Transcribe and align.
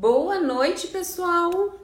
Boa 0.00 0.40
noite, 0.40 0.86
pessoal. 0.86 1.78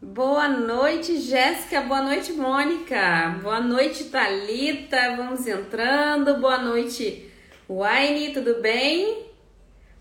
Boa 0.00 0.46
noite, 0.46 1.18
Jéssica. 1.20 1.80
Boa 1.80 2.02
noite, 2.02 2.32
Mônica. 2.34 3.36
Boa 3.42 3.60
noite, 3.60 4.04
Talita. 4.04 5.16
Vamos 5.16 5.44
entrando. 5.44 6.38
Boa 6.38 6.58
noite, 6.58 7.28
Wayne. 7.68 8.32
Tudo 8.32 8.62
bem? 8.62 9.26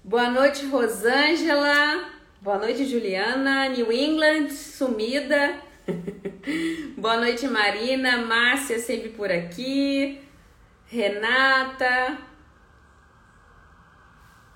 Boa 0.03 0.29
noite, 0.29 0.67
Rosângela. 0.67 2.11
Boa 2.43 2.59
noite, 2.59 2.85
Juliana. 2.85 3.69
New 3.69 3.91
England, 3.91 4.49
sumida. 4.51 5.55
Boa 6.95 7.17
noite, 7.17 7.47
Marina. 7.47 8.17
Márcia, 8.17 8.77
sempre 8.77 9.09
por 9.09 9.31
aqui. 9.31 10.21
Renata. 10.85 12.28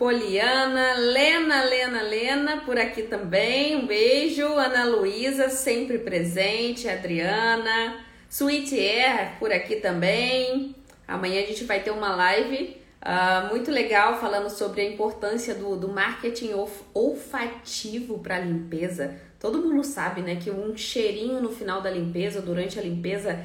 Poliana, 0.04 0.96
Lena, 0.98 1.64
Lena, 1.64 2.02
Lena, 2.02 2.58
por 2.66 2.78
aqui 2.78 3.04
também. 3.04 3.78
Um 3.78 3.88
beijo. 3.88 4.46
Ana 4.46 4.84
Luísa, 4.84 5.48
sempre 5.48 5.98
presente. 5.98 6.90
Adriana. 6.90 8.04
Sweet 8.30 8.78
Air, 8.78 9.40
por 9.40 9.50
aqui 9.54 9.78
também. 9.78 10.76
Amanhã 11.08 11.42
a 11.42 11.46
gente 11.46 11.64
vai 11.64 11.80
ter 11.80 11.92
uma 11.92 12.14
live 12.18 12.76
uh, 13.02 13.50
muito 13.50 13.72
legal 13.72 14.20
falando 14.20 14.50
sobre 14.50 14.82
a 14.82 14.92
importância 14.92 15.56
do, 15.56 15.78
do 15.78 15.88
marketing 15.88 16.52
olfativo 16.94 18.20
para 18.20 18.40
limpeza. 18.40 19.16
Todo 19.40 19.60
mundo 19.60 19.86
sabe, 19.86 20.22
né, 20.22 20.36
que 20.36 20.52
um 20.52 20.76
cheirinho 20.76 21.40
no 21.40 21.50
final 21.50 21.80
da 21.80 21.90
limpeza, 21.90 22.42
durante 22.42 22.78
a 22.78 22.82
limpeza, 22.82 23.40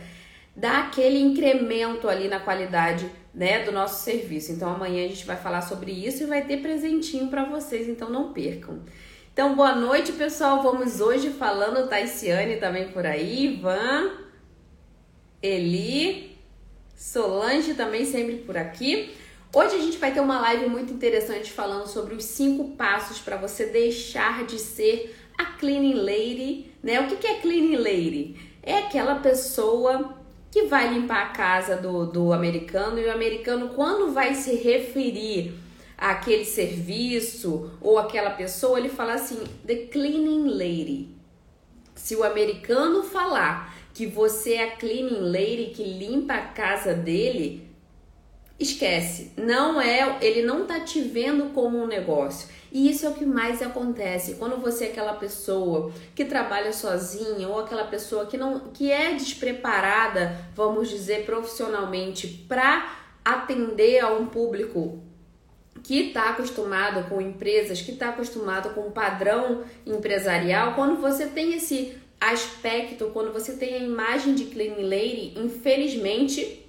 dá 0.59 0.81
aquele 0.81 1.21
incremento 1.21 2.09
ali 2.09 2.27
na 2.27 2.41
qualidade 2.41 3.09
né, 3.33 3.65
do 3.65 3.71
nosso 3.71 4.03
serviço. 4.03 4.51
Então 4.51 4.69
amanhã 4.69 5.05
a 5.05 5.09
gente 5.09 5.25
vai 5.25 5.37
falar 5.37 5.63
sobre 5.63 5.93
isso 5.93 6.25
e 6.25 6.27
vai 6.27 6.45
ter 6.45 6.57
presentinho 6.57 7.29
para 7.29 7.45
vocês, 7.45 7.89
então 7.89 8.11
não 8.11 8.33
percam. 8.33 8.81
Então 9.33 9.55
boa 9.55 9.77
noite, 9.77 10.11
pessoal. 10.13 10.61
Vamos 10.61 11.01
hoje 11.01 11.31
falando 11.31 11.89
Taiciane 11.89 12.57
também 12.57 12.89
por 12.89 13.07
aí, 13.07 13.55
Ivan, 13.55 14.11
Eli, 15.41 16.37
Solange 16.97 17.75
também 17.75 18.05
sempre 18.05 18.39
por 18.39 18.57
aqui. 18.57 19.15
Hoje 19.55 19.77
a 19.77 19.79
gente 19.79 19.97
vai 19.99 20.13
ter 20.13 20.19
uma 20.19 20.41
live 20.41 20.69
muito 20.69 20.93
interessante 20.93 21.53
falando 21.53 21.87
sobre 21.87 22.17
os 22.17 22.25
cinco 22.25 22.77
passos 22.77 23.21
para 23.21 23.37
você 23.37 23.67
deixar 23.67 24.45
de 24.45 24.59
ser 24.59 25.15
a 25.39 25.45
cleaning 25.45 25.95
lady, 25.95 26.73
né? 26.83 27.01
O 27.01 27.07
que 27.07 27.25
é 27.25 27.35
cleaning 27.35 27.77
lady? 27.77 28.37
É 28.61 28.79
aquela 28.79 29.15
pessoa 29.21 30.18
que 30.51 30.63
vai 30.63 30.93
limpar 30.93 31.27
a 31.27 31.31
casa 31.31 31.77
do, 31.77 32.07
do 32.07 32.33
americano 32.33 32.99
e 32.99 33.07
o 33.07 33.13
americano, 33.13 33.71
quando 33.71 34.13
vai 34.13 34.35
se 34.35 34.55
referir 34.57 35.55
àquele 35.97 36.45
serviço 36.45 37.71
ou 37.81 37.99
aquela 37.99 38.31
pessoa, 38.31 38.79
ele 38.79 38.89
fala 38.89 39.15
assim: 39.15 39.39
The 39.67 39.87
cleaning 39.87 40.49
lady. 40.49 41.09
Se 41.95 42.15
o 42.15 42.25
americano 42.25 43.03
falar 43.03 43.77
que 43.93 44.07
você 44.07 44.55
é 44.55 44.65
a 44.65 44.77
cleaning 44.77 45.31
lady 45.31 45.73
que 45.75 45.83
limpa 45.83 46.35
a 46.35 46.47
casa 46.47 46.95
dele, 46.95 47.68
esquece. 48.59 49.33
Não 49.37 49.81
é, 49.81 50.19
ele 50.21 50.43
não 50.43 50.67
tá 50.67 50.81
te 50.81 51.01
vendo 51.01 51.53
como 51.53 51.79
um 51.79 51.87
negócio. 51.87 52.49
E 52.71 52.91
isso 52.91 53.07
é 53.07 53.09
o 53.09 53.15
que 53.15 53.25
mais 53.25 53.63
acontece 53.63 54.35
quando 54.35 54.61
você 54.61 54.87
é 54.87 54.89
aquela 54.89 55.15
pessoa 55.15 55.91
que 56.15 56.25
trabalha 56.25 56.73
sozinha 56.73 57.49
ou 57.49 57.61
aquela 57.61 57.85
pessoa 57.85 58.27
que 58.27 58.37
não 58.37 58.61
que 58.75 58.91
é 58.91 59.15
despreparada, 59.15 60.37
vamos 60.55 60.91
dizer, 60.91 61.25
profissionalmente 61.25 62.27
para 62.47 62.95
atender 63.25 64.01
a 64.01 64.13
um 64.13 64.27
público 64.27 65.03
que 65.83 66.09
está 66.09 66.31
acostumado 66.31 67.09
com 67.09 67.21
empresas, 67.21 67.81
que 67.81 67.93
está 67.93 68.11
acostumado 68.11 68.75
com 68.75 68.89
um 68.89 68.91
padrão 68.91 69.65
empresarial, 69.87 70.75
quando 70.75 71.01
você 71.01 71.27
tem 71.27 71.55
esse 71.55 71.97
aspecto, 72.21 73.11
quando 73.13 73.33
você 73.33 73.53
tem 73.53 73.75
a 73.75 73.79
imagem 73.79 74.35
de 74.35 74.47
clean 74.47 74.75
lady, 74.81 75.35
infelizmente 75.37 76.68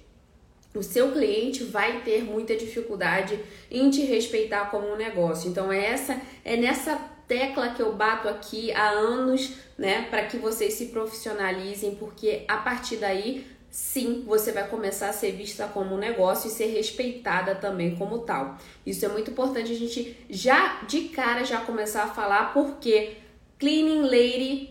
o 0.74 0.82
seu 0.82 1.12
cliente 1.12 1.64
vai 1.64 2.02
ter 2.02 2.22
muita 2.22 2.56
dificuldade 2.56 3.38
em 3.70 3.90
te 3.90 4.02
respeitar 4.02 4.70
como 4.70 4.92
um 4.92 4.96
negócio. 4.96 5.50
Então 5.50 5.72
é 5.72 5.84
essa 5.84 6.20
é 6.44 6.56
nessa 6.56 6.96
tecla 7.26 7.70
que 7.70 7.82
eu 7.82 7.92
bato 7.92 8.28
aqui 8.28 8.72
há 8.72 8.90
anos, 8.90 9.52
né, 9.78 10.06
para 10.10 10.24
que 10.24 10.36
vocês 10.36 10.74
se 10.74 10.86
profissionalizem, 10.86 11.94
porque 11.94 12.44
a 12.48 12.56
partir 12.56 12.96
daí 12.96 13.46
sim, 13.70 14.24
você 14.26 14.50
vai 14.50 14.68
começar 14.68 15.10
a 15.10 15.12
ser 15.12 15.32
vista 15.32 15.68
como 15.68 15.94
um 15.94 15.98
negócio 15.98 16.48
e 16.48 16.50
ser 16.50 16.66
respeitada 16.66 17.54
também 17.54 17.94
como 17.94 18.18
tal. 18.18 18.58
Isso 18.84 19.04
é 19.04 19.08
muito 19.08 19.30
importante 19.30 19.70
a 19.70 19.76
gente 19.76 20.16
já 20.28 20.82
de 20.88 21.02
cara 21.10 21.44
já 21.44 21.60
começar 21.60 22.04
a 22.04 22.08
falar 22.08 22.52
porque 22.52 23.12
cleaning 23.58 24.02
lady 24.02 24.70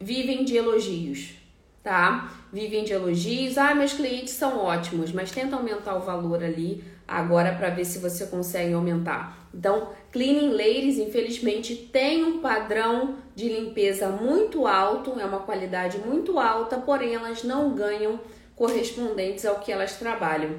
vivem 0.00 0.44
de 0.44 0.56
elogios, 0.56 1.34
tá? 1.82 2.30
vivem 2.52 2.84
de 2.84 2.92
elogios. 2.92 3.58
Ah, 3.58 3.74
meus 3.74 3.92
clientes 3.92 4.34
são 4.34 4.58
ótimos, 4.58 5.12
mas 5.12 5.30
tenta 5.30 5.56
aumentar 5.56 5.96
o 5.96 6.00
valor 6.00 6.42
ali 6.42 6.84
agora 7.06 7.54
para 7.54 7.70
ver 7.70 7.84
se 7.84 7.98
você 7.98 8.26
consegue 8.26 8.72
aumentar. 8.72 9.48
Então, 9.52 9.88
Cleaning 10.12 10.50
Ladies, 10.50 10.98
infelizmente, 10.98 11.74
tem 11.74 12.24
um 12.24 12.40
padrão 12.40 13.16
de 13.34 13.48
limpeza 13.48 14.08
muito 14.08 14.66
alto, 14.66 15.18
é 15.18 15.24
uma 15.24 15.40
qualidade 15.40 15.98
muito 15.98 16.38
alta, 16.38 16.78
porém 16.78 17.14
elas 17.14 17.42
não 17.42 17.74
ganham 17.74 18.20
correspondentes 18.54 19.44
ao 19.44 19.58
que 19.58 19.72
elas 19.72 19.96
trabalham. 19.96 20.56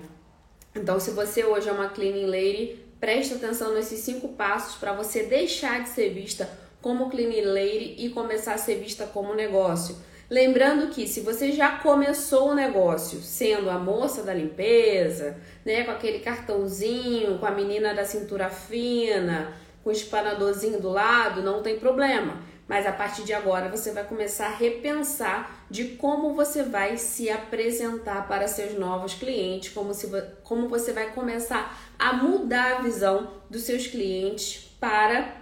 Então, 0.75 0.99
se 0.99 1.11
você 1.11 1.43
hoje 1.43 1.69
é 1.69 1.71
uma 1.71 1.89
Cleaning 1.89 2.25
Lady, 2.25 2.79
preste 2.99 3.33
atenção 3.33 3.73
nesses 3.73 3.99
cinco 3.99 4.29
passos 4.29 4.75
para 4.75 4.93
você 4.93 5.23
deixar 5.23 5.83
de 5.83 5.89
ser 5.89 6.09
vista 6.09 6.49
como 6.81 7.09
Cleaning 7.09 7.45
Lady 7.45 7.95
e 7.97 8.09
começar 8.09 8.55
a 8.55 8.57
ser 8.57 8.75
vista 8.75 9.05
como 9.05 9.35
negócio. 9.35 9.95
Lembrando 10.31 10.87
que 10.87 11.09
se 11.09 11.19
você 11.19 11.51
já 11.51 11.79
começou 11.79 12.51
o 12.51 12.55
negócio 12.55 13.19
sendo 13.19 13.69
a 13.69 13.77
moça 13.77 14.23
da 14.23 14.33
limpeza, 14.33 15.35
né, 15.65 15.83
com 15.83 15.91
aquele 15.91 16.19
cartãozinho, 16.19 17.37
com 17.37 17.45
a 17.45 17.51
menina 17.51 17.93
da 17.93 18.05
cintura 18.05 18.49
fina, 18.49 19.53
com 19.83 19.89
o 19.89 19.91
espanadorzinho 19.91 20.79
do 20.79 20.87
lado, 20.87 21.43
não 21.43 21.61
tem 21.61 21.77
problema. 21.77 22.37
Mas 22.65 22.87
a 22.87 22.93
partir 22.93 23.23
de 23.23 23.33
agora 23.33 23.67
você 23.67 23.91
vai 23.91 24.05
começar 24.05 24.45
a 24.45 24.55
repensar 24.55 25.65
de 25.69 25.83
como 25.97 26.33
você 26.33 26.63
vai 26.63 26.95
se 26.95 27.29
apresentar 27.29 28.25
para 28.25 28.47
seus 28.47 28.79
novos 28.79 29.13
clientes, 29.13 29.73
como, 29.73 29.93
se, 29.93 30.07
como 30.43 30.69
você 30.69 30.93
vai 30.93 31.11
começar 31.11 31.77
a 31.99 32.13
mudar 32.13 32.77
a 32.77 32.81
visão 32.81 33.33
dos 33.49 33.63
seus 33.63 33.85
clientes 33.85 34.73
para, 34.79 35.35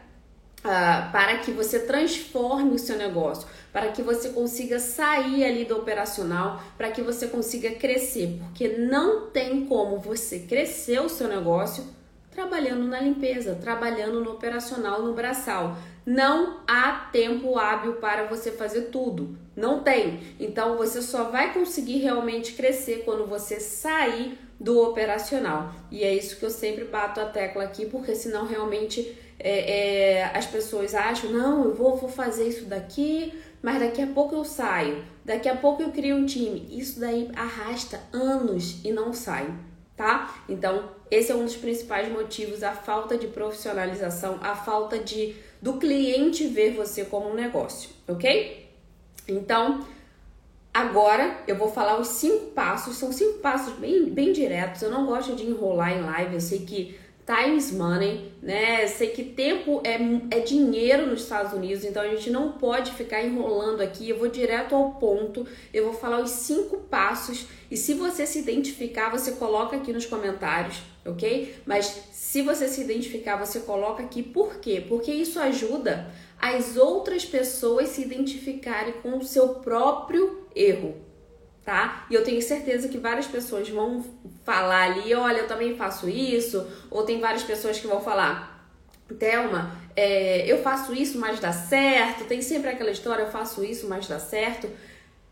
uh, 0.61 1.11
para 1.11 1.37
que 1.37 1.51
você 1.51 1.77
transforme 1.77 2.71
o 2.71 2.79
seu 2.79 2.97
negócio 2.97 3.47
para 3.71 3.91
que 3.91 4.01
você 4.01 4.29
consiga 4.29 4.79
sair 4.79 5.43
ali 5.43 5.65
do 5.65 5.77
operacional, 5.77 6.61
para 6.77 6.91
que 6.91 7.01
você 7.01 7.27
consiga 7.27 7.71
crescer, 7.71 8.39
porque 8.45 8.67
não 8.69 9.27
tem 9.27 9.65
como 9.65 9.99
você 9.99 10.39
crescer 10.39 10.99
o 10.99 11.09
seu 11.09 11.27
negócio 11.27 11.85
trabalhando 12.31 12.85
na 12.85 13.01
limpeza, 13.01 13.57
trabalhando 13.61 14.23
no 14.23 14.31
operacional, 14.31 15.01
no 15.01 15.13
braçal. 15.13 15.75
Não 16.05 16.61
há 16.65 17.09
tempo 17.11 17.57
hábil 17.57 17.93
para 17.95 18.25
você 18.25 18.51
fazer 18.51 18.83
tudo. 18.83 19.37
Não 19.55 19.81
tem. 19.83 20.19
Então 20.39 20.77
você 20.77 21.01
só 21.01 21.25
vai 21.25 21.53
conseguir 21.53 21.97
realmente 21.97 22.53
crescer 22.53 23.03
quando 23.03 23.25
você 23.25 23.59
sair 23.59 24.37
do 24.59 24.81
operacional. 24.81 25.73
E 25.91 26.03
é 26.03 26.13
isso 26.13 26.37
que 26.37 26.45
eu 26.45 26.49
sempre 26.49 26.85
bato 26.85 27.19
a 27.19 27.25
tecla 27.25 27.63
aqui, 27.63 27.85
porque 27.85 28.15
senão 28.15 28.45
realmente 28.45 29.17
é, 29.39 30.19
é, 30.19 30.25
as 30.33 30.45
pessoas 30.45 30.93
acham, 30.93 31.31
não, 31.31 31.65
eu 31.65 31.73
vou, 31.73 31.95
vou 31.95 32.09
fazer 32.09 32.47
isso 32.47 32.65
daqui, 32.65 33.33
mas 33.61 33.79
daqui 33.79 34.01
a 34.01 34.07
pouco 34.07 34.35
eu 34.35 34.45
saio, 34.45 35.03
daqui 35.23 35.49
a 35.49 35.55
pouco 35.55 35.81
eu 35.81 35.91
crio 35.91 36.15
um 36.15 36.25
time. 36.25 36.67
Isso 36.71 36.99
daí 36.99 37.29
arrasta 37.35 38.01
anos 38.13 38.83
e 38.83 38.91
não 38.91 39.13
sai, 39.13 39.53
tá? 39.95 40.43
Então, 40.47 40.89
esse 41.11 41.31
é 41.31 41.35
um 41.35 41.43
dos 41.43 41.55
principais 41.55 42.11
motivos, 42.11 42.63
a 42.63 42.71
falta 42.71 43.17
de 43.17 43.27
profissionalização, 43.27 44.39
a 44.41 44.55
falta 44.55 44.99
de 44.99 45.35
do 45.61 45.73
cliente 45.73 46.47
ver 46.47 46.73
você 46.73 47.03
como 47.03 47.29
um 47.29 47.33
negócio, 47.33 47.89
ok? 48.07 48.69
Então, 49.27 49.85
agora 50.73 51.43
eu 51.47 51.57
vou 51.57 51.69
falar 51.69 51.99
os 51.99 52.07
cinco 52.07 52.51
passos, 52.51 52.95
são 52.95 53.11
cinco 53.11 53.39
passos 53.39 53.73
bem, 53.73 54.09
bem 54.09 54.31
diretos, 54.31 54.81
eu 54.81 54.89
não 54.89 55.05
gosto 55.05 55.35
de 55.35 55.45
enrolar 55.45 55.91
em 55.91 56.01
live, 56.01 56.35
eu 56.35 56.41
sei 56.41 56.59
que 56.59 56.97
times 57.29 57.71
money, 57.71 58.31
né? 58.41 58.87
Sei 58.87 59.09
que 59.09 59.23
tempo 59.23 59.83
é, 59.83 59.99
é 60.35 60.39
dinheiro 60.39 61.05
nos 61.05 61.21
Estados 61.21 61.53
Unidos, 61.53 61.85
então 61.85 62.01
a 62.01 62.07
gente 62.07 62.31
não 62.31 62.53
pode 62.53 62.91
ficar 62.93 63.23
enrolando 63.23 63.81
aqui. 63.81 64.09
Eu 64.09 64.17
vou 64.17 64.27
direto 64.27 64.73
ao 64.73 64.93
ponto, 64.93 65.45
eu 65.71 65.83
vou 65.85 65.93
falar 65.93 66.21
os 66.21 66.31
cinco 66.31 66.77
passos 66.77 67.45
e 67.69 67.77
se 67.77 67.93
você 67.93 68.25
se 68.25 68.39
identificar, 68.39 69.11
você 69.11 69.33
coloca 69.33 69.77
aqui 69.77 69.93
nos 69.93 70.07
comentários, 70.07 70.81
ok? 71.05 71.55
Mas 71.67 71.85
se 72.11 72.41
você 72.41 72.67
se 72.67 72.81
identificar, 72.81 73.35
você 73.35 73.59
coloca 73.59 74.01
aqui 74.01 74.23
por 74.23 74.55
quê? 74.55 74.83
Porque 74.89 75.11
isso 75.11 75.39
ajuda 75.39 76.11
as 76.41 76.77
outras 76.77 77.23
pessoas 77.25 77.89
se 77.89 78.01
identificarem 78.01 78.93
com 79.03 79.19
o 79.19 79.23
seu 79.23 79.49
próprio 79.55 80.47
erro 80.55 81.08
tá? 81.65 82.05
E 82.09 82.15
eu 82.15 82.23
tenho 82.23 82.41
certeza 82.41 82.87
que 82.87 82.97
várias 82.97 83.27
pessoas 83.27 83.69
vão 83.69 84.03
falar 84.43 84.91
ali, 84.91 85.13
olha, 85.13 85.39
eu 85.39 85.47
também 85.47 85.75
faço 85.75 86.09
isso, 86.09 86.65
ou 86.89 87.03
tem 87.03 87.19
várias 87.19 87.43
pessoas 87.43 87.79
que 87.79 87.87
vão 87.87 88.01
falar, 88.01 88.59
Thelma, 89.15 89.71
é, 89.95 90.45
eu 90.45 90.61
faço 90.61 90.93
isso, 90.93 91.19
mas 91.19 91.39
dá 91.39 91.51
certo. 91.51 92.25
Tem 92.25 92.41
sempre 92.41 92.69
aquela 92.69 92.91
história, 92.91 93.23
eu 93.23 93.31
faço 93.31 93.63
isso, 93.63 93.87
mas 93.87 94.07
dá 94.07 94.19
certo. 94.19 94.69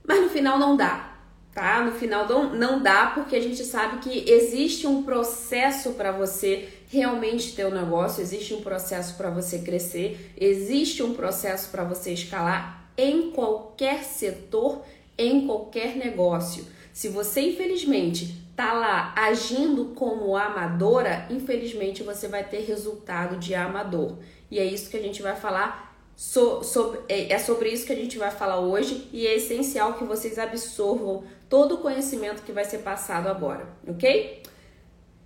Mas 0.03 0.21
no 0.21 0.29
final 0.29 0.57
não 0.57 0.75
dá, 0.75 1.13
tá? 1.53 1.81
No 1.83 1.91
final 1.91 2.27
não, 2.27 2.55
não 2.55 2.81
dá 2.81 3.07
porque 3.07 3.35
a 3.35 3.41
gente 3.41 3.63
sabe 3.63 3.99
que 3.99 4.29
existe 4.29 4.87
um 4.87 5.03
processo 5.03 5.91
para 5.93 6.11
você 6.11 6.69
realmente 6.89 7.53
ter 7.53 7.65
um 7.65 7.71
negócio, 7.71 8.21
existe 8.21 8.53
um 8.53 8.61
processo 8.61 9.15
para 9.15 9.29
você 9.29 9.59
crescer, 9.59 10.33
existe 10.37 11.03
um 11.03 11.13
processo 11.13 11.69
para 11.69 11.83
você 11.83 12.13
escalar 12.13 12.89
em 12.97 13.31
qualquer 13.31 14.03
setor, 14.03 14.83
em 15.17 15.45
qualquer 15.45 15.95
negócio. 15.95 16.65
Se 16.93 17.09
você 17.09 17.41
infelizmente 17.41 18.47
tá 18.55 18.73
lá 18.73 19.13
agindo 19.15 19.93
como 19.95 20.35
amadora, 20.35 21.27
infelizmente 21.29 22.01
você 22.03 22.27
vai 22.27 22.43
ter 22.43 22.61
resultado 22.61 23.37
de 23.37 23.53
amador. 23.53 24.17
E 24.49 24.59
é 24.59 24.65
isso 24.65 24.89
que 24.89 24.97
a 24.97 25.01
gente 25.01 25.21
vai 25.21 25.35
falar 25.35 25.95
so, 26.15 26.63
sobre, 26.63 27.01
é, 27.07 27.33
é 27.33 27.37
sobre 27.39 27.69
isso 27.69 27.85
que 27.85 27.93
a 27.93 27.95
gente 27.95 28.17
vai 28.17 28.31
falar 28.31 28.59
hoje 28.59 29.07
e 29.13 29.27
é 29.27 29.35
essencial 29.35 29.93
que 29.93 30.03
vocês 30.03 30.39
absorvam 30.39 31.23
todo 31.47 31.75
o 31.75 31.77
conhecimento 31.77 32.41
que 32.41 32.51
vai 32.51 32.65
ser 32.65 32.79
passado 32.79 33.27
agora, 33.27 33.67
ok? 33.87 34.41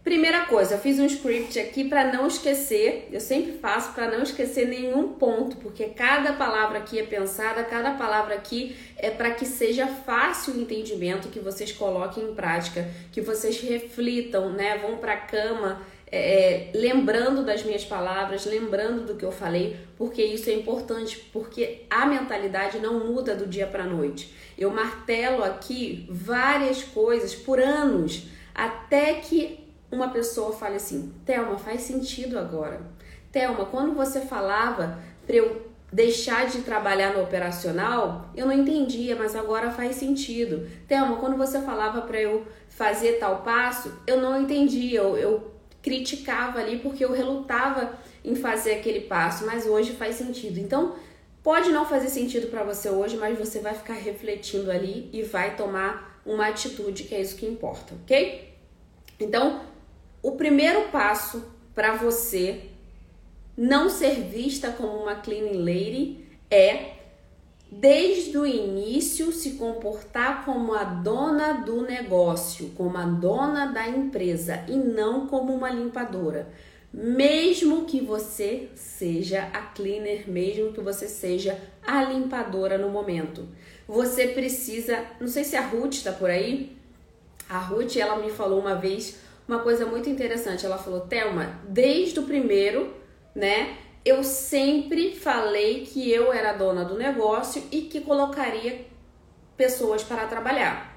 Primeira 0.04 0.48
coisa, 0.48 0.74
eu 0.74 0.80
fiz 0.80 0.98
um 0.98 1.06
script 1.06 1.60
aqui 1.60 1.88
para 1.88 2.12
não 2.12 2.26
esquecer, 2.26 3.08
eu 3.12 3.20
sempre 3.20 3.52
faço 3.60 3.94
para 3.94 4.10
não 4.10 4.24
esquecer 4.24 4.68
nenhum 4.68 5.10
ponto, 5.10 5.58
porque 5.58 5.86
cada 5.90 6.34
palavra 6.34 6.80
aqui 6.80 6.98
é 6.98 7.04
pensada, 7.04 7.64
cada 7.64 7.92
palavra 7.92 8.34
aqui 8.34 8.76
é 8.98 9.12
para 9.12 9.30
que 9.30 9.46
seja 9.46 9.86
fácil 9.86 10.56
o 10.56 10.60
entendimento, 10.60 11.28
que 11.28 11.40
vocês 11.40 11.72
coloquem 11.72 12.24
em 12.24 12.34
prática, 12.34 12.90
que 13.12 13.22
vocês 13.22 13.62
reflitam, 13.62 14.52
né? 14.52 14.80
Vão 14.80 14.98
para 14.98 15.14
a 15.14 15.18
cama 15.18 15.80
é, 16.12 16.72
lembrando 16.74 17.46
das 17.46 17.64
minhas 17.64 17.86
palavras, 17.86 18.46
lembrando 18.46 19.06
do 19.06 19.16
que 19.16 19.24
eu 19.24 19.32
falei, 19.32 19.78
porque 19.98 20.24
isso 20.24 20.50
é 20.50 20.54
importante, 20.54 21.18
porque 21.32 21.84
a 21.90 22.08
mentalidade 22.08 22.80
não 22.80 23.06
muda 23.06 23.36
do 23.36 23.46
dia 23.46 23.68
para 23.68 23.86
noite. 23.86 24.34
Eu 24.58 24.72
martelo 24.72 25.44
aqui 25.44 26.08
várias 26.10 26.84
coisas 26.84 27.36
por 27.36 27.60
anos 27.60 28.24
até 28.54 29.14
que 29.14 29.61
uma 29.92 30.10
pessoa 30.10 30.54
fale 30.54 30.76
assim: 30.76 31.14
Thelma, 31.26 31.58
faz 31.58 31.82
sentido 31.82 32.40
agora. 32.40 32.82
Thelma, 33.32 33.66
quando 33.66 33.94
você 33.94 34.22
falava 34.22 35.00
para 35.26 35.36
eu 35.36 35.72
deixar 35.92 36.48
de 36.48 36.62
trabalhar 36.62 37.14
no 37.14 37.22
operacional, 37.22 38.30
eu 38.36 38.46
não 38.46 38.54
entendia, 38.54 39.16
mas 39.16 39.36
agora 39.36 39.70
faz 39.72 39.98
sentido. 39.98 40.68
Thelma, 40.88 41.18
quando 41.18 41.36
você 41.36 41.62
falava 41.62 42.02
para 42.02 42.20
eu 42.20 42.48
fazer 42.70 43.14
tal 43.14 43.42
passo, 43.42 43.92
eu 44.08 44.22
não 44.22 44.42
entendia, 44.42 45.00
eu, 45.00 45.18
eu 45.18 45.52
criticava 45.82 46.60
ali 46.60 46.80
porque 46.80 47.04
eu 47.04 47.12
relutava 47.12 47.94
em 48.24 48.36
fazer 48.36 48.76
aquele 48.76 49.02
passo, 49.02 49.46
mas 49.46 49.66
hoje 49.66 49.94
faz 49.94 50.16
sentido. 50.16 50.60
Então, 50.60 50.96
pode 51.44 51.72
não 51.72 51.86
fazer 51.86 52.08
sentido 52.08 52.48
para 52.48 52.64
você 52.64 52.90
hoje, 52.90 53.18
mas 53.18 53.38
você 53.38 53.60
vai 53.60 53.74
ficar 53.74 53.96
refletindo 53.96 54.72
ali 54.72 55.10
e 55.12 55.24
vai 55.24 55.56
tomar 55.56 56.22
uma 56.26 56.48
atitude 56.48 57.04
que 57.04 57.16
é 57.16 57.22
isso 57.22 57.36
que 57.36 57.46
importa, 57.46 57.94
ok? 58.04 58.54
Então, 59.20 59.62
o 60.22 60.34
primeiro 60.34 60.90
passo 60.90 61.44
para 61.74 61.96
você 61.96 62.66
não 63.58 63.90
ser 63.90 64.22
vista 64.22 64.72
como 64.72 64.98
uma 64.98 65.16
cleaning 65.16 65.58
lady 65.58 66.26
é 66.50 66.94
desde 67.72 68.38
o 68.38 68.46
início 68.46 69.32
se 69.32 69.52
comportar 69.52 70.44
como 70.44 70.74
a 70.74 70.84
dona 70.84 71.54
do 71.54 71.82
negócio, 71.82 72.70
como 72.76 72.98
a 72.98 73.06
dona 73.06 73.68
da 73.68 73.88
empresa 73.88 74.66
e 74.68 74.76
não 74.76 75.28
como 75.28 75.54
uma 75.54 75.70
limpadora. 75.70 76.50
Mesmo 76.94 77.86
que 77.86 78.02
você 78.02 78.68
seja 78.76 79.44
a 79.54 79.62
cleaner, 79.62 80.30
mesmo 80.30 80.74
que 80.74 80.82
você 80.82 81.08
seja 81.08 81.58
a 81.82 82.04
limpadora 82.04 82.78
no 82.78 82.90
momento. 82.90 83.48
Você 83.88 84.28
precisa, 84.28 85.06
não 85.20 85.30
sei 85.30 85.46
se 85.46 85.56
a 85.56 85.66
Ruth 85.66 85.94
está 85.94 86.12
por 86.12 86.30
aí. 86.30 86.76
A 87.48 87.58
Ruth, 87.58 87.96
ela 87.96 88.18
me 88.18 88.30
falou 88.30 88.60
uma 88.60 88.76
vez 88.76 89.21
uma 89.48 89.60
coisa 89.60 89.86
muito 89.86 90.10
interessante. 90.10 90.66
Ela 90.66 90.78
falou: 90.78 91.02
Thelma, 91.02 91.60
desde 91.68 92.20
o 92.20 92.24
primeiro, 92.24 92.94
né? 93.36 93.78
Eu 94.04 94.24
sempre 94.24 95.16
falei 95.16 95.86
que 95.86 96.12
eu 96.12 96.34
era 96.34 96.54
dona 96.54 96.84
do 96.84 96.98
negócio 96.98 97.64
e 97.72 97.82
que 97.82 98.02
colocaria 98.02 98.88
pessoas 99.56 100.04
para 100.04 100.26
trabalhar. 100.26 100.92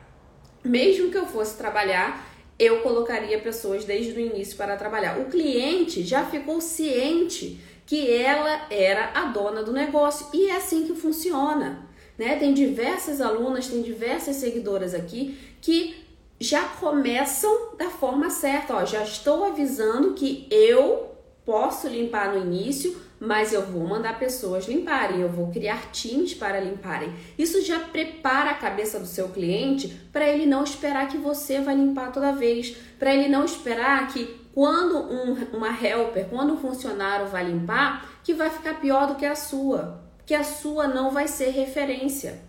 Mesmo 0.65 1.11
que 1.11 1.19
eu 1.19 1.27
fosse 1.27 1.59
trabalhar, 1.59 2.27
eu 2.59 2.81
colocaria 2.81 3.39
pessoas 3.39 3.85
desde 3.85 4.13
o 4.13 4.21
início 4.21 4.57
para 4.57 4.77
trabalhar. 4.77 5.19
O 5.19 5.27
cliente 5.27 6.03
já 6.03 6.25
ficou 6.25 6.61
ciente 6.61 7.61
que 7.87 8.11
ela 8.11 8.67
era 8.71 9.11
a 9.15 9.27
dona 9.27 9.63
do 9.63 9.73
negócio 9.73 10.27
e 10.33 10.49
é 10.49 10.57
assim 10.57 10.87
que 10.87 10.95
funciona. 10.95 11.87
Né? 12.17 12.37
Tem 12.37 12.55
diversas 12.55 13.21
alunas, 13.21 13.67
tem 13.67 13.83
diversas 13.83 14.37
seguidoras 14.37 14.95
aqui 14.95 15.37
que 15.61 16.04
já 16.41 16.63
começam 16.65 17.77
da 17.77 17.91
forma 17.91 18.31
certa. 18.31 18.77
Ó, 18.77 18.85
já 18.85 19.03
estou 19.03 19.45
avisando 19.45 20.15
que 20.15 20.47
eu 20.51 21.15
posso 21.45 21.89
limpar 21.89 22.33
no 22.33 22.41
início, 22.41 22.97
mas 23.21 23.53
eu 23.53 23.63
vou 23.63 23.87
mandar 23.87 24.19
pessoas 24.19 24.67
limparem, 24.67 25.21
eu 25.21 25.29
vou 25.29 25.51
criar 25.51 25.91
times 25.93 26.35
para 26.35 26.61
limparem. 26.61 27.13
Isso 27.39 27.63
já 27.63 27.81
prepara 27.81 28.51
a 28.51 28.55
cabeça 28.55 28.99
do 28.99 29.07
seu 29.07 29.29
cliente 29.29 29.89
para 30.13 30.27
ele 30.29 30.47
não 30.47 30.65
esperar 30.65 31.09
que 31.09 31.19
você 31.19 31.61
vai 31.61 31.75
limpar 31.75 32.13
toda 32.13 32.33
vez, 32.33 32.77
para 32.99 33.15
ele 33.15 33.29
não 33.29 33.45
esperar 33.45 34.09
que 34.09 34.43
quando 34.55 34.97
um, 34.99 35.57
uma 35.57 35.69
helper, 35.69 36.29
quando 36.29 36.55
um 36.55 36.59
funcionário 36.59 37.27
vai 37.27 37.45
limpar, 37.45 38.21
que 38.23 38.33
vai 38.33 38.51
ficar 38.51 38.81
pior 38.81 39.09
do 39.09 39.17
que 39.17 39.27
a 39.27 39.35
sua, 39.35 40.03
que 40.25 40.35
a 40.35 40.45
sua 40.45 40.87
não 40.87 41.11
vai 41.11 41.27
ser 41.27 41.51
referência. 41.51 42.41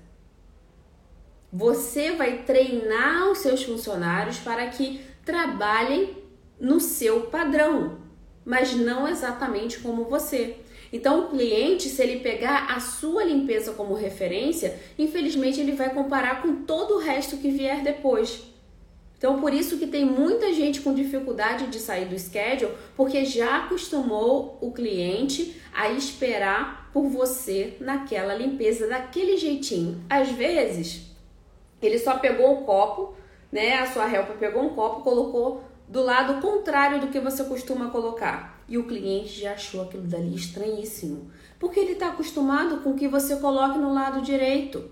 Você 1.57 2.11
vai 2.11 2.39
treinar 2.39 3.31
os 3.31 3.37
seus 3.37 3.63
funcionários 3.63 4.39
para 4.39 4.67
que 4.67 4.99
trabalhem 5.23 6.17
no 6.59 6.81
seu 6.81 7.27
padrão, 7.27 7.97
mas 8.43 8.75
não 8.75 9.07
exatamente 9.07 9.79
como 9.79 10.03
você. 10.03 10.57
Então, 10.91 11.21
o 11.21 11.29
cliente, 11.29 11.87
se 11.87 12.03
ele 12.03 12.19
pegar 12.19 12.65
a 12.75 12.81
sua 12.81 13.23
limpeza 13.23 13.71
como 13.71 13.93
referência, 13.93 14.77
infelizmente 14.99 15.61
ele 15.61 15.71
vai 15.71 15.93
comparar 15.93 16.41
com 16.41 16.63
todo 16.63 16.95
o 16.95 16.99
resto 16.99 17.37
que 17.37 17.49
vier 17.49 17.81
depois. 17.81 18.43
Então, 19.17 19.39
por 19.39 19.53
isso 19.53 19.77
que 19.77 19.87
tem 19.87 20.03
muita 20.03 20.51
gente 20.51 20.81
com 20.81 20.93
dificuldade 20.93 21.67
de 21.67 21.79
sair 21.79 22.09
do 22.09 22.19
schedule, 22.19 22.73
porque 22.97 23.23
já 23.23 23.59
acostumou 23.59 24.57
o 24.59 24.73
cliente 24.73 25.55
a 25.73 25.89
esperar 25.89 26.89
por 26.91 27.07
você 27.07 27.77
naquela 27.79 28.35
limpeza 28.35 28.87
daquele 28.87 29.37
jeitinho. 29.37 30.03
Às 30.09 30.29
vezes, 30.33 31.14
ele 31.81 31.99
só 31.99 32.17
pegou 32.17 32.53
o 32.53 32.65
copo, 32.65 33.13
né? 33.51 33.79
A 33.79 33.87
sua 33.87 34.09
helper 34.11 34.37
pegou 34.37 34.63
um 34.63 34.69
copo, 34.69 35.01
colocou 35.01 35.63
do 35.87 36.01
lado 36.01 36.41
contrário 36.41 36.99
do 36.99 37.07
que 37.07 37.19
você 37.19 37.43
costuma 37.43 37.89
colocar. 37.89 38.63
E 38.67 38.77
o 38.77 38.87
cliente 38.87 39.41
já 39.41 39.53
achou 39.53 39.83
aquilo 39.83 40.03
dali 40.03 40.35
estranhíssimo, 40.35 41.29
porque 41.59 41.79
ele 41.79 41.93
está 41.93 42.09
acostumado 42.09 42.77
com 42.77 42.95
que 42.95 43.07
você 43.07 43.35
coloque 43.35 43.77
no 43.77 43.93
lado 43.93 44.21
direito. 44.21 44.89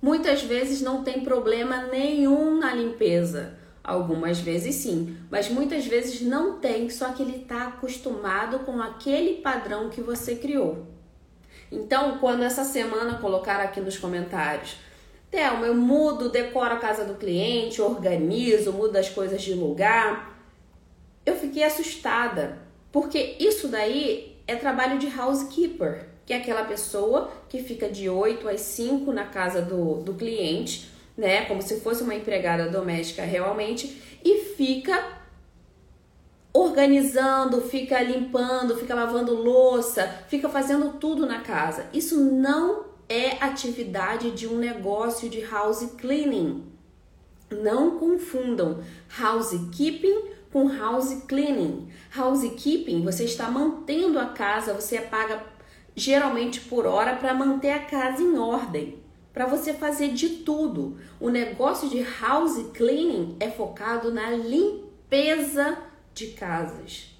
Muitas 0.00 0.42
vezes 0.42 0.80
não 0.80 1.02
tem 1.02 1.22
problema 1.22 1.82
nenhum 1.84 2.58
na 2.58 2.72
limpeza. 2.72 3.58
Algumas 3.84 4.40
vezes 4.40 4.74
sim, 4.76 5.16
mas 5.30 5.48
muitas 5.48 5.86
vezes 5.86 6.20
não 6.20 6.58
tem, 6.58 6.90
só 6.90 7.10
que 7.10 7.22
ele 7.22 7.42
está 7.42 7.68
acostumado 7.68 8.60
com 8.60 8.82
aquele 8.82 9.34
padrão 9.34 9.88
que 9.88 10.00
você 10.00 10.34
criou. 10.34 10.86
Então, 11.70 12.18
quando 12.18 12.42
essa 12.42 12.64
semana 12.64 13.18
colocar 13.18 13.60
aqui 13.60 13.80
nos 13.80 13.96
comentários, 13.96 14.76
Thelma, 15.36 15.66
eu 15.66 15.74
mudo, 15.74 16.30
decoro 16.30 16.72
a 16.72 16.78
casa 16.78 17.04
do 17.04 17.16
cliente, 17.16 17.82
organizo, 17.82 18.72
mudo 18.72 18.96
as 18.96 19.10
coisas 19.10 19.42
de 19.42 19.52
lugar. 19.52 20.34
Eu 21.26 21.36
fiquei 21.36 21.62
assustada, 21.62 22.56
porque 22.90 23.36
isso 23.38 23.68
daí 23.68 24.34
é 24.46 24.56
trabalho 24.56 24.98
de 24.98 25.06
housekeeper, 25.06 26.08
que 26.24 26.32
é 26.32 26.38
aquela 26.38 26.64
pessoa 26.64 27.30
que 27.50 27.62
fica 27.62 27.86
de 27.86 28.08
8 28.08 28.48
às 28.48 28.62
5 28.62 29.12
na 29.12 29.24
casa 29.26 29.60
do, 29.60 29.96
do 29.96 30.14
cliente, 30.14 30.90
né? 31.14 31.44
Como 31.44 31.60
se 31.60 31.80
fosse 31.80 32.02
uma 32.02 32.14
empregada 32.14 32.70
doméstica 32.70 33.22
realmente, 33.22 34.00
e 34.24 34.38
fica 34.56 35.18
organizando, 36.50 37.60
fica 37.60 38.00
limpando, 38.00 38.74
fica 38.78 38.94
lavando 38.94 39.34
louça, 39.34 40.24
fica 40.28 40.48
fazendo 40.48 40.94
tudo 40.94 41.26
na 41.26 41.40
casa. 41.40 41.84
Isso 41.92 42.18
não 42.18 42.95
é 43.08 43.42
atividade 43.42 44.30
de 44.32 44.46
um 44.46 44.56
negócio 44.56 45.28
de 45.28 45.40
house 45.40 45.88
cleaning. 45.98 46.64
Não 47.50 47.98
confundam 47.98 48.82
housekeeping 49.20 50.30
com 50.52 50.68
house 50.68 51.22
cleaning. 51.28 51.88
Housekeeping, 52.16 53.04
você 53.04 53.24
está 53.24 53.50
mantendo 53.50 54.18
a 54.18 54.26
casa, 54.26 54.74
você 54.74 55.00
paga 55.00 55.42
geralmente 55.94 56.60
por 56.60 56.86
hora 56.86 57.16
para 57.16 57.32
manter 57.32 57.70
a 57.70 57.84
casa 57.84 58.22
em 58.22 58.36
ordem, 58.38 58.98
para 59.32 59.46
você 59.46 59.72
fazer 59.72 60.08
de 60.08 60.28
tudo. 60.28 60.98
O 61.20 61.30
negócio 61.30 61.88
de 61.88 62.02
house 62.02 62.70
cleaning 62.74 63.36
é 63.38 63.50
focado 63.50 64.12
na 64.12 64.30
limpeza 64.30 65.78
de 66.12 66.28
casas. 66.28 67.15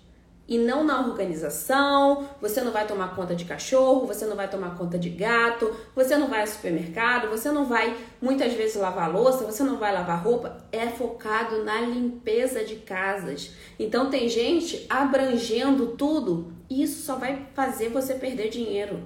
E 0.48 0.58
não 0.58 0.84
na 0.84 1.00
organização. 1.00 2.28
Você 2.40 2.60
não 2.60 2.72
vai 2.72 2.86
tomar 2.86 3.14
conta 3.14 3.34
de 3.34 3.44
cachorro, 3.44 4.06
você 4.06 4.26
não 4.26 4.36
vai 4.36 4.48
tomar 4.48 4.76
conta 4.76 4.98
de 4.98 5.10
gato, 5.10 5.74
você 5.94 6.16
não 6.16 6.28
vai 6.28 6.42
ao 6.42 6.46
supermercado, 6.46 7.28
você 7.28 7.50
não 7.50 7.66
vai 7.66 7.96
muitas 8.20 8.52
vezes 8.52 8.76
lavar 8.76 9.12
louça, 9.12 9.44
você 9.44 9.62
não 9.62 9.76
vai 9.76 9.92
lavar 9.92 10.22
roupa. 10.22 10.56
É 10.70 10.86
focado 10.86 11.64
na 11.64 11.80
limpeza 11.80 12.64
de 12.64 12.76
casas. 12.76 13.52
Então 13.78 14.10
tem 14.10 14.28
gente 14.28 14.86
abrangendo 14.88 15.88
tudo 15.88 16.52
e 16.68 16.82
isso 16.82 17.02
só 17.04 17.16
vai 17.16 17.46
fazer 17.54 17.88
você 17.88 18.14
perder 18.14 18.48
dinheiro. 18.48 19.02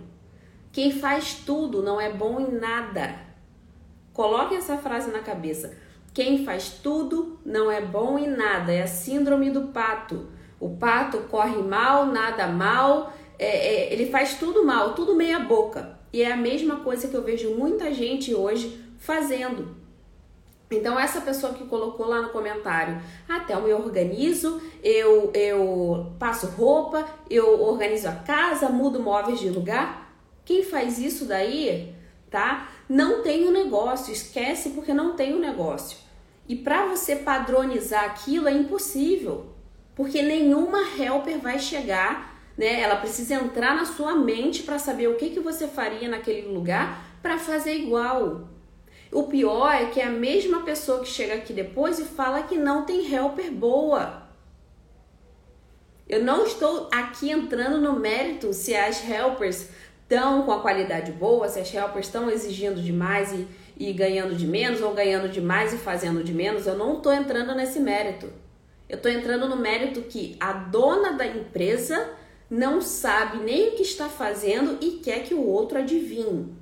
Quem 0.73 0.93
faz 0.93 1.35
tudo 1.35 1.83
não 1.83 2.01
é 2.01 2.13
bom 2.13 2.39
em 2.39 2.53
nada. 2.53 3.31
Coloque 4.13 4.55
essa 4.55 4.77
frase 4.77 5.11
na 5.11 5.21
cabeça. 5.21 5.77
Quem 6.13 6.45
faz 6.45 6.71
tudo 6.83 7.39
não 7.45 7.71
é 7.71 7.81
bom 7.81 8.19
em 8.19 8.29
nada. 8.29 8.73
É 8.73 8.83
a 8.83 8.87
síndrome 8.87 9.51
do 9.51 9.69
pato. 9.69 10.29
O 10.61 10.77
pato 10.77 11.21
corre 11.31 11.63
mal, 11.63 12.05
nada 12.05 12.47
mal, 12.47 13.15
é, 13.39 13.47
é, 13.47 13.93
ele 13.93 14.11
faz 14.11 14.35
tudo 14.35 14.65
mal, 14.65 14.95
tudo 14.95 15.17
meia 15.17 15.39
boca. 15.39 15.99
E 16.13 16.23
é 16.23 16.31
a 16.31 16.37
mesma 16.37 16.81
coisa 16.81 17.09
que 17.09 17.15
eu 17.15 17.23
vejo 17.23 17.55
muita 17.55 17.93
gente 17.95 18.35
hoje 18.35 18.85
fazendo. 18.99 19.81
Então, 20.71 21.01
essa 21.01 21.21
pessoa 21.23 21.55
que 21.55 21.65
colocou 21.65 22.07
lá 22.07 22.21
no 22.21 22.29
comentário, 22.29 23.01
até 23.29 23.55
ah, 23.55 23.59
eu 23.59 23.79
organizo, 23.79 24.61
eu, 24.85 25.33
eu 25.35 26.13
passo 26.19 26.47
roupa, 26.49 27.09
eu 27.29 27.61
organizo 27.63 28.09
a 28.09 28.13
casa, 28.13 28.69
mudo 28.69 29.01
móveis 29.01 29.41
de 29.41 29.49
lugar. 29.49 30.15
Quem 30.45 30.63
faz 30.63 30.99
isso 30.99 31.25
daí, 31.25 31.95
tá? 32.31 32.69
Não 32.89 33.23
tem 33.23 33.49
um 33.49 33.51
negócio, 33.51 34.13
esquece 34.13 34.71
porque 34.71 34.93
não 34.93 35.17
tem 35.17 35.35
um 35.35 35.41
negócio. 35.41 35.99
E 36.47 36.55
para 36.55 36.87
você 36.87 37.17
padronizar 37.17 38.05
aquilo 38.05 38.47
é 38.47 38.53
impossível 38.53 39.50
porque 40.01 40.23
nenhuma 40.23 40.79
helper 40.99 41.39
vai 41.39 41.59
chegar, 41.59 42.35
né? 42.57 42.81
Ela 42.81 42.97
precisa 42.97 43.35
entrar 43.35 43.77
na 43.77 43.85
sua 43.85 44.15
mente 44.15 44.63
para 44.63 44.79
saber 44.79 45.09
o 45.09 45.17
que, 45.17 45.29
que 45.29 45.41
você 45.41 45.69
faria 45.69 46.09
naquele 46.09 46.49
lugar 46.49 47.05
para 47.21 47.37
fazer 47.37 47.75
igual. 47.75 48.49
O 49.13 49.25
pior 49.25 49.71
é 49.75 49.91
que 49.91 50.01
é 50.01 50.07
a 50.07 50.11
mesma 50.11 50.63
pessoa 50.63 51.01
que 51.01 51.07
chega 51.07 51.35
aqui 51.35 51.53
depois 51.53 51.99
e 51.99 52.05
fala 52.05 52.45
que 52.45 52.57
não 52.57 52.87
tem 52.87 53.13
helper 53.13 53.53
boa. 53.53 54.23
Eu 56.09 56.25
não 56.25 56.47
estou 56.47 56.89
aqui 56.91 57.31
entrando 57.31 57.79
no 57.79 58.01
mérito 58.01 58.55
se 58.55 58.75
as 58.75 59.07
helpers 59.07 59.69
estão 60.05 60.45
com 60.45 60.53
a 60.53 60.63
qualidade 60.63 61.13
boa, 61.13 61.47
se 61.47 61.61
as 61.61 61.75
helpers 61.75 62.07
estão 62.07 62.31
exigindo 62.31 62.81
demais 62.81 63.35
e, 63.35 63.47
e 63.77 63.93
ganhando 63.93 64.35
de 64.35 64.47
menos, 64.47 64.81
ou 64.81 64.95
ganhando 64.95 65.29
demais 65.29 65.75
e 65.75 65.77
fazendo 65.77 66.25
de 66.25 66.33
menos. 66.33 66.67
Eu 66.67 66.79
não 66.79 66.97
estou 66.97 67.13
entrando 67.13 67.55
nesse 67.55 67.79
mérito. 67.79 68.33
Eu 68.91 68.97
estou 68.97 69.11
entrando 69.11 69.49
no 69.49 69.55
mérito 69.55 70.03
que 70.03 70.37
a 70.41 70.53
dona 70.53 71.13
da 71.13 71.25
empresa 71.25 72.11
não 72.51 72.81
sabe 72.81 73.39
nem 73.39 73.69
o 73.69 73.73
que 73.77 73.83
está 73.83 74.09
fazendo 74.09 74.79
e 74.81 74.99
quer 74.99 75.23
que 75.23 75.33
o 75.33 75.47
outro 75.47 75.79
adivinhe. 75.79 76.53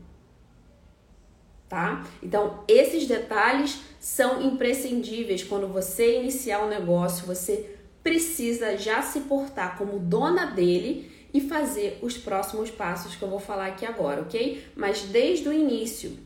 Tá? 1.66 2.06
Então, 2.22 2.62
esses 2.68 3.06
detalhes 3.06 3.80
são 3.98 4.42
imprescindíveis 4.42 5.42
quando 5.42 5.66
você 5.68 6.18
iniciar 6.18 6.62
um 6.62 6.68
negócio, 6.68 7.26
você 7.26 7.78
precisa 8.02 8.76
já 8.76 9.00
se 9.00 9.20
portar 9.20 9.78
como 9.78 9.98
dona 9.98 10.46
dele 10.46 11.10
e 11.32 11.40
fazer 11.40 11.98
os 12.02 12.18
próximos 12.18 12.70
passos 12.70 13.16
que 13.16 13.22
eu 13.22 13.28
vou 13.28 13.40
falar 13.40 13.68
aqui 13.68 13.86
agora, 13.86 14.20
ok? 14.20 14.64
Mas 14.76 15.00
desde 15.02 15.48
o 15.48 15.52
início, 15.52 16.18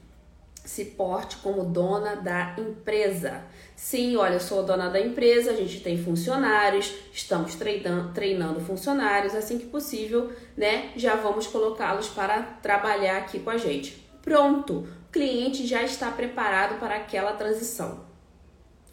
se 0.65 0.85
porte 0.85 1.37
como 1.39 1.65
dona 1.65 2.17
da 2.17 2.55
empresa. 2.59 3.43
Sim, 3.75 4.17
olha, 4.17 4.35
eu 4.35 4.41
sou 4.41 4.63
dona 4.63 4.89
da 4.89 5.01
empresa, 5.01 5.51
a 5.51 5.57
gente 5.57 5.81
tem 5.81 6.03
funcionários, 6.03 6.95
estamos 7.13 7.57
treinando, 7.57 8.13
treinando 8.13 8.61
funcionários, 8.61 9.35
assim 9.35 9.59
que 9.59 9.67
possível, 9.67 10.33
né? 10.57 10.93
Já 10.97 11.17
vamos 11.17 11.47
colocá-los 11.47 12.09
para 12.09 12.43
trabalhar 12.63 13.19
aqui 13.19 13.41
com 13.41 13.51
a 13.51 13.57
gente. 13.57 14.09
Pronto, 14.23 14.87
o 15.09 15.13
cliente 15.13 15.67
já 15.67 15.83
está 15.83 16.11
preparado 16.11 16.79
para 16.79 16.97
aquela 16.97 17.33
transição, 17.33 18.05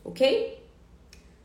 ok? 0.03 0.57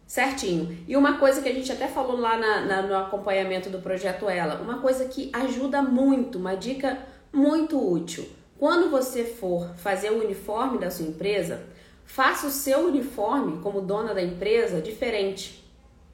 Certinho. 0.06 0.78
E 0.88 0.96
uma 0.96 1.18
coisa 1.18 1.42
que 1.42 1.48
a 1.48 1.52
gente 1.52 1.70
até 1.70 1.86
falou 1.86 2.16
lá 2.18 2.38
na, 2.38 2.60
na, 2.62 2.82
no 2.82 2.96
acompanhamento 2.96 3.68
do 3.68 3.80
projeto 3.80 4.28
Ela, 4.28 4.60
uma 4.60 4.78
coisa 4.78 5.04
que 5.04 5.28
ajuda 5.34 5.82
muito, 5.82 6.38
uma 6.38 6.54
dica 6.54 6.98
muito 7.32 7.78
útil 7.78 8.26
quando 8.64 8.88
você 8.88 9.24
for 9.24 9.74
fazer 9.76 10.10
o 10.10 10.24
uniforme 10.24 10.78
da 10.78 10.90
sua 10.90 11.04
empresa, 11.04 11.66
faça 12.02 12.46
o 12.46 12.50
seu 12.50 12.86
uniforme 12.86 13.60
como 13.60 13.82
dona 13.82 14.14
da 14.14 14.22
empresa 14.22 14.80
diferente. 14.80 15.62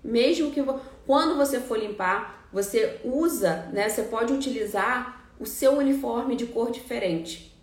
Mesmo 0.03 0.51
que 0.51 0.61
quando 1.07 1.37
você 1.37 1.61
for 1.61 1.79
limpar, 1.79 2.49
você 2.53 2.99
usa, 3.05 3.69
né? 3.73 3.89
Você 3.89 4.03
pode 4.03 4.33
utilizar 4.33 5.31
o 5.39 5.47
seu 5.47 5.79
uniforme 5.79 6.35
de 6.35 6.47
cor 6.47 6.73
diferente 6.73 7.57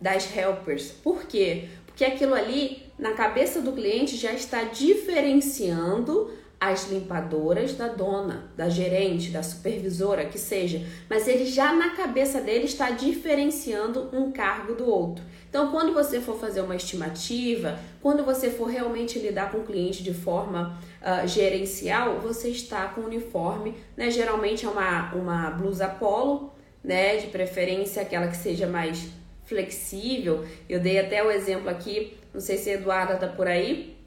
das 0.00 0.32
helpers. 0.36 0.92
Por 0.92 1.24
quê? 1.24 1.70
Porque 1.84 2.04
aquilo 2.04 2.34
ali 2.34 2.84
na 2.96 3.14
cabeça 3.14 3.60
do 3.60 3.72
cliente 3.72 4.16
já 4.16 4.32
está 4.32 4.62
diferenciando 4.62 6.30
as 6.60 6.90
limpadoras 6.90 7.74
da 7.74 7.86
dona, 7.86 8.50
da 8.56 8.68
gerente, 8.68 9.30
da 9.30 9.42
supervisora, 9.42 10.24
que 10.24 10.38
seja, 10.38 10.84
mas 11.08 11.28
ele 11.28 11.46
já 11.46 11.72
na 11.72 11.90
cabeça 11.90 12.40
dele 12.40 12.64
está 12.64 12.90
diferenciando 12.90 14.08
um 14.12 14.32
cargo 14.32 14.74
do 14.74 14.88
outro. 14.88 15.24
Então, 15.48 15.70
quando 15.70 15.94
você 15.94 16.20
for 16.20 16.38
fazer 16.38 16.60
uma 16.60 16.76
estimativa, 16.76 17.78
quando 18.02 18.24
você 18.24 18.50
for 18.50 18.66
realmente 18.66 19.18
lidar 19.18 19.50
com 19.50 19.58
o 19.58 19.64
cliente 19.64 20.02
de 20.02 20.12
forma 20.12 20.78
uh, 21.00 21.26
gerencial, 21.26 22.18
você 22.18 22.48
está 22.48 22.88
com 22.88 23.02
uniforme, 23.02 23.74
né? 23.96 24.10
Geralmente 24.10 24.66
é 24.66 24.68
uma, 24.68 25.14
uma 25.14 25.50
blusa 25.50 25.88
polo, 25.88 26.52
né? 26.84 27.16
De 27.16 27.28
preferência 27.28 28.02
aquela 28.02 28.26
que 28.28 28.36
seja 28.36 28.66
mais 28.66 29.08
flexível. 29.44 30.44
Eu 30.68 30.80
dei 30.80 30.98
até 30.98 31.24
o 31.24 31.30
exemplo 31.30 31.70
aqui, 31.70 32.18
não 32.34 32.40
sei 32.40 32.58
se 32.58 32.68
a 32.68 32.74
Eduarda 32.74 33.16
tá 33.16 33.28
por 33.28 33.48
aí, 33.48 33.97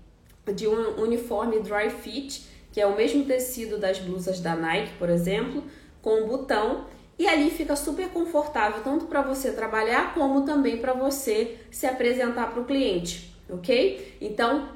de 0.54 0.68
um 0.68 1.02
uniforme 1.02 1.60
dry 1.60 1.90
fit, 1.90 2.46
que 2.72 2.80
é 2.80 2.88
o 2.88 2.96
mesmo 2.96 3.26
tecido 3.26 3.78
das 3.78 4.00
blusas 4.00 4.40
da 4.40 4.56
Nike, 4.56 4.94
por 4.98 5.10
exemplo, 5.10 5.64
com 6.02 6.24
um 6.24 6.28
botão 6.28 6.86
e 7.20 7.28
ali 7.28 7.52
fica 7.52 7.76
super 7.76 8.10
confortável 8.10 8.82
tanto 8.84 9.06
para 9.06 9.22
você 9.22 9.52
trabalhar 9.52 10.14
como 10.14 10.42
também 10.44 10.78
para 10.78 10.94
você 10.94 11.58
se 11.70 11.86
apresentar 11.86 12.52
para 12.52 12.62
o 12.62 12.66
cliente, 12.66 13.36
ok? 13.48 14.18
Então 14.20 14.70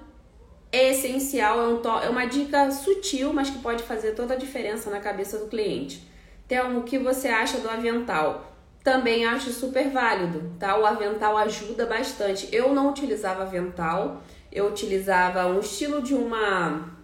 é 0.71 0.91
essencial, 0.91 1.59
é, 1.59 1.67
um 1.67 1.99
é 2.03 2.09
uma 2.09 2.25
dica 2.25 2.69
sutil, 2.69 3.33
mas 3.33 3.49
que 3.49 3.59
pode 3.59 3.81
fazer 3.83 4.11
toda 4.11 4.33
a 4.33 4.37
diferença 4.37 4.89
na 4.89 4.99
cabeça 4.99 5.37
do 5.37 5.47
cliente. 5.47 6.05
Então, 6.45 6.77
o 6.77 6.83
que 6.83 6.99
você 6.99 7.29
acha 7.29 7.59
do 7.59 7.69
avental? 7.69 8.53
Também 8.83 9.25
acho 9.25 9.51
super 9.51 9.89
válido, 9.89 10.51
tá? 10.59 10.77
O 10.77 10.85
avental 10.85 11.37
ajuda 11.37 11.85
bastante. 11.85 12.49
Eu 12.51 12.73
não 12.73 12.89
utilizava 12.89 13.43
avental, 13.43 14.21
eu 14.55 14.67
utilizava 14.67 15.45
um 15.47 15.59
estilo 15.59 16.01
de 16.01 16.15
uma. 16.15 16.95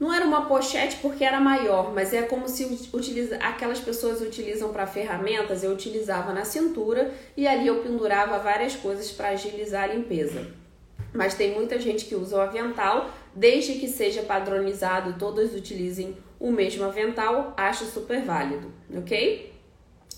Não 0.00 0.12
era 0.12 0.24
uma 0.24 0.46
pochete 0.46 0.96
porque 0.96 1.22
era 1.22 1.38
maior, 1.38 1.92
mas 1.94 2.12
é 2.12 2.22
como 2.22 2.48
se 2.48 2.64
utiliza... 2.92 3.36
aquelas 3.36 3.78
pessoas 3.78 4.20
utilizam 4.20 4.72
para 4.72 4.86
ferramentas, 4.86 5.62
eu 5.62 5.70
utilizava 5.70 6.32
na 6.32 6.44
cintura 6.44 7.12
e 7.36 7.46
ali 7.46 7.68
eu 7.68 7.82
pendurava 7.82 8.38
várias 8.38 8.74
coisas 8.74 9.12
para 9.12 9.28
agilizar 9.28 9.84
a 9.84 9.94
limpeza. 9.94 10.48
Mas 11.12 11.34
tem 11.34 11.54
muita 11.54 11.78
gente 11.78 12.06
que 12.06 12.16
usa 12.16 12.36
o 12.36 12.40
avental, 12.40 13.10
desde 13.34 13.74
que 13.74 13.86
seja 13.86 14.22
padronizado 14.22 15.16
todos 15.16 15.54
utilizem 15.54 16.16
o 16.40 16.50
mesmo 16.50 16.84
avental, 16.84 17.54
acho 17.56 17.84
super 17.84 18.22
válido, 18.22 18.72
ok? 18.96 19.52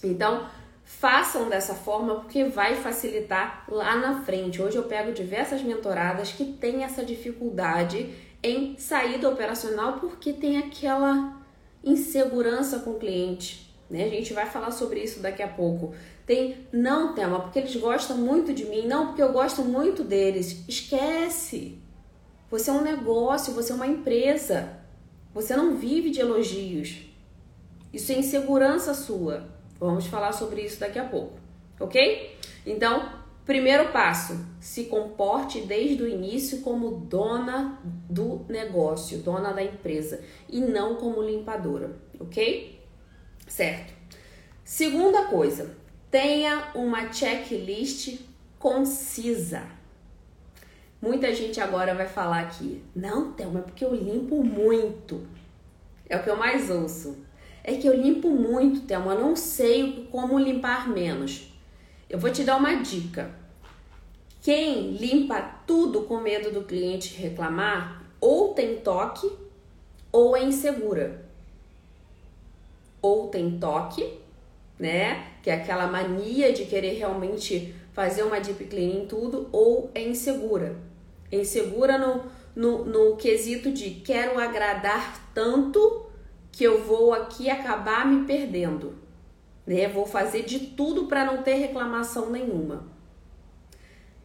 Então, 0.03 0.49
Façam 0.87 1.49
dessa 1.49 1.75
forma 1.75 2.21
porque 2.21 2.45
vai 2.45 2.77
facilitar 2.77 3.65
lá 3.69 3.97
na 3.97 4.23
frente. 4.23 4.63
Hoje 4.63 4.77
eu 4.77 4.85
pego 4.85 5.11
diversas 5.11 5.61
mentoradas 5.61 6.31
que 6.31 6.45
têm 6.45 6.85
essa 6.85 7.05
dificuldade 7.05 8.15
em 8.41 8.79
saída 8.79 9.29
operacional 9.29 9.95
porque 9.95 10.33
tem 10.33 10.59
aquela 10.59 11.43
insegurança 11.83 12.79
com 12.79 12.91
o 12.91 12.99
cliente. 13.01 13.75
Né? 13.91 14.05
A 14.05 14.09
gente 14.09 14.33
vai 14.33 14.47
falar 14.47 14.71
sobre 14.71 15.01
isso 15.01 15.19
daqui 15.19 15.43
a 15.43 15.49
pouco. 15.49 15.93
Tem 16.25 16.69
não 16.73 17.15
tema, 17.15 17.41
porque 17.41 17.59
eles 17.59 17.75
gostam 17.75 18.17
muito 18.17 18.55
de 18.55 18.65
mim, 18.67 18.87
não 18.87 19.09
porque 19.09 19.23
eu 19.23 19.33
gosto 19.33 19.63
muito 19.63 20.05
deles. 20.05 20.65
Esquece. 20.69 21.81
Você 22.49 22.71
é 22.71 22.73
um 22.73 22.83
negócio, 22.83 23.53
você 23.53 23.73
é 23.73 23.75
uma 23.75 23.89
empresa. 23.89 24.79
Você 25.35 25.57
não 25.57 25.75
vive 25.75 26.11
de 26.11 26.21
elogios. 26.21 27.11
Isso 27.93 28.13
é 28.13 28.19
insegurança 28.21 28.95
sua. 28.95 29.56
Vamos 29.79 30.07
falar 30.07 30.33
sobre 30.33 30.63
isso 30.63 30.81
daqui 30.81 30.99
a 30.99 31.05
pouco, 31.05 31.39
ok? 31.79 32.39
Então, 32.65 33.11
primeiro 33.45 33.93
passo: 33.93 34.39
se 34.61 34.85
comporte 34.85 35.61
desde 35.61 36.03
o 36.03 36.09
início 36.09 36.61
como 36.63 36.91
dona 36.91 37.79
do 37.85 38.45
negócio, 38.49 39.19
dona 39.19 39.53
da 39.53 39.63
empresa 39.63 40.23
e 40.49 40.61
não 40.61 40.97
como 40.97 41.23
limpadora, 41.23 41.97
ok? 42.19 42.81
Certo. 43.47 43.93
Segunda 44.65 45.27
coisa: 45.27 45.77
tenha 46.11 46.71
uma 46.75 47.13
checklist 47.13 48.19
concisa. 48.59 49.63
Muita 51.01 51.33
gente 51.35 51.61
agora 51.61 51.95
vai 51.95 52.09
falar 52.09 52.41
aqui, 52.41 52.83
não, 52.95 53.33
Thelma, 53.33 53.61
é 53.61 53.63
porque 53.63 53.85
eu 53.85 53.95
limpo 53.95 54.43
muito. 54.43 55.27
É 56.09 56.17
o 56.17 56.23
que 56.23 56.31
eu 56.31 56.37
mais 56.37 56.71
ouço. 56.71 57.26
É 57.67 57.75
que 57.75 57.89
eu 57.89 58.01
limpo 58.01 58.31
muito, 58.31 58.83
Thelma, 58.83 59.17
não 59.17 59.35
sei 59.35 60.09
como 60.13 60.39
limpar 60.39 60.89
menos. 60.89 61.49
Eu 62.09 62.17
vou 62.17 62.31
te 62.31 62.45
dar 62.45 62.59
uma 62.59 62.77
dica. 62.77 63.29
Quem 64.41 64.93
limpa 64.93 65.41
tudo 65.67 66.03
com 66.03 66.21
medo 66.21 66.53
do 66.53 66.63
cliente 66.63 67.17
reclamar, 67.17 68.05
ou 68.21 68.55
tem 68.55 68.77
toque 68.77 69.29
ou 70.13 70.37
é 70.37 70.45
insegura. 70.45 71.27
Ou 73.03 73.27
tem 73.31 73.59
toque, 73.59 74.17
né? 74.79 75.33
Que 75.43 75.51
é 75.51 75.55
aquela 75.55 75.89
mania 75.89 76.53
de 76.53 76.67
querer 76.67 76.93
realmente 76.93 77.75
fazer 77.93 78.23
uma 78.23 78.39
deep 78.39 78.65
cleaning 78.67 79.03
em 79.03 79.07
tudo, 79.09 79.49
ou 79.51 79.91
é 79.93 80.07
insegura. 80.07 80.77
É 81.33 81.37
insegura 81.39 81.99
no, 81.99 82.23
no, 82.55 82.85
no 82.85 83.17
quesito 83.17 83.73
de 83.73 83.91
quero 83.91 84.39
agradar 84.39 85.33
tanto 85.35 86.06
que 86.57 86.65
eu 86.65 86.83
vou 86.83 87.13
aqui 87.13 87.51
acabar 87.51 88.07
me 88.07 88.25
perdendo. 88.25 88.95
Né? 89.67 89.87
Vou 89.89 90.07
fazer 90.07 90.43
de 90.45 90.59
tudo 90.59 91.05
para 91.05 91.27
não 91.27 91.43
ter 91.43 91.57
reclamação 91.57 92.31
nenhuma. 92.31 92.87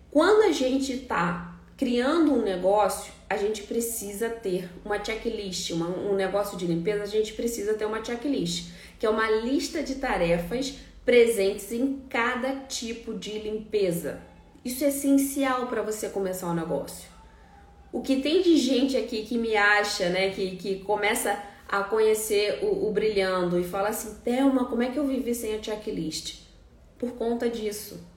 Quando 0.10 0.44
a 0.44 0.52
gente 0.54 0.94
está 0.94 1.60
criando 1.76 2.34
um 2.34 2.42
negócio, 2.42 3.12
a 3.30 3.36
gente 3.36 3.64
precisa 3.64 4.30
ter 4.30 4.70
uma 4.86 5.04
checklist, 5.04 5.72
uma, 5.72 5.90
um 5.90 6.16
negócio 6.16 6.58
de 6.58 6.66
limpeza, 6.66 7.04
a 7.04 7.08
gente 7.08 7.34
precisa 7.34 7.74
ter 7.74 7.84
uma 7.84 8.04
checklist, 8.04 8.72
que 8.98 9.06
é 9.06 9.10
uma 9.10 9.30
lista 9.30 9.84
de 9.84 9.96
tarefas 9.96 10.76
presentes 11.04 11.70
em 11.74 12.02
cada 12.08 12.56
tipo 12.62 13.14
de 13.14 13.40
limpeza. 13.40 14.22
Isso 14.64 14.86
é 14.86 14.88
essencial 14.88 15.68
para 15.68 15.82
você 15.82 16.08
começar 16.08 16.48
um 16.48 16.54
negócio. 16.54 17.10
O 17.92 18.02
que 18.02 18.22
tem 18.22 18.42
de 18.42 18.56
gente 18.56 18.96
aqui 18.96 19.24
que 19.24 19.38
me 19.38 19.58
acha, 19.58 20.08
né, 20.08 20.30
que, 20.30 20.56
que 20.56 20.80
começa 20.80 21.51
a 21.72 21.84
conhecer 21.84 22.60
o, 22.62 22.88
o 22.88 22.92
brilhando 22.92 23.58
e 23.58 23.64
fala 23.64 23.90
assim, 23.90 24.16
Thelma, 24.24 24.66
como 24.66 24.84
é 24.84 24.92
que 24.92 25.00
eu 25.00 25.08
vivi 25.08 25.34
sem 25.34 25.56
a 25.56 25.64
checklist? 25.64 26.42
Por 27.00 27.14
conta 27.14 27.50
disso 27.50 28.12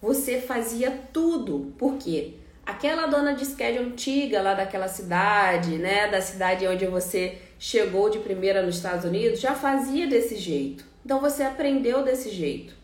você 0.00 0.40
fazia 0.40 0.90
tudo. 1.12 1.72
Por 1.78 1.96
quê? 1.96 2.34
Aquela 2.64 3.06
dona 3.06 3.32
de 3.32 3.44
schedule 3.44 3.90
antiga 3.90 4.42
lá 4.42 4.54
daquela 4.54 4.88
cidade, 4.88 5.78
né, 5.78 6.08
da 6.08 6.20
cidade 6.20 6.66
onde 6.66 6.86
você 6.86 7.38
chegou 7.58 8.10
de 8.10 8.18
primeira 8.18 8.62
nos 8.62 8.76
Estados 8.76 9.04
Unidos, 9.04 9.40
já 9.40 9.54
fazia 9.54 10.06
desse 10.06 10.36
jeito. 10.36 10.84
Então 11.04 11.20
você 11.20 11.42
aprendeu 11.42 12.04
desse 12.04 12.30
jeito. 12.30 12.74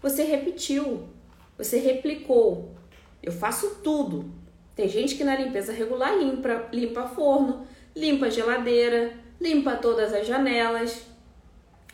Você 0.00 0.22
repetiu, 0.22 1.08
você 1.56 1.78
replicou. 1.78 2.74
Eu 3.22 3.32
faço 3.32 3.80
tudo. 3.82 4.32
Tem 4.76 4.88
gente 4.88 5.16
que 5.16 5.24
na 5.24 5.36
limpeza 5.36 5.72
regular 5.72 6.16
limpa, 6.16 6.68
limpa 6.72 7.08
forno, 7.08 7.66
limpa 7.98 8.30
geladeira, 8.30 9.12
limpa 9.40 9.76
todas 9.76 10.12
as 10.14 10.26
janelas. 10.26 11.02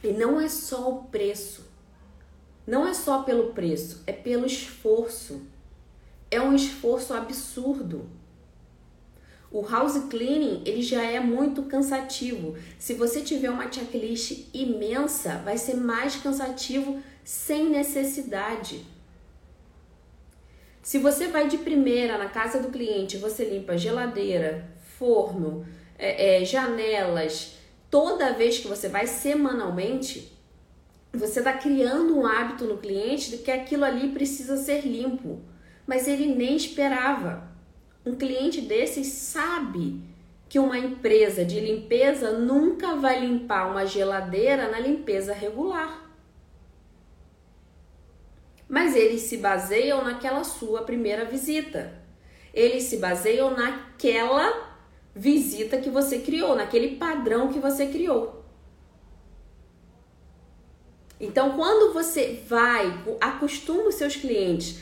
E 0.03 0.13
não 0.13 0.41
é 0.41 0.49
só 0.49 0.91
o 0.91 1.05
preço. 1.05 1.65
Não 2.67 2.87
é 2.87 2.95
só 2.95 3.23
pelo 3.23 3.53
preço, 3.53 4.03
é 4.07 4.13
pelo 4.13 4.47
esforço. 4.47 5.43
É 6.31 6.41
um 6.41 6.55
esforço 6.55 7.15
absurdo. 7.15 8.09
O 9.51 9.63
house 9.63 10.03
cleaning 10.11 10.63
ele 10.67 10.83
já 10.83 11.03
é 11.03 11.21
muito 11.21 11.63
cansativo. 11.63 12.57
Se 12.79 12.95
você 12.95 13.21
tiver 13.21 13.51
uma 13.51 13.71
checklist 13.71 14.49
imensa, 14.53 15.39
vai 15.45 15.57
ser 15.57 15.77
mais 15.77 16.17
cansativo 16.17 17.01
sem 17.23 17.71
necessidade. 17.71 18.85
Se 20.83 20.99
você 20.99 21.29
vai 21.29 21.49
de 21.49 21.59
primeira 21.59 22.19
na 22.19 22.29
casa 22.29 22.61
do 22.61 22.69
cliente, 22.69 23.17
você 23.17 23.45
limpa 23.45 23.79
geladeira, 23.79 24.69
forno, 24.99 25.65
é, 26.05 26.43
é, 26.43 26.45
janelas, 26.45 27.55
toda 27.91 28.35
vez 28.35 28.59
que 28.59 28.69
você 28.69 28.89
vai 28.89 29.07
semanalmente, 29.07 30.31
você 31.11 31.39
está 31.39 31.55
criando 31.55 32.19
um 32.19 32.27
hábito 32.27 32.67
no 32.67 32.77
cliente 32.77 33.31
de 33.31 33.39
que 33.39 33.51
aquilo 33.51 33.85
ali 33.85 34.11
precisa 34.11 34.59
ser 34.59 34.83
limpo, 34.83 35.41
mas 35.87 36.07
ele 36.07 36.27
nem 36.27 36.57
esperava. 36.57 37.49
Um 38.05 38.15
cliente 38.15 38.61
desses 38.61 39.07
sabe 39.07 40.03
que 40.47 40.59
uma 40.59 40.79
empresa 40.79 41.43
de 41.43 41.59
limpeza 41.59 42.33
nunca 42.39 42.97
vai 42.97 43.21
limpar 43.21 43.71
uma 43.71 43.87
geladeira 43.87 44.69
na 44.69 44.79
limpeza 44.79 45.33
regular. 45.33 46.05
Mas 48.69 48.95
eles 48.95 49.23
se 49.23 49.39
baseiam 49.39 50.05
naquela 50.05 50.45
sua 50.45 50.83
primeira 50.83 51.25
visita. 51.25 51.95
Eles 52.53 52.85
se 52.85 52.99
baseiam 52.99 53.51
naquela 53.57 54.74
visita 55.15 55.79
que 55.79 55.91
você 55.91 56.19
criou, 56.19 56.57
naquele 56.57 56.97
padrão 56.97 57.53
que 57.53 57.59
você 57.59 57.87
criou. 57.87 58.45
Então, 61.21 61.53
quando 61.53 61.95
você 61.95 62.43
vai, 62.49 63.03
acostuma 63.21 63.89
os 63.89 63.95
seus 63.95 64.17
clientes 64.17 64.81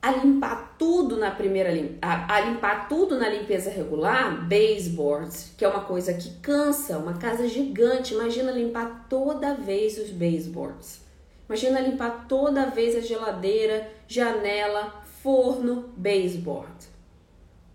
a 0.00 0.12
limpar 0.12 0.76
tudo 0.78 1.16
na 1.16 1.30
primeira 1.30 1.70
a, 2.00 2.36
a 2.36 2.40
limpar 2.40 2.88
tudo 2.88 3.18
na 3.18 3.28
limpeza 3.28 3.68
regular, 3.68 4.46
baseboards, 4.48 5.52
que 5.58 5.64
é 5.64 5.68
uma 5.68 5.84
coisa 5.84 6.14
que 6.14 6.30
cansa, 6.40 6.98
uma 6.98 7.14
casa 7.14 7.48
gigante. 7.48 8.14
Imagina 8.14 8.52
limpar 8.52 9.06
toda 9.10 9.54
vez 9.54 9.98
os 9.98 10.10
baseboards. 10.10 11.00
Imagina 11.48 11.80
limpar 11.80 12.26
toda 12.28 12.66
vez 12.66 12.94
a 12.94 13.00
geladeira, 13.00 13.90
janela, 14.06 15.02
forno, 15.22 15.92
baseboard. 15.96 16.88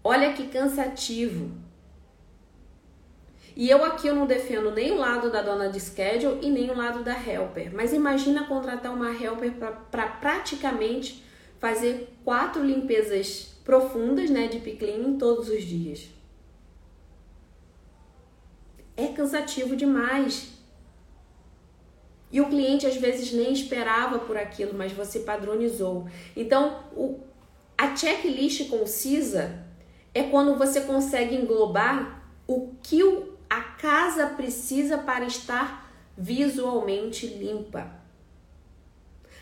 Olha 0.03 0.33
que 0.33 0.47
cansativo. 0.47 1.62
E 3.55 3.69
eu 3.69 3.83
aqui 3.85 4.07
eu 4.07 4.15
não 4.15 4.25
defendo 4.25 4.71
nem 4.71 4.91
o 4.91 4.97
lado 4.97 5.31
da 5.31 5.41
dona 5.41 5.69
de 5.69 5.79
schedule 5.79 6.39
e 6.41 6.49
nem 6.49 6.71
o 6.71 6.75
lado 6.75 7.03
da 7.03 7.13
helper. 7.13 7.71
Mas 7.73 7.93
imagina 7.93 8.47
contratar 8.47 8.91
uma 8.93 9.11
helper 9.11 9.53
para 9.53 9.71
pra 9.71 10.07
praticamente 10.07 11.23
fazer 11.59 12.13
quatro 12.25 12.63
limpezas 12.63 13.53
profundas, 13.63 14.29
né, 14.29 14.47
de 14.47 14.59
cleaning 14.59 15.17
todos 15.17 15.49
os 15.49 15.63
dias. 15.63 16.09
É 18.97 19.07
cansativo 19.07 19.75
demais. 19.75 20.51
E 22.31 22.41
o 22.41 22.49
cliente 22.49 22.87
às 22.87 22.95
vezes 22.95 23.31
nem 23.31 23.53
esperava 23.53 24.19
por 24.19 24.35
aquilo, 24.35 24.73
mas 24.73 24.91
você 24.91 25.19
padronizou. 25.19 26.07
Então, 26.35 26.83
o, 26.95 27.19
a 27.77 27.95
checklist 27.95 28.69
concisa 28.69 29.63
é 30.13 30.23
quando 30.23 30.57
você 30.57 30.81
consegue 30.81 31.35
englobar 31.35 32.27
o 32.47 32.73
que 32.81 33.03
o 33.03 33.32
a 33.53 33.61
casa 33.61 34.25
precisa 34.25 34.97
para 34.97 35.25
estar 35.25 35.93
visualmente 36.17 37.27
limpa. 37.27 38.01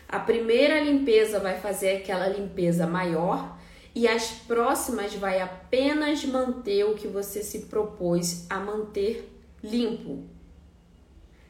A 0.06 0.20
primeira 0.20 0.78
limpeza 0.80 1.40
vai 1.40 1.58
fazer 1.58 1.96
aquela 1.96 2.28
limpeza 2.28 2.86
maior 2.86 3.58
e 3.94 4.06
as 4.06 4.30
próximas 4.46 5.14
vai 5.14 5.40
apenas 5.40 6.26
manter 6.26 6.84
o 6.84 6.94
que 6.94 7.08
você 7.08 7.42
se 7.42 7.60
propôs 7.60 8.44
a 8.50 8.60
manter 8.60 9.26
limpo. 9.64 10.24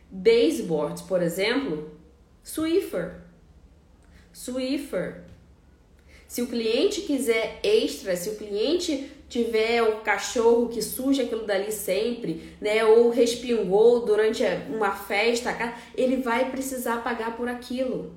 Baseboards, 0.09 1.03
por 1.03 1.21
exemplo, 1.21 1.91
Swiffer. 2.45 3.23
Swiffer. 4.33 5.25
Se 6.29 6.43
o 6.43 6.47
cliente 6.47 7.01
quiser 7.01 7.59
extra, 7.65 8.15
se 8.15 8.31
o 8.31 8.37
cliente 8.37 9.11
tiver 9.33 9.83
o 9.83 10.03
cachorro 10.03 10.69
que 10.69 10.83
suja 10.83 11.23
aquilo 11.23 11.47
dali 11.47 11.73
sempre, 11.73 12.55
né, 12.61 12.85
ou 12.85 13.09
respingou 13.09 14.05
durante 14.05 14.45
uma 14.69 14.91
festa, 14.91 15.51
ele 15.95 16.17
vai 16.19 16.51
precisar 16.51 17.03
pagar 17.03 17.35
por 17.35 17.49
aquilo. 17.49 18.15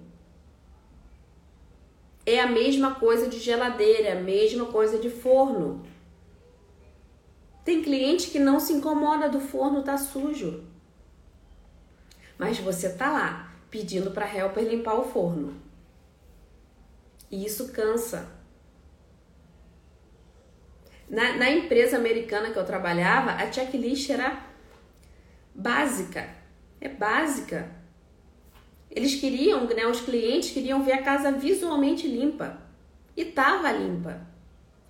É 2.25 2.41
a 2.41 2.47
mesma 2.47 2.95
coisa 2.95 3.29
de 3.29 3.39
geladeira, 3.39 4.09
é 4.09 4.11
a 4.11 4.21
mesma 4.21 4.65
coisa 4.65 4.97
de 4.97 5.09
forno. 5.09 5.85
Tem 7.63 7.81
cliente 7.81 8.29
que 8.29 8.37
não 8.37 8.59
se 8.59 8.73
incomoda 8.73 9.29
do 9.29 9.39
forno 9.39 9.83
tá 9.83 9.97
sujo. 9.97 10.65
Mas 12.37 12.59
você 12.59 12.89
tá 12.89 13.09
lá 13.09 13.55
pedindo 13.71 14.11
para 14.11 14.27
helper 14.27 14.65
limpar 14.65 14.99
o 14.99 15.05
forno. 15.05 15.53
E 17.31 17.45
isso 17.45 17.71
cansa. 17.71 18.34
Na, 21.09 21.37
na 21.37 21.49
empresa 21.49 21.97
americana 21.97 22.51
que 22.51 22.57
eu 22.57 22.65
trabalhava, 22.65 23.31
a 23.31 23.51
checklist 23.51 24.09
era 24.09 24.43
básica. 25.53 26.27
É 26.81 26.89
básica. 26.89 27.69
Eles 28.89 29.15
queriam, 29.15 29.65
né, 29.67 29.85
os 29.85 30.01
clientes 30.01 30.51
queriam 30.51 30.83
ver 30.83 30.93
a 30.93 31.03
casa 31.03 31.31
visualmente 31.31 32.07
limpa. 32.07 32.57
E 33.15 33.25
tava 33.25 33.71
limpa. 33.71 34.21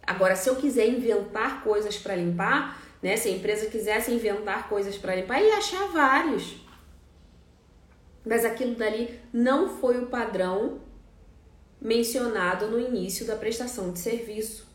Agora, 0.05 0.35
se 0.35 0.49
eu 0.49 0.55
quiser 0.55 0.87
inventar 0.87 1.63
coisas 1.63 1.97
para 1.97 2.15
limpar, 2.15 2.79
né, 3.01 3.17
se 3.17 3.27
a 3.27 3.31
empresa 3.31 3.69
quisesse 3.69 4.11
inventar 4.11 4.69
coisas 4.69 4.97
para 4.97 5.15
limpar, 5.15 5.41
ia 5.41 5.57
achar 5.57 5.87
vários. 5.87 6.55
Mas 8.25 8.45
aquilo 8.45 8.75
dali 8.75 9.19
não 9.31 9.77
foi 9.77 9.97
o 10.01 10.07
padrão 10.07 10.81
mencionado 11.79 12.67
no 12.67 12.79
início 12.79 13.25
da 13.25 13.35
prestação 13.35 13.91
de 13.91 13.99
serviço. 13.99 14.67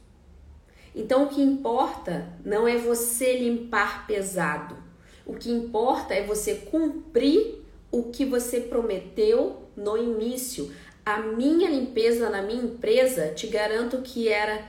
Então 0.94 1.24
o 1.24 1.29
que 1.29 1.40
importa 1.40 2.29
não 2.44 2.66
é 2.66 2.76
você 2.76 3.38
limpar 3.38 4.07
pesado. 4.07 4.76
O 5.24 5.35
que 5.35 5.50
importa 5.50 6.14
é 6.14 6.24
você 6.24 6.55
cumprir 6.55 7.64
o 7.90 8.05
que 8.05 8.24
você 8.24 8.61
prometeu 8.61 9.62
no 9.76 9.96
início. 9.96 10.72
A 11.05 11.18
minha 11.18 11.70
limpeza 11.70 12.29
na 12.29 12.42
minha 12.42 12.62
empresa, 12.62 13.29
te 13.29 13.46
garanto 13.46 14.03
que 14.03 14.29
era 14.29 14.64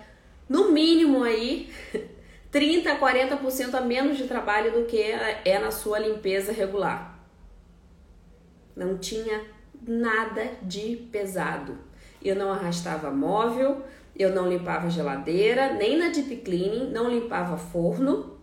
no 0.48 0.72
mínimo 0.72 1.24
aí 1.24 1.70
30 2.52 2.92
a 2.92 3.00
40% 3.00 3.74
a 3.74 3.82
menos 3.82 4.18
de 4.18 4.26
trabalho 4.26 4.72
do 4.72 4.86
que 4.86 5.02
é 5.02 5.60
na 5.60 5.72
sua 5.72 6.00
limpeza 6.00 6.52
regular. 6.52 7.20
Não 8.76 8.98
tinha 8.98 9.44
nada 9.88 10.52
de 10.62 11.08
pesado. 11.12 11.78
Eu 12.24 12.36
não 12.36 12.52
arrastava 12.52 13.10
móvel, 13.10 13.84
eu 14.22 14.34
não 14.34 14.48
limpava 14.48 14.90
geladeira, 14.90 15.74
nem 15.74 15.98
na 15.98 16.10
deep 16.10 16.38
cleaning, 16.38 16.92
não 16.92 17.10
limpava 17.10 17.58
forno, 17.58 18.38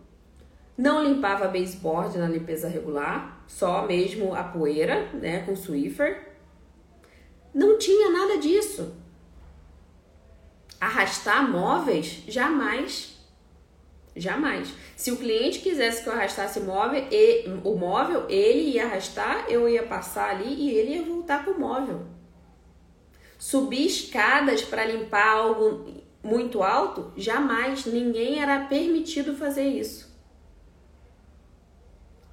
não 0.77 1.03
limpava 1.03 1.47
baseboard 1.47 2.17
na 2.17 2.27
limpeza 2.27 2.67
regular, 2.67 3.43
só 3.47 3.85
mesmo 3.85 4.33
a 4.33 4.43
poeira, 4.43 5.09
né, 5.13 5.41
com 5.41 5.55
Swiffer. 5.55 6.29
Não 7.53 7.77
tinha 7.77 8.11
nada 8.11 8.37
disso. 8.37 8.95
Arrastar 10.79 11.49
móveis? 11.49 12.23
Jamais. 12.27 13.17
Jamais. 14.15 14.73
Se 14.95 15.11
o 15.11 15.17
cliente 15.17 15.59
quisesse 15.59 16.03
que 16.03 16.09
eu 16.09 16.13
arrastasse 16.13 16.59
móvel, 16.59 17.07
e, 17.11 17.47
o 17.63 17.75
móvel, 17.75 18.25
ele 18.29 18.71
ia 18.71 18.85
arrastar, 18.85 19.45
eu 19.49 19.67
ia 19.67 19.83
passar 19.83 20.29
ali 20.29 20.53
e 20.53 20.71
ele 20.71 20.95
ia 20.95 21.03
voltar 21.03 21.43
com 21.43 21.51
o 21.51 21.59
móvel. 21.59 22.18
Subir 23.39 23.85
escadas 23.85 24.61
para 24.61 24.83
limpar 24.83 25.25
algo 25.25 26.03
muito 26.21 26.61
alto? 26.61 27.13
Jamais. 27.15 27.85
Ninguém 27.85 28.41
era 28.41 28.65
permitido 28.65 29.33
fazer 29.33 29.65
isso. 29.65 30.13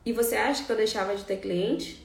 E 0.04 0.12
você 0.12 0.34
acha 0.34 0.64
que 0.64 0.70
eu 0.70 0.76
deixava 0.76 1.14
de 1.14 1.22
ter 1.22 1.36
cliente? 1.36 2.04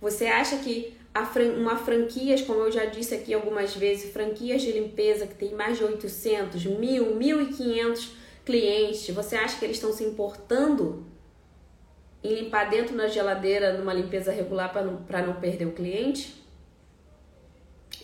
Você 0.00 0.26
acha 0.26 0.56
que 0.56 0.96
fran 1.32 1.52
uma 1.52 1.76
franquias, 1.76 2.40
como 2.40 2.60
eu 2.60 2.72
já 2.72 2.86
disse 2.86 3.14
aqui 3.14 3.34
algumas 3.34 3.76
vezes, 3.76 4.10
franquias 4.10 4.62
de 4.62 4.72
limpeza 4.72 5.26
que 5.26 5.34
tem 5.34 5.54
mais 5.54 5.76
de 5.76 5.84
800, 5.84 6.64
1000, 6.64 7.14
1500 7.14 8.16
clientes, 8.46 9.14
você 9.14 9.36
acha 9.36 9.58
que 9.58 9.64
eles 9.64 9.76
estão 9.76 9.92
se 9.92 10.04
importando 10.04 11.06
em 12.24 12.34
limpar 12.34 12.70
dentro 12.70 12.96
da 12.96 13.08
geladeira 13.08 13.76
numa 13.76 13.92
limpeza 13.92 14.32
regular 14.32 14.72
para 14.72 14.82
não, 14.82 15.04
não 15.26 15.40
perder 15.40 15.66
o 15.66 15.72
cliente? 15.72 16.41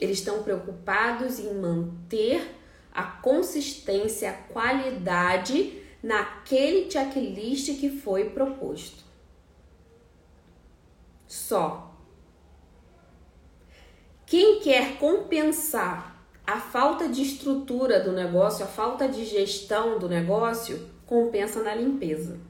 Eles 0.00 0.18
estão 0.18 0.42
preocupados 0.42 1.38
em 1.38 1.54
manter 1.54 2.56
a 2.92 3.02
consistência, 3.02 4.30
a 4.30 4.52
qualidade 4.52 5.82
naquele 6.02 6.90
checklist 6.90 7.78
que 7.78 7.90
foi 7.90 8.30
proposto. 8.30 9.04
Só. 11.26 11.94
Quem 14.24 14.60
quer 14.60 14.98
compensar 14.98 16.18
a 16.46 16.58
falta 16.60 17.08
de 17.08 17.22
estrutura 17.22 18.00
do 18.00 18.12
negócio, 18.12 18.64
a 18.64 18.68
falta 18.68 19.08
de 19.08 19.24
gestão 19.24 19.98
do 19.98 20.08
negócio, 20.08 20.88
compensa 21.06 21.62
na 21.62 21.74
limpeza. 21.74 22.40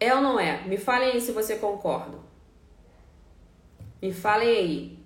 É 0.00 0.12
ou 0.14 0.20
não 0.20 0.38
é? 0.38 0.66
Me 0.66 0.76
falem 0.76 1.12
aí 1.12 1.20
se 1.20 1.30
você 1.30 1.56
concorda. 1.56 2.18
Me 4.00 4.12
falem 4.12 4.48
aí. 4.48 5.01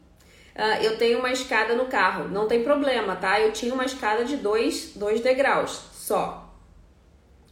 Uh, 0.56 0.82
eu 0.82 0.96
tenho 0.96 1.18
uma 1.18 1.30
escada 1.30 1.74
no 1.74 1.84
carro, 1.84 2.28
não 2.28 2.48
tem 2.48 2.64
problema, 2.64 3.14
tá? 3.14 3.38
Eu 3.38 3.52
tinha 3.52 3.74
uma 3.74 3.84
escada 3.84 4.24
de 4.24 4.38
dois, 4.38 4.92
dois 4.96 5.20
degraus 5.20 5.82
só. 5.92 6.50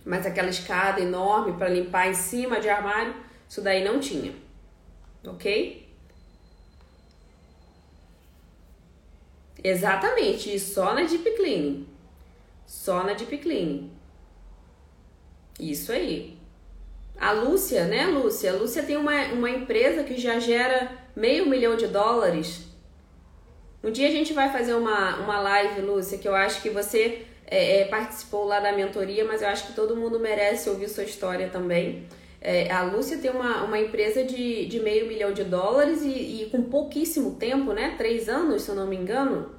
Mas 0.07 0.25
aquela 0.25 0.49
escada 0.49 1.03
enorme 1.03 1.53
para 1.53 1.69
limpar 1.69 2.09
em 2.09 2.15
cima 2.15 2.59
de 2.61 2.69
armário, 2.71 3.15
isso 3.47 3.61
daí 3.61 3.85
não 3.85 4.01
tinha. 4.01 4.35
Ok? 5.27 5.87
Exatamente, 9.63 10.55
e 10.55 10.59
só 10.59 10.95
na 10.95 11.03
Deep 11.03 11.31
Cleaning. 11.37 11.87
Só 12.67 13.03
na 13.03 13.13
Deep 13.13 13.37
Cleaning. 13.39 13.91
Isso 15.61 15.93
aí. 15.93 16.39
A 17.19 17.33
Lúcia, 17.33 17.85
né, 17.85 18.07
Lúcia? 18.07 18.51
A 18.53 18.57
Lúcia 18.57 18.83
tem 18.83 18.97
uma, 18.97 19.15
uma 19.27 19.51
empresa 19.51 20.05
que 20.05 20.19
já 20.19 20.39
gera 20.39 20.91
meio 21.15 21.49
milhão 21.49 21.77
de 21.77 21.87
dólares. 21.87 22.74
Um 23.85 23.91
dia 23.91 24.09
a 24.09 24.11
gente 24.11 24.33
vai 24.33 24.51
fazer 24.51 24.73
uma, 24.73 25.17
uma 25.17 25.39
live, 25.41 25.83
Lúcia, 25.83 26.17
que 26.17 26.27
eu 26.27 26.35
acho 26.35 26.63
que 26.63 26.71
você 26.71 27.27
é, 27.47 27.83
é, 27.83 27.85
participou 27.85 28.47
lá 28.47 28.59
da 28.59 28.73
mentoria, 28.73 29.27
mas 29.27 29.43
eu 29.43 29.49
acho 29.49 29.67
que 29.67 29.73
todo 29.75 29.95
mundo 29.95 30.19
merece 30.19 30.71
ouvir 30.71 30.89
sua 30.89 31.05
história 31.05 31.51
também. 31.51 32.07
É, 32.41 32.71
a 32.73 32.83
Lúcia 32.83 33.19
tem 33.19 33.31
uma, 33.31 33.63
uma 33.63 33.79
empresa 33.79 34.25
de, 34.25 34.65
de 34.65 34.81
meio 34.81 35.07
milhão 35.07 35.35
de 35.35 35.45
dólares 35.45 36.01
e, 36.01 36.09
e, 36.45 36.49
com 36.51 36.63
pouquíssimo 36.63 37.35
tempo, 37.35 37.75
né? 37.75 37.95
Três 37.99 38.27
anos, 38.27 38.63
se 38.63 38.71
eu 38.71 38.75
não 38.75 38.87
me 38.87 38.97
engano. 38.97 39.55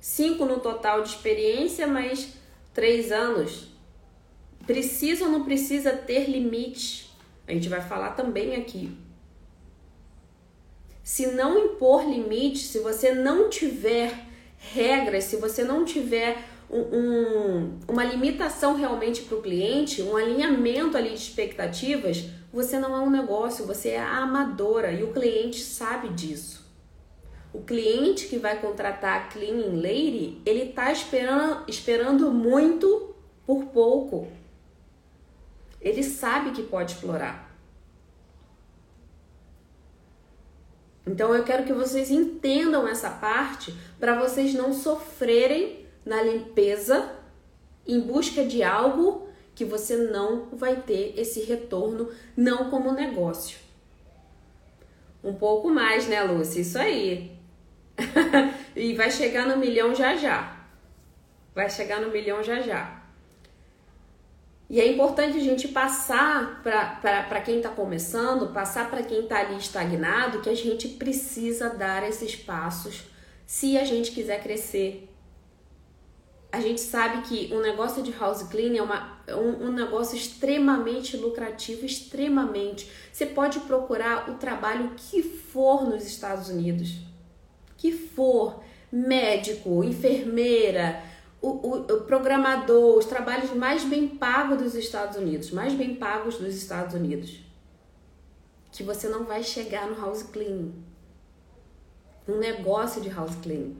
Cinco 0.00 0.44
no 0.46 0.58
total 0.58 1.02
de 1.02 1.10
experiência, 1.10 1.86
mas 1.86 2.34
três 2.72 3.12
anos. 3.12 3.68
Precisa 4.66 5.26
ou 5.26 5.30
não 5.30 5.44
precisa 5.44 5.92
ter 5.92 6.28
limite? 6.28 7.08
A 7.46 7.52
gente 7.52 7.68
vai 7.68 7.80
falar 7.80 8.10
também 8.16 8.56
aqui. 8.56 9.03
Se 11.04 11.26
não 11.26 11.58
impor 11.58 12.02
limite, 12.08 12.60
se 12.60 12.78
você 12.78 13.12
não 13.12 13.50
tiver 13.50 14.24
regras, 14.56 15.24
se 15.24 15.36
você 15.36 15.62
não 15.62 15.84
tiver 15.84 16.38
um, 16.70 16.80
um, 16.80 17.78
uma 17.86 18.02
limitação 18.02 18.74
realmente 18.74 19.20
para 19.22 19.36
o 19.36 19.42
cliente, 19.42 20.00
um 20.00 20.16
alinhamento 20.16 20.96
ali 20.96 21.10
de 21.10 21.16
expectativas, 21.16 22.24
você 22.50 22.78
não 22.78 22.96
é 22.96 23.00
um 23.00 23.10
negócio, 23.10 23.66
você 23.66 23.90
é 23.90 24.00
a 24.00 24.18
amadora 24.18 24.92
e 24.92 25.02
o 25.02 25.12
cliente 25.12 25.60
sabe 25.60 26.08
disso. 26.08 26.64
O 27.52 27.60
cliente 27.60 28.26
que 28.26 28.38
vai 28.38 28.58
contratar 28.58 29.16
a 29.16 29.24
cleaning 29.26 29.76
lady, 29.76 30.40
ele 30.46 30.72
tá 30.72 30.90
esperando, 30.90 31.64
esperando 31.68 32.30
muito 32.30 33.14
por 33.46 33.66
pouco. 33.66 34.26
Ele 35.82 36.02
sabe 36.02 36.52
que 36.52 36.62
pode 36.62 36.92
explorar. 36.92 37.43
Então 41.06 41.34
eu 41.34 41.44
quero 41.44 41.64
que 41.64 41.72
vocês 41.72 42.10
entendam 42.10 42.88
essa 42.88 43.10
parte 43.10 43.74
para 44.00 44.18
vocês 44.18 44.54
não 44.54 44.72
sofrerem 44.72 45.86
na 46.04 46.22
limpeza 46.22 47.10
em 47.86 48.00
busca 48.00 48.44
de 48.44 48.62
algo 48.62 49.28
que 49.54 49.64
você 49.64 49.96
não 49.96 50.48
vai 50.52 50.76
ter 50.76 51.14
esse 51.16 51.40
retorno, 51.40 52.10
não 52.36 52.70
como 52.70 52.92
negócio. 52.92 53.58
Um 55.22 55.34
pouco 55.34 55.70
mais, 55.70 56.08
né, 56.08 56.22
Lúcia? 56.22 56.60
Isso 56.60 56.78
aí. 56.78 57.32
e 58.74 58.94
vai 58.94 59.10
chegar 59.10 59.46
no 59.46 59.56
milhão 59.56 59.94
já 59.94 60.16
já. 60.16 60.66
Vai 61.54 61.70
chegar 61.70 62.00
no 62.00 62.10
milhão 62.10 62.42
já 62.42 62.60
já. 62.60 63.03
E 64.68 64.80
é 64.80 64.90
importante 64.90 65.36
a 65.36 65.40
gente 65.40 65.68
passar 65.68 66.62
para 66.62 67.40
quem 67.40 67.58
está 67.58 67.68
começando, 67.68 68.52
passar 68.52 68.90
para 68.90 69.02
quem 69.02 69.24
está 69.24 69.40
ali 69.40 69.56
estagnado, 69.56 70.40
que 70.40 70.48
a 70.48 70.54
gente 70.54 70.88
precisa 70.88 71.70
dar 71.70 72.06
esses 72.08 72.34
passos 72.34 73.04
se 73.46 73.76
a 73.76 73.84
gente 73.84 74.10
quiser 74.12 74.42
crescer. 74.42 75.08
A 76.50 76.60
gente 76.60 76.80
sabe 76.80 77.22
que 77.22 77.52
um 77.52 77.60
negócio 77.60 78.02
de 78.02 78.12
house 78.12 78.44
cleaning 78.44 78.78
é 78.78 78.82
uma, 78.82 79.18
um, 79.28 79.66
um 79.66 79.72
negócio 79.72 80.16
extremamente 80.16 81.16
lucrativo, 81.16 81.84
extremamente. 81.84 82.90
Você 83.12 83.26
pode 83.26 83.60
procurar 83.60 84.30
o 84.30 84.34
trabalho 84.34 84.92
que 84.96 85.22
for 85.22 85.84
nos 85.84 86.06
Estados 86.06 86.48
Unidos 86.48 87.04
que 87.84 87.92
for, 87.92 88.62
médico, 88.90 89.84
enfermeira, 89.84 91.02
o, 91.46 91.66
o, 91.66 91.80
o, 91.80 92.00
programador, 92.04 92.98
os 92.98 93.04
trabalhos 93.04 93.52
mais 93.52 93.84
bem 93.84 94.08
pagos 94.08 94.58
dos 94.58 94.74
Estados 94.74 95.16
Unidos, 95.16 95.50
mais 95.50 95.74
bem 95.74 95.94
pagos 95.94 96.38
dos 96.38 96.54
Estados 96.54 96.94
Unidos, 96.94 97.40
que 98.72 98.82
você 98.82 99.08
não 99.08 99.24
vai 99.24 99.42
chegar 99.42 99.86
no 99.88 100.00
house 100.00 100.22
cleaning, 100.22 100.74
um 102.26 102.38
negócio 102.38 103.00
de 103.00 103.08
house 103.08 103.34
cleaning. 103.42 103.76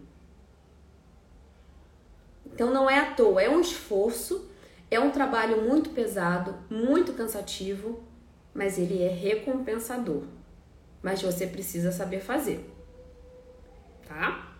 Então 2.46 2.72
não 2.72 2.88
é 2.88 2.98
à 2.98 3.14
toa, 3.14 3.42
é 3.42 3.48
um 3.48 3.60
esforço, 3.60 4.48
é 4.90 5.00
um 5.00 5.10
trabalho 5.10 5.62
muito 5.62 5.90
pesado, 5.90 6.54
muito 6.70 7.12
cansativo, 7.14 8.02
mas 8.52 8.78
ele 8.78 9.02
é 9.02 9.08
recompensador. 9.08 10.22
Mas 11.02 11.20
você 11.20 11.46
precisa 11.46 11.90
saber 11.90 12.20
fazer 12.20 12.74
tá? 14.06 14.53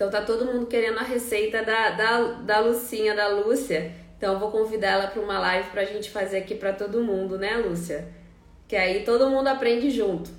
Então 0.00 0.08
tá 0.08 0.22
todo 0.22 0.46
mundo 0.46 0.64
querendo 0.64 0.96
a 0.96 1.02
receita 1.02 1.62
da, 1.62 1.90
da, 1.90 2.22
da 2.40 2.60
Lucinha, 2.60 3.14
da 3.14 3.28
Lúcia. 3.28 3.92
Então 4.16 4.32
eu 4.32 4.38
vou 4.38 4.50
convidar 4.50 4.92
ela 4.92 5.08
para 5.08 5.20
uma 5.20 5.38
live 5.38 5.68
pra 5.68 5.84
gente 5.84 6.08
fazer 6.08 6.38
aqui 6.38 6.54
para 6.54 6.72
todo 6.72 7.04
mundo, 7.04 7.36
né, 7.36 7.58
Lúcia? 7.58 8.08
Que 8.66 8.76
aí 8.76 9.04
todo 9.04 9.28
mundo 9.28 9.48
aprende 9.48 9.90
junto. 9.90 10.30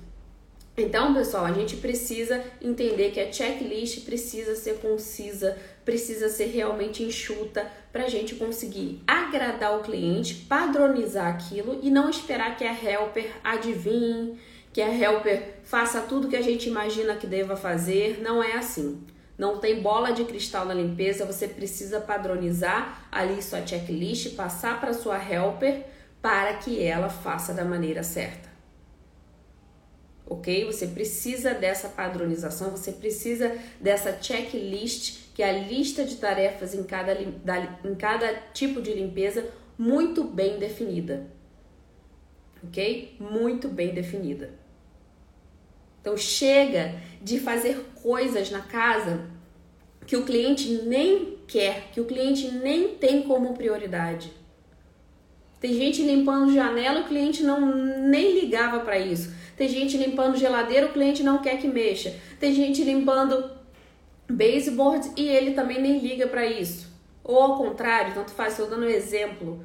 Então, 0.76 1.14
pessoal, 1.14 1.44
a 1.44 1.52
gente 1.52 1.76
precisa 1.76 2.42
entender 2.60 3.12
que 3.12 3.20
a 3.20 3.32
checklist 3.32 4.04
precisa 4.04 4.56
ser 4.56 4.78
concisa, 4.78 5.56
precisa 5.84 6.28
ser 6.28 6.46
realmente 6.46 7.04
enxuta 7.04 7.64
para 7.92 8.02
a 8.02 8.08
gente 8.08 8.34
conseguir 8.34 9.00
agradar 9.06 9.78
o 9.78 9.82
cliente, 9.84 10.34
padronizar 10.48 11.28
aquilo 11.28 11.78
e 11.80 11.88
não 11.88 12.10
esperar 12.10 12.56
que 12.56 12.64
a 12.64 12.72
helper 12.72 13.30
adivinhe, 13.44 14.36
que 14.72 14.82
a 14.82 14.92
helper 14.92 15.60
faça 15.62 16.00
tudo 16.00 16.26
que 16.26 16.34
a 16.34 16.42
gente 16.42 16.68
imagina 16.68 17.14
que 17.14 17.28
deva 17.28 17.54
fazer. 17.54 18.20
Não 18.20 18.42
é 18.42 18.54
assim. 18.54 19.11
Não 19.36 19.58
tem 19.58 19.80
bola 19.80 20.12
de 20.12 20.24
cristal 20.24 20.64
na 20.64 20.74
limpeza, 20.74 21.24
você 21.24 21.48
precisa 21.48 22.00
padronizar 22.00 23.06
ali 23.10 23.42
sua 23.42 23.66
checklist, 23.66 24.34
passar 24.36 24.80
para 24.80 24.92
sua 24.92 25.18
helper 25.18 25.86
para 26.20 26.54
que 26.54 26.82
ela 26.82 27.08
faça 27.08 27.52
da 27.52 27.64
maneira 27.64 28.02
certa 28.02 28.52
ok? 30.32 30.64
Você 30.64 30.86
precisa 30.86 31.54
dessa 31.54 31.88
padronização, 31.88 32.70
você 32.70 32.92
precisa 32.92 33.56
dessa 33.80 34.20
checklist, 34.20 35.32
que 35.34 35.42
é 35.42 35.50
a 35.50 35.52
lista 35.52 36.04
de 36.04 36.16
tarefas 36.16 36.74
em 36.74 36.82
cada, 36.82 37.14
em 37.20 37.94
cada 37.94 38.34
tipo 38.52 38.80
de 38.80 38.92
limpeza 38.92 39.46
muito 39.78 40.24
bem 40.24 40.58
definida, 40.58 41.26
ok? 42.64 43.16
Muito 43.18 43.68
bem 43.68 43.94
definida. 43.94 44.50
Então 46.02 46.16
chega 46.16 46.96
de 47.22 47.40
fazer 47.40 47.86
coisas 48.02 48.50
na 48.50 48.60
casa 48.60 49.30
que 50.06 50.16
o 50.16 50.24
cliente 50.24 50.82
nem 50.84 51.38
quer, 51.46 51.90
que 51.92 52.00
o 52.00 52.04
cliente 52.04 52.50
nem 52.50 52.88
tem 52.88 53.22
como 53.22 53.54
prioridade. 53.54 54.32
Tem 55.60 55.72
gente 55.74 56.02
limpando 56.02 56.52
janela, 56.52 57.02
o 57.02 57.08
cliente 57.08 57.44
não 57.44 57.64
nem 58.08 58.40
ligava 58.40 58.80
para 58.80 58.98
isso. 58.98 59.32
Tem 59.56 59.68
gente 59.68 59.96
limpando 59.96 60.36
geladeira, 60.36 60.86
o 60.86 60.92
cliente 60.92 61.22
não 61.22 61.38
quer 61.38 61.56
que 61.58 61.68
mexa. 61.68 62.12
Tem 62.40 62.52
gente 62.52 62.82
limpando 62.82 63.48
baseboard 64.28 65.12
e 65.16 65.28
ele 65.28 65.52
também 65.52 65.80
nem 65.80 66.00
liga 66.00 66.26
para 66.26 66.44
isso. 66.44 66.90
Ou 67.22 67.38
ao 67.38 67.56
contrário, 67.56 68.12
tanto 68.12 68.32
faz, 68.32 68.54
estou 68.54 68.68
dando 68.68 68.86
um 68.86 68.88
exemplo. 68.88 69.64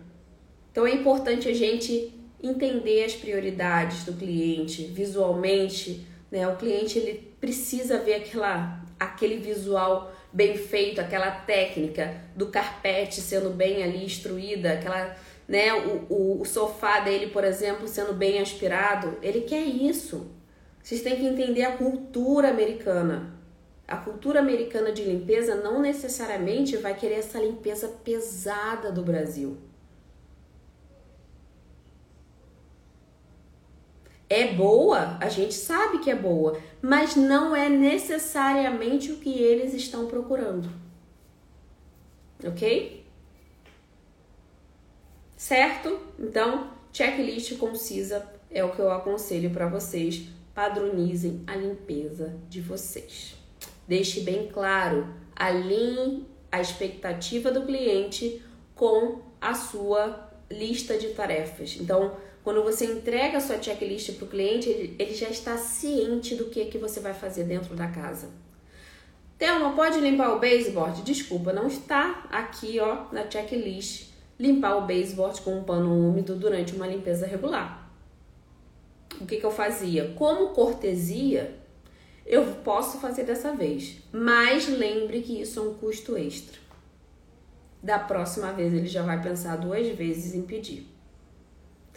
Então 0.72 0.86
é 0.86 0.94
importante 0.94 1.50
a 1.50 1.54
gente 1.54 2.14
entender 2.44 3.04
as 3.04 3.16
prioridades 3.16 4.04
do 4.04 4.14
cliente 4.14 4.84
visualmente, 4.84 6.06
né? 6.32 6.48
O 6.48 6.56
cliente 6.56 6.98
ele 7.00 7.34
precisa 7.40 8.00
ver 8.00 8.16
aquela 8.16 8.84
aquele 9.00 9.38
visual 9.38 10.12
bem 10.34 10.58
feito, 10.58 11.00
aquela 11.00 11.32
técnica 11.32 12.20
do 12.36 12.48
carpete 12.48 13.22
sendo 13.22 13.52
bem 13.52 13.84
ali 13.84 14.04
instruída, 14.04 14.74
aquela 14.74 15.16
né, 15.48 15.74
o, 15.74 16.42
o, 16.42 16.46
sofá 16.46 17.00
dele, 17.00 17.28
por 17.28 17.44
exemplo, 17.44 17.88
sendo 17.88 18.14
bem 18.14 18.40
aspirado. 18.40 19.18
Ele 19.22 19.42
quer 19.42 19.62
isso. 19.62 20.32
Vocês 20.84 21.02
têm 21.02 21.16
que 21.16 21.26
entender 21.26 21.64
a 21.64 21.78
cultura 21.78 22.50
americana. 22.50 23.34
A 23.88 23.96
cultura 23.96 24.42
americana 24.42 24.92
de 24.92 25.04
limpeza 25.04 25.56
não 25.56 25.82
necessariamente 25.82 26.76
vai 26.76 26.94
querer 26.94 27.20
essa 27.20 27.40
limpeza 27.40 27.88
pesada 28.04 28.92
do 28.92 29.02
Brasil. 29.02 29.58
É 34.30 34.54
boa, 34.54 35.18
a 35.22 35.30
gente 35.30 35.54
sabe 35.54 36.00
que 36.00 36.12
é 36.12 36.16
boa, 36.16 36.60
mas 36.82 37.16
não 37.16 37.56
é 37.56 37.70
necessariamente 37.70 39.12
o 39.12 39.18
que 39.18 39.32
eles 39.42 39.74
estão 39.74 40.08
procurando. 40.08 40.70
Ok? 42.46 42.98
certo? 45.38 46.00
Então, 46.20 46.72
checklist 46.92 47.56
concisa 47.58 48.28
é 48.50 48.66
o 48.66 48.72
que 48.72 48.80
eu 48.80 48.92
aconselho 48.92 49.52
para 49.52 49.68
vocês. 49.68 50.28
Padronizem 50.54 51.44
a 51.46 51.56
limpeza 51.56 52.36
de 52.50 52.60
vocês. 52.60 53.36
Deixe 53.88 54.22
bem 54.22 54.48
claro, 54.48 55.08
alinhe 55.36 56.26
a 56.52 56.60
expectativa 56.60 57.52
do 57.52 57.66
cliente 57.66 58.42
com 58.74 59.22
a 59.40 59.54
sua 59.54 60.30
lista 60.50 60.98
de 60.98 61.10
tarefas. 61.10 61.78
Então, 61.80 62.18
quando 62.48 62.64
você 62.64 62.86
entrega 62.86 63.40
a 63.40 63.42
sua 63.42 63.62
checklist 63.62 64.14
para 64.14 64.24
o 64.24 64.30
cliente, 64.30 64.70
ele, 64.70 64.96
ele, 64.98 65.14
já 65.14 65.28
está 65.28 65.58
ciente 65.58 66.34
do 66.34 66.46
que, 66.46 66.64
que 66.64 66.78
você 66.78 67.02
vai 67.02 67.14
fazer 67.14 67.44
dentro 67.44 67.76
da 67.76 67.90
casa. 67.90 68.30
Thelma, 69.38 69.76
pode 69.76 70.00
limpar 70.00 70.34
o 70.34 70.40
baseboard? 70.40 71.02
Desculpa, 71.02 71.52
não 71.52 71.68
está 71.68 72.26
aqui 72.32 72.80
ó, 72.80 73.08
na 73.12 73.30
checklist 73.30 74.12
limpar 74.40 74.78
o 74.78 74.88
baseboard 74.88 75.42
com 75.42 75.60
um 75.60 75.64
pano 75.66 75.94
úmido 75.94 76.38
durante 76.38 76.74
uma 76.74 76.88
limpeza 76.88 77.28
regular. 77.28 77.92
O 79.20 79.26
que, 79.26 79.36
que 79.36 79.46
eu 79.46 79.52
fazia? 79.52 80.14
Como 80.16 80.54
cortesia, 80.54 81.54
eu 82.26 82.46
posso 82.64 82.98
fazer 83.00 83.26
dessa 83.26 83.52
vez, 83.52 83.98
mas 84.10 84.70
lembre 84.70 85.22
que 85.22 85.42
isso 85.42 85.60
é 85.60 85.64
um 85.64 85.74
custo 85.74 86.16
extra. 86.16 86.58
Da 87.84 88.00
próxima 88.00 88.54
vez 88.54 88.74
ele 88.74 88.88
já 88.88 89.04
vai 89.04 89.22
pensar 89.22 89.58
duas 89.58 89.86
vezes 89.90 90.34
em 90.34 90.44
pedir. 90.44 90.96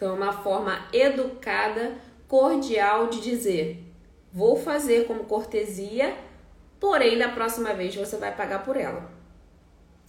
Então, 0.01 0.15
é 0.15 0.17
uma 0.17 0.33
forma 0.33 0.87
educada, 0.91 1.95
cordial 2.27 3.07
de 3.07 3.21
dizer: 3.21 3.83
vou 4.33 4.57
fazer 4.57 5.05
como 5.05 5.25
cortesia, 5.25 6.17
porém 6.79 7.19
da 7.19 7.29
próxima 7.29 7.71
vez 7.75 7.95
você 7.95 8.17
vai 8.17 8.35
pagar 8.35 8.65
por 8.65 8.75
ela. 8.75 9.11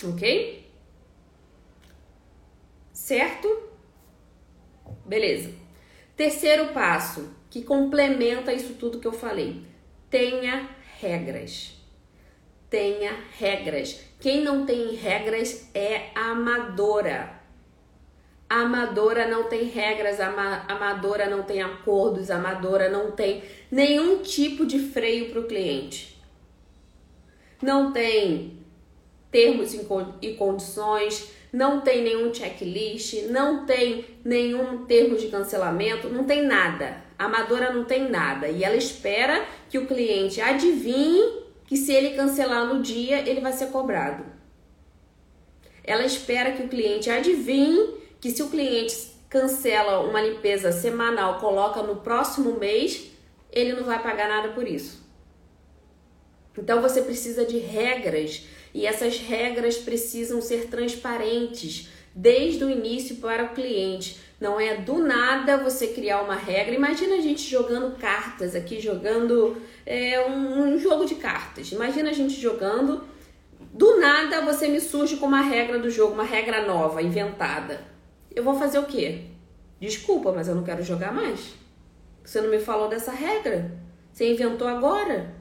Ok? 0.03 0.63
certo? 2.91 3.69
Beleza. 5.05 5.53
Terceiro 6.17 6.73
passo, 6.73 7.35
que 7.51 7.63
complementa 7.63 8.51
isso 8.51 8.73
tudo 8.75 8.99
que 8.99 9.07
eu 9.07 9.13
falei. 9.13 9.67
Tenha 10.09 10.71
regras. 11.01 11.75
Tenha 12.71 13.13
regras. 13.39 14.01
Quem 14.19 14.43
não 14.43 14.65
tem 14.65 14.95
regras 14.95 15.69
é 15.75 16.11
amadora. 16.15 17.42
Amadora 18.61 19.27
não 19.27 19.45
tem 19.45 19.65
regras, 19.65 20.21
amadora 20.21 21.27
não 21.27 21.43
tem 21.43 21.62
acordos, 21.62 22.31
amadora 22.31 22.91
não 22.91 23.11
tem 23.12 23.43
nenhum 23.71 24.19
tipo 24.19 24.67
de 24.67 24.79
freio 24.79 25.31
para 25.31 25.41
o 25.41 25.47
cliente. 25.47 26.21
Não 27.62 27.93
tem 27.93 28.59
termos 29.31 29.73
e 30.21 30.35
condições, 30.35 31.33
não 31.51 31.81
tem 31.81 32.03
nenhum 32.03 32.33
checklist, 32.35 33.23
não 33.31 33.65
tem 33.65 34.05
nenhum 34.23 34.85
termo 34.85 35.17
de 35.17 35.29
cancelamento, 35.29 36.11
não 36.11 36.25
tem 36.25 36.45
nada. 36.45 37.03
Amadora 37.19 37.73
não 37.73 37.85
tem 37.85 38.11
nada 38.11 38.49
e 38.49 38.62
ela 38.62 38.77
espera 38.77 39.47
que 39.71 39.79
o 39.79 39.87
cliente 39.87 40.43
adivinhe 40.43 41.41
que 41.67 41.77
se 41.77 41.91
ele 41.91 42.17
cancelar 42.17 42.67
no 42.67 42.83
dia, 42.83 43.27
ele 43.27 43.41
vai 43.41 43.53
ser 43.53 43.69
cobrado. 43.69 44.27
Ela 45.83 46.05
espera 46.05 46.53
que 46.53 46.62
o 46.62 46.69
cliente 46.69 47.09
adivinhe 47.09 48.02
que 48.23 48.31
se 48.31 48.41
o 48.41 48.49
cliente 48.49 48.97
cancela 49.29 49.99
uma 50.09 50.23
limpeza 50.23 50.71
semanal, 50.71 51.41
coloca 51.41 51.83
no 51.83 51.97
próximo 51.97 52.57
mês, 52.57 53.11
ele 53.51 53.73
não 53.73 53.83
vai 53.83 54.01
pagar 54.01 54.29
nada 54.29 54.51
por 54.51 54.67
isso. 54.67 55.03
Então 56.57 56.81
você 56.81 57.03
precisa 57.03 57.45
de 57.45 57.59
regras 57.59 58.47
e 58.73 58.87
essas 58.87 59.19
regras 59.19 59.77
precisam 59.77 60.41
ser 60.41 60.69
transparentes 60.69 61.89
desde 62.15 62.63
o 62.63 62.71
início 62.71 63.17
para 63.17 63.47
o 63.47 63.55
cliente. 63.55 64.21
Não 64.41 64.61
é 64.61 64.77
do 64.77 64.99
nada 64.99 65.57
você 65.57 65.89
criar 65.89 66.23
uma 66.23 66.37
regra. 66.37 66.77
Imagina 66.77 67.17
a 67.17 67.21
gente 67.21 67.43
jogando 67.43 67.99
cartas 67.99 68.55
aqui, 68.55 68.81
jogando 68.81 69.61
é, 69.85 70.25
um, 70.29 70.75
um 70.75 70.79
jogo 70.79 71.07
de 71.07 71.17
cartas. 71.17 71.73
Imagina 71.73 72.11
a 72.11 72.13
gente 72.13 72.41
jogando. 72.41 73.03
Do 73.73 73.99
nada 73.99 74.43
você 74.43 74.69
me 74.69 74.81
surge 74.81 75.17
com 75.17 75.27
uma 75.27 75.41
regra 75.41 75.81
do 75.81 75.91
jogo, 75.91 76.13
uma 76.13 76.25
regra 76.25 76.65
nova, 76.65 77.03
inventada. 77.03 77.92
Eu 78.35 78.45
vou 78.45 78.55
fazer 78.55 78.79
o 78.79 78.87
quê? 78.87 79.25
Desculpa, 79.81 80.33
mas 80.33 80.49
eu 80.49 80.55
não 80.55 80.62
quero 80.62 80.83
jogar 80.83 81.12
mais. 81.12 81.55
Você 82.25 82.40
não 82.40 82.51
me 82.51 82.59
falou 82.59 82.88
dessa 82.88 83.11
regra. 83.11 83.77
Você 84.12 84.31
inventou 84.31 84.68
agora. 84.68 85.35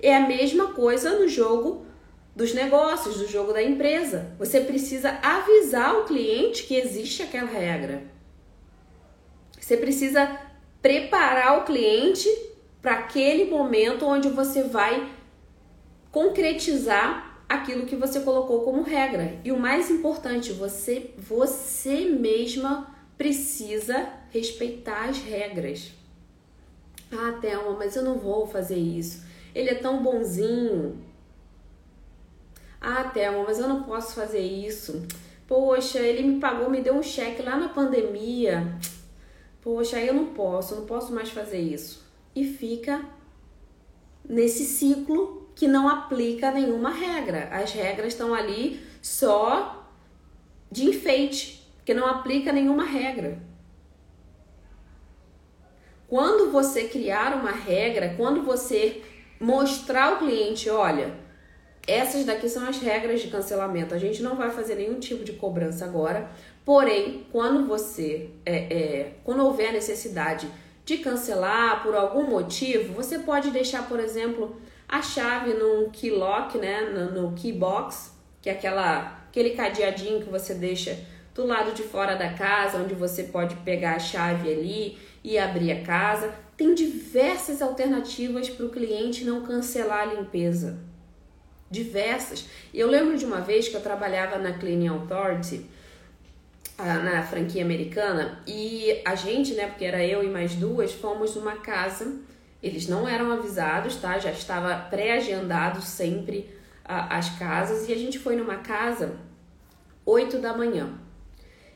É 0.00 0.16
a 0.16 0.26
mesma 0.26 0.72
coisa 0.72 1.18
no 1.18 1.28
jogo 1.28 1.86
dos 2.34 2.54
negócios, 2.54 3.18
do 3.18 3.28
jogo 3.28 3.52
da 3.52 3.62
empresa. 3.62 4.34
Você 4.38 4.60
precisa 4.60 5.18
avisar 5.22 5.94
o 5.96 6.04
cliente 6.04 6.64
que 6.64 6.74
existe 6.74 7.22
aquela 7.22 7.48
regra. 7.48 8.02
Você 9.60 9.76
precisa 9.76 10.40
preparar 10.80 11.60
o 11.60 11.64
cliente 11.64 12.28
para 12.80 12.94
aquele 12.94 13.44
momento 13.44 14.04
onde 14.04 14.28
você 14.28 14.64
vai 14.64 15.08
concretizar 16.10 17.31
aquilo 17.54 17.86
que 17.86 17.96
você 17.96 18.20
colocou 18.20 18.62
como 18.62 18.82
regra. 18.82 19.38
E 19.44 19.52
o 19.52 19.58
mais 19.58 19.90
importante, 19.90 20.52
você 20.52 21.14
você 21.16 22.06
mesma 22.06 22.94
precisa 23.16 24.08
respeitar 24.30 25.08
as 25.08 25.18
regras. 25.18 25.92
Ah, 27.10 27.38
Thelma, 27.40 27.76
mas 27.78 27.94
eu 27.94 28.02
não 28.02 28.18
vou 28.18 28.46
fazer 28.46 28.76
isso. 28.76 29.24
Ele 29.54 29.70
é 29.70 29.74
tão 29.74 30.02
bonzinho. 30.02 30.98
Ah, 32.80 33.04
Thelma, 33.04 33.44
mas 33.44 33.58
eu 33.58 33.68
não 33.68 33.82
posso 33.82 34.14
fazer 34.14 34.40
isso. 34.40 35.06
Poxa, 35.46 35.98
ele 35.98 36.22
me 36.22 36.40
pagou, 36.40 36.70
me 36.70 36.80
deu 36.80 36.94
um 36.94 37.02
cheque 37.02 37.42
lá 37.42 37.56
na 37.56 37.68
pandemia. 37.68 38.78
Poxa, 39.60 39.98
aí 39.98 40.08
eu 40.08 40.14
não 40.14 40.26
posso, 40.26 40.74
eu 40.74 40.80
não 40.80 40.86
posso 40.86 41.12
mais 41.12 41.30
fazer 41.30 41.58
isso. 41.60 42.02
e 42.34 42.44
fica 42.44 43.04
nesse 44.26 44.64
ciclo 44.64 45.41
que 45.54 45.68
não 45.68 45.88
aplica 45.88 46.50
nenhuma 46.50 46.90
regra. 46.90 47.48
As 47.50 47.72
regras 47.72 48.08
estão 48.08 48.34
ali 48.34 48.80
só 49.00 49.86
de 50.70 50.84
enfeite, 50.86 51.70
que 51.84 51.92
não 51.92 52.06
aplica 52.06 52.52
nenhuma 52.52 52.84
regra. 52.84 53.38
Quando 56.08 56.50
você 56.50 56.84
criar 56.84 57.34
uma 57.34 57.52
regra, 57.52 58.14
quando 58.16 58.42
você 58.42 59.02
mostrar 59.40 60.10
ao 60.10 60.18
cliente, 60.18 60.68
olha, 60.68 61.14
essas 61.86 62.24
daqui 62.24 62.48
são 62.48 62.68
as 62.68 62.78
regras 62.78 63.20
de 63.20 63.28
cancelamento. 63.28 63.94
A 63.94 63.98
gente 63.98 64.22
não 64.22 64.36
vai 64.36 64.50
fazer 64.50 64.76
nenhum 64.76 65.00
tipo 65.00 65.24
de 65.24 65.32
cobrança 65.32 65.84
agora. 65.84 66.30
Porém, 66.64 67.26
quando 67.32 67.66
você, 67.66 68.30
é, 68.46 68.54
é, 68.54 69.12
quando 69.24 69.44
houver 69.44 69.72
necessidade 69.72 70.48
de 70.84 70.98
cancelar 70.98 71.82
por 71.82 71.94
algum 71.94 72.24
motivo, 72.24 72.92
você 72.94 73.18
pode 73.18 73.50
deixar, 73.50 73.88
por 73.88 73.98
exemplo, 73.98 74.60
a 74.92 75.00
chave 75.00 75.54
num 75.54 75.88
key 75.88 76.10
lock, 76.10 76.58
né, 76.58 76.82
no, 76.82 77.22
no 77.22 77.32
key 77.34 77.50
box, 77.50 78.12
que 78.42 78.50
é 78.50 78.52
aquela, 78.52 79.24
aquele 79.26 79.50
cadeadinho 79.50 80.20
que 80.20 80.28
você 80.28 80.52
deixa 80.52 80.98
do 81.34 81.46
lado 81.46 81.72
de 81.72 81.82
fora 81.82 82.14
da 82.14 82.34
casa, 82.34 82.76
onde 82.76 82.94
você 82.94 83.22
pode 83.22 83.56
pegar 83.56 83.96
a 83.96 83.98
chave 83.98 84.52
ali 84.52 84.98
e 85.24 85.38
abrir 85.38 85.72
a 85.72 85.82
casa. 85.82 86.34
Tem 86.58 86.74
diversas 86.74 87.62
alternativas 87.62 88.50
para 88.50 88.66
o 88.66 88.68
cliente 88.68 89.24
não 89.24 89.40
cancelar 89.40 90.00
a 90.00 90.14
limpeza 90.14 90.78
diversas. 91.70 92.44
Eu 92.74 92.86
lembro 92.86 93.16
de 93.16 93.24
uma 93.24 93.40
vez 93.40 93.66
que 93.66 93.74
eu 93.74 93.80
trabalhava 93.80 94.36
na 94.36 94.52
Cleaning 94.52 94.88
Authority, 94.88 95.64
na 96.76 97.22
franquia 97.22 97.64
americana, 97.64 98.42
e 98.46 99.00
a 99.06 99.14
gente, 99.14 99.54
né, 99.54 99.68
porque 99.68 99.86
era 99.86 100.04
eu 100.04 100.22
e 100.22 100.28
mais 100.28 100.54
duas, 100.54 100.92
fomos 100.92 101.34
numa 101.34 101.56
casa. 101.56 102.14
Eles 102.62 102.86
não 102.86 103.08
eram 103.08 103.32
avisados, 103.32 103.96
tá? 103.96 104.18
Já 104.18 104.30
estava 104.30 104.76
pré-agendado 104.88 105.82
sempre 105.82 106.48
a, 106.84 107.16
as 107.16 107.30
casas 107.38 107.88
e 107.88 107.92
a 107.92 107.96
gente 107.96 108.18
foi 108.18 108.36
numa 108.36 108.58
casa 108.58 109.16
8 110.06 110.38
da 110.38 110.56
manhã. 110.56 110.90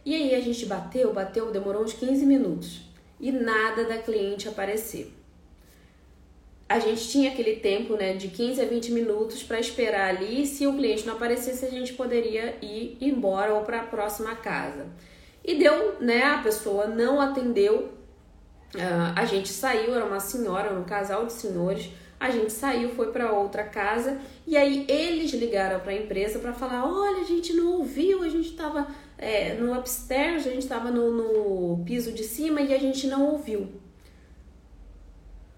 E 0.05 0.15
aí 0.15 0.35
a 0.35 0.41
gente 0.41 0.65
bateu, 0.67 1.13
bateu, 1.13 1.51
demorou 1.51 1.83
uns 1.83 1.93
15 1.93 2.25
minutos 2.25 2.83
e 3.19 3.33
nada 3.33 3.85
da 3.85 3.99
cliente 3.99 4.49
aparecer 4.49 5.17
a 6.69 6.81
gente 6.81 7.09
tinha 7.09 7.31
aquele 7.31 7.57
tempo 7.57 7.95
né, 7.95 8.15
de 8.15 8.29
15 8.29 8.61
a 8.61 8.65
20 8.65 8.91
minutos 8.91 9.43
para 9.43 9.61
esperar 9.61 10.09
ali. 10.09 10.47
Se 10.47 10.67
o 10.67 10.75
cliente 10.75 11.07
não 11.07 11.15
aparecesse, 11.15 11.65
a 11.65 11.71
gente 11.71 11.93
poderia 11.93 12.57
ir 12.61 12.99
embora 13.01 13.55
ou 13.55 13.63
para 13.63 13.81
a 13.81 13.85
próxima 13.85 14.35
casa. 14.35 14.87
E 15.45 15.55
deu, 15.55 15.97
né? 16.01 16.23
A 16.25 16.39
pessoa 16.39 16.87
não 16.87 17.21
atendeu. 17.21 17.93
Uh, 18.75 19.13
a 19.15 19.25
gente 19.25 19.49
saiu, 19.49 19.95
era 19.95 20.05
uma 20.05 20.21
senhora, 20.21 20.79
um 20.79 20.85
casal 20.85 21.27
de 21.27 21.33
senhores. 21.33 21.91
A 22.19 22.31
gente 22.31 22.53
saiu, 22.53 22.91
foi 22.91 23.13
para 23.13 23.31
outra 23.33 23.63
casa 23.63 24.19
e 24.47 24.57
aí 24.57 24.87
eles 24.89 25.33
ligaram 25.33 25.81
para 25.81 25.93
a 25.93 25.97
empresa 25.97 26.39
para 26.39 26.53
falar: 26.53 26.85
olha, 26.85 27.21
a 27.21 27.25
gente 27.25 27.53
não 27.53 27.79
ouviu, 27.79 28.23
a 28.23 28.29
gente 28.29 28.51
estava 28.51 28.87
é, 29.19 29.55
no 29.55 29.79
upstairs, 29.79 30.47
a 30.47 30.51
gente 30.51 30.63
estava 30.63 30.91
no, 30.91 31.11
no 31.11 31.85
piso 31.85 32.13
de 32.13 32.25
cima 32.25 32.61
e 32.61 32.75
a 32.75 32.79
gente 32.79 33.07
não 33.07 33.33
ouviu. 33.33 33.69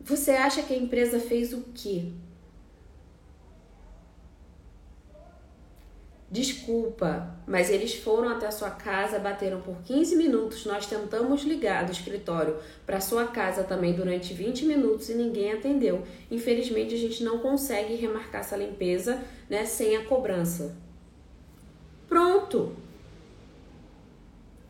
Você 0.00 0.32
acha 0.32 0.62
que 0.62 0.74
a 0.74 0.76
empresa 0.76 1.20
fez 1.20 1.52
o 1.52 1.64
quê? 1.74 2.06
Desculpa, 6.30 7.38
mas 7.46 7.70
eles 7.70 7.94
foram 7.94 8.28
até 8.28 8.46
a 8.46 8.50
sua 8.50 8.70
casa, 8.70 9.18
bateram 9.18 9.62
por 9.62 9.76
15 9.82 10.14
minutos. 10.14 10.66
Nós 10.66 10.84
tentamos 10.84 11.42
ligar 11.42 11.86
do 11.86 11.92
escritório 11.92 12.58
para 12.84 13.00
sua 13.00 13.26
casa 13.28 13.64
também 13.64 13.94
durante 13.94 14.34
20 14.34 14.66
minutos 14.66 15.08
e 15.08 15.14
ninguém 15.14 15.52
atendeu. 15.52 16.02
Infelizmente, 16.30 16.94
a 16.94 16.98
gente 16.98 17.24
não 17.24 17.38
consegue 17.38 17.94
remarcar 17.94 18.42
essa 18.42 18.56
limpeza 18.56 19.24
né, 19.48 19.64
sem 19.64 19.96
a 19.96 20.04
cobrança. 20.04 20.76
Pronto! 22.06 22.76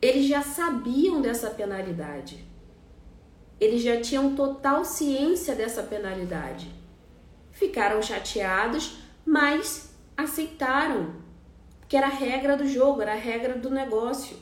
Eles 0.00 0.26
já 0.26 0.42
sabiam 0.42 1.20
dessa 1.20 1.50
penalidade. 1.50 2.46
Eles 3.60 3.82
já 3.82 4.00
tinham 4.00 4.36
total 4.36 4.84
ciência 4.84 5.56
dessa 5.56 5.82
penalidade. 5.82 6.70
Ficaram 7.50 8.00
chateados, 8.00 8.98
mas 9.26 9.92
aceitaram, 10.16 11.26
que 11.88 11.96
era 11.96 12.06
a 12.06 12.10
regra 12.10 12.56
do 12.56 12.68
jogo, 12.68 13.00
era 13.00 13.12
a 13.12 13.16
regra 13.16 13.54
do 13.54 13.70
negócio. 13.70 14.36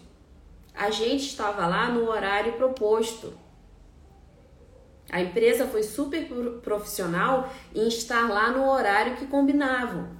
A 0.74 0.90
gente 0.90 1.24
estava 1.24 1.66
lá 1.66 1.88
no 1.88 2.09
horário 2.09 2.54
proposto. 2.54 3.32
A 5.11 5.20
empresa 5.20 5.66
foi 5.66 5.85
super 5.85 6.26
profissional 6.61 7.48
em 7.74 7.87
estar 7.87 8.28
lá 8.28 8.50
no 8.50 8.68
horário 8.68 9.16
que 9.16 9.26
combinavam. 9.26 10.16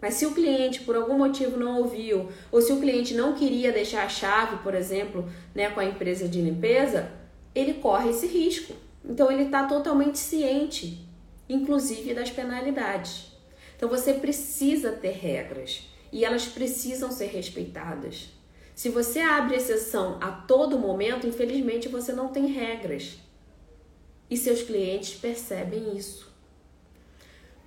Mas 0.00 0.14
se 0.14 0.26
o 0.26 0.34
cliente 0.34 0.82
por 0.82 0.94
algum 0.94 1.16
motivo 1.16 1.56
não 1.56 1.78
ouviu, 1.78 2.30
ou 2.52 2.60
se 2.60 2.70
o 2.70 2.78
cliente 2.78 3.14
não 3.14 3.32
queria 3.32 3.72
deixar 3.72 4.04
a 4.04 4.08
chave, 4.10 4.58
por 4.58 4.74
exemplo, 4.74 5.26
né, 5.54 5.70
com 5.70 5.80
a 5.80 5.86
empresa 5.86 6.28
de 6.28 6.40
limpeza, 6.42 7.10
ele 7.54 7.74
corre 7.74 8.10
esse 8.10 8.26
risco. 8.26 8.74
Então 9.02 9.32
ele 9.32 9.44
está 9.44 9.64
totalmente 9.64 10.18
ciente, 10.18 11.08
inclusive 11.48 12.12
das 12.12 12.30
penalidades. 12.30 13.35
Então 13.76 13.88
você 13.88 14.14
precisa 14.14 14.92
ter 14.92 15.12
regras 15.12 15.88
e 16.12 16.24
elas 16.24 16.46
precisam 16.46 17.12
ser 17.12 17.26
respeitadas. 17.26 18.30
Se 18.74 18.88
você 18.88 19.20
abre 19.20 19.56
exceção 19.56 20.18
a 20.20 20.30
todo 20.30 20.78
momento, 20.78 21.26
infelizmente 21.26 21.88
você 21.88 22.12
não 22.12 22.28
tem 22.28 22.46
regras. 22.46 23.18
E 24.28 24.36
seus 24.36 24.62
clientes 24.62 25.14
percebem 25.14 25.96
isso. 25.96 26.34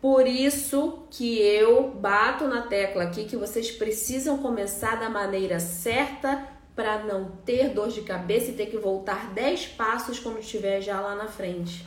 Por 0.01 0.27
isso 0.27 1.03
que 1.11 1.39
eu 1.39 1.89
bato 1.89 2.47
na 2.47 2.61
tecla 2.61 3.03
aqui 3.03 3.25
que 3.25 3.35
vocês 3.35 3.69
precisam 3.71 4.37
começar 4.37 4.99
da 4.99 5.09
maneira 5.09 5.59
certa 5.59 6.47
para 6.75 7.03
não 7.03 7.31
ter 7.43 7.73
dor 7.73 7.89
de 7.89 8.01
cabeça 8.01 8.51
e 8.51 8.53
ter 8.53 8.67
que 8.67 8.77
voltar 8.77 9.33
10 9.33 9.67
passos 9.69 10.17
quando 10.17 10.39
estiver 10.39 10.79
já 10.79 11.01
lá 11.01 11.15
na 11.15 11.27
frente. 11.27 11.85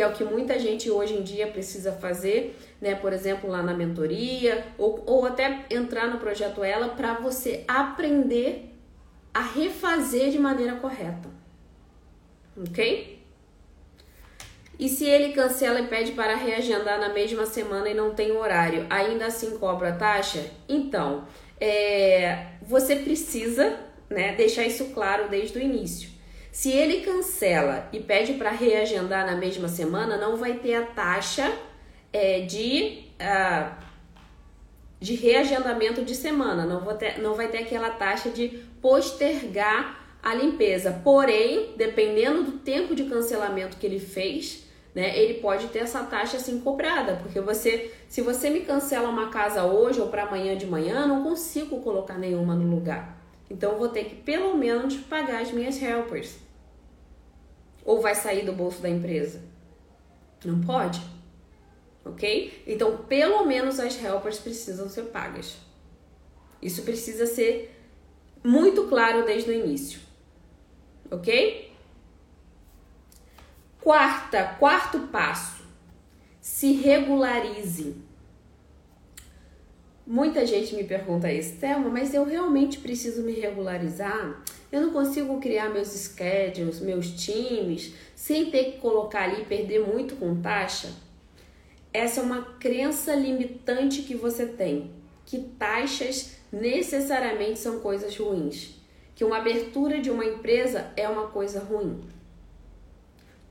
Que 0.00 0.04
é 0.04 0.08
o 0.08 0.14
que 0.14 0.24
muita 0.24 0.58
gente 0.58 0.90
hoje 0.90 1.12
em 1.12 1.22
dia 1.22 1.46
precisa 1.48 1.92
fazer, 1.92 2.58
né? 2.80 2.94
Por 2.94 3.12
exemplo, 3.12 3.50
lá 3.50 3.62
na 3.62 3.74
mentoria, 3.74 4.64
ou, 4.78 5.04
ou 5.06 5.26
até 5.26 5.66
entrar 5.68 6.08
no 6.08 6.16
projeto 6.16 6.64
Ela 6.64 6.88
para 6.88 7.16
você 7.16 7.64
aprender 7.68 8.74
a 9.34 9.42
refazer 9.42 10.30
de 10.30 10.38
maneira 10.38 10.76
correta. 10.76 11.28
Ok? 12.56 13.22
E 14.78 14.88
se 14.88 15.04
ele 15.04 15.34
cancela 15.34 15.78
e 15.78 15.86
pede 15.86 16.12
para 16.12 16.34
reagendar 16.34 16.98
na 16.98 17.10
mesma 17.10 17.44
semana 17.44 17.90
e 17.90 17.92
não 17.92 18.14
tem 18.14 18.32
horário, 18.32 18.86
ainda 18.88 19.26
assim 19.26 19.58
cobra 19.58 19.90
a 19.90 19.96
taxa? 19.96 20.46
Então, 20.66 21.26
é, 21.60 22.52
você 22.62 22.96
precisa 22.96 23.78
né, 24.08 24.34
deixar 24.34 24.64
isso 24.64 24.86
claro 24.94 25.28
desde 25.28 25.58
o 25.58 25.60
início. 25.60 26.08
Se 26.52 26.70
ele 26.70 27.02
cancela 27.02 27.88
e 27.92 28.00
pede 28.00 28.34
para 28.34 28.50
reagendar 28.50 29.24
na 29.24 29.36
mesma 29.36 29.68
semana, 29.68 30.16
não 30.16 30.36
vai 30.36 30.54
ter 30.54 30.74
a 30.74 30.82
taxa 30.84 31.52
é, 32.12 32.40
de, 32.40 33.04
uh, 33.20 33.72
de 34.98 35.14
reagendamento 35.14 36.04
de 36.04 36.14
semana, 36.14 36.66
não, 36.66 36.80
vou 36.80 36.94
ter, 36.94 37.18
não 37.20 37.34
vai 37.34 37.48
ter 37.48 37.58
aquela 37.58 37.90
taxa 37.90 38.30
de 38.30 38.48
postergar 38.82 40.18
a 40.22 40.34
limpeza. 40.34 41.00
Porém, 41.04 41.74
dependendo 41.76 42.42
do 42.42 42.52
tempo 42.58 42.94
de 42.94 43.04
cancelamento 43.04 43.76
que 43.76 43.86
ele 43.86 44.00
fez, 44.00 44.64
né, 44.94 45.16
ele 45.16 45.34
pode 45.34 45.68
ter 45.68 45.80
essa 45.80 46.02
taxa 46.02 46.36
assim 46.36 46.60
cobrada, 46.60 47.20
porque 47.22 47.40
você, 47.40 47.92
se 48.08 48.20
você 48.20 48.50
me 48.50 48.60
cancela 48.60 49.08
uma 49.08 49.30
casa 49.30 49.64
hoje 49.64 50.00
ou 50.00 50.08
para 50.08 50.24
amanhã 50.24 50.56
de 50.56 50.66
manhã, 50.66 51.06
não 51.06 51.22
consigo 51.22 51.80
colocar 51.80 52.18
nenhuma 52.18 52.56
no 52.56 52.68
lugar. 52.68 53.16
Então 53.48 53.78
vou 53.78 53.88
ter 53.88 54.04
que 54.04 54.16
pelo 54.16 54.56
menos 54.56 54.96
pagar 54.96 55.42
as 55.42 55.52
minhas 55.52 55.80
helpers. 55.80 56.36
Ou 57.84 58.00
vai 58.00 58.14
sair 58.14 58.44
do 58.44 58.52
bolso 58.52 58.80
da 58.80 58.88
empresa? 58.88 59.42
Não 60.44 60.60
pode. 60.60 61.00
OK? 62.04 62.62
Então, 62.66 62.98
pelo 63.04 63.44
menos 63.44 63.78
as 63.78 64.02
helpers 64.02 64.38
precisam 64.38 64.88
ser 64.88 65.04
pagas. 65.04 65.56
Isso 66.62 66.82
precisa 66.82 67.26
ser 67.26 67.76
muito 68.42 68.86
claro 68.88 69.24
desde 69.24 69.50
o 69.50 69.54
início. 69.54 70.00
OK? 71.10 71.70
Quarta, 73.80 74.56
quarto 74.58 75.00
passo, 75.08 75.62
se 76.40 76.72
regularize. 76.72 77.96
Muita 80.06 80.44
gente 80.44 80.74
me 80.74 80.84
pergunta 80.84 81.32
isso, 81.32 81.56
Thelma, 81.58 81.88
mas 81.88 82.12
eu 82.12 82.24
realmente 82.24 82.78
preciso 82.78 83.22
me 83.22 83.32
regularizar? 83.32 84.42
Eu 84.72 84.82
não 84.82 84.92
consigo 84.92 85.40
criar 85.40 85.68
meus 85.68 85.88
schedules, 85.88 86.80
meus 86.80 87.10
times, 87.10 87.92
sem 88.14 88.50
ter 88.50 88.72
que 88.72 88.78
colocar 88.78 89.24
ali 89.24 89.42
e 89.42 89.44
perder 89.44 89.80
muito 89.80 90.14
com 90.16 90.40
taxa? 90.40 90.90
Essa 91.92 92.20
é 92.20 92.22
uma 92.22 92.42
crença 92.60 93.14
limitante 93.14 94.02
que 94.02 94.14
você 94.14 94.46
tem, 94.46 94.92
que 95.26 95.38
taxas 95.38 96.36
necessariamente 96.52 97.58
são 97.58 97.80
coisas 97.80 98.16
ruins, 98.16 98.76
que 99.14 99.24
uma 99.24 99.38
abertura 99.38 100.00
de 100.00 100.10
uma 100.10 100.24
empresa 100.24 100.92
é 100.96 101.08
uma 101.08 101.26
coisa 101.28 101.58
ruim. 101.58 102.00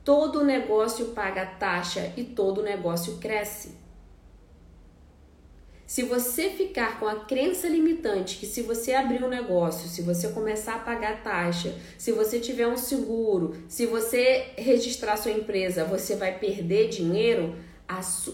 Todo 0.06 0.46
negócio 0.46 1.08
paga 1.08 1.46
taxa 1.46 2.14
e 2.16 2.24
todo 2.24 2.64
negócio 2.64 3.18
cresce. 3.18 3.79
Se 5.90 6.04
você 6.04 6.52
ficar 6.52 7.00
com 7.00 7.08
a 7.08 7.22
crença 7.22 7.68
limitante 7.68 8.38
que 8.38 8.46
se 8.46 8.62
você 8.62 8.94
abrir 8.94 9.24
um 9.24 9.28
negócio, 9.28 9.90
se 9.90 10.04
você 10.04 10.28
começar 10.28 10.76
a 10.76 10.80
pagar 10.80 11.24
taxa, 11.24 11.76
se 11.98 12.12
você 12.12 12.40
tiver 12.40 12.68
um 12.68 12.78
seguro, 12.78 13.56
se 13.68 13.88
você 13.88 14.52
registrar 14.56 15.18
sua 15.18 15.32
empresa, 15.32 15.84
você 15.84 16.16
vai 16.16 16.38
perder 16.38 16.90
dinheiro, 16.90 17.56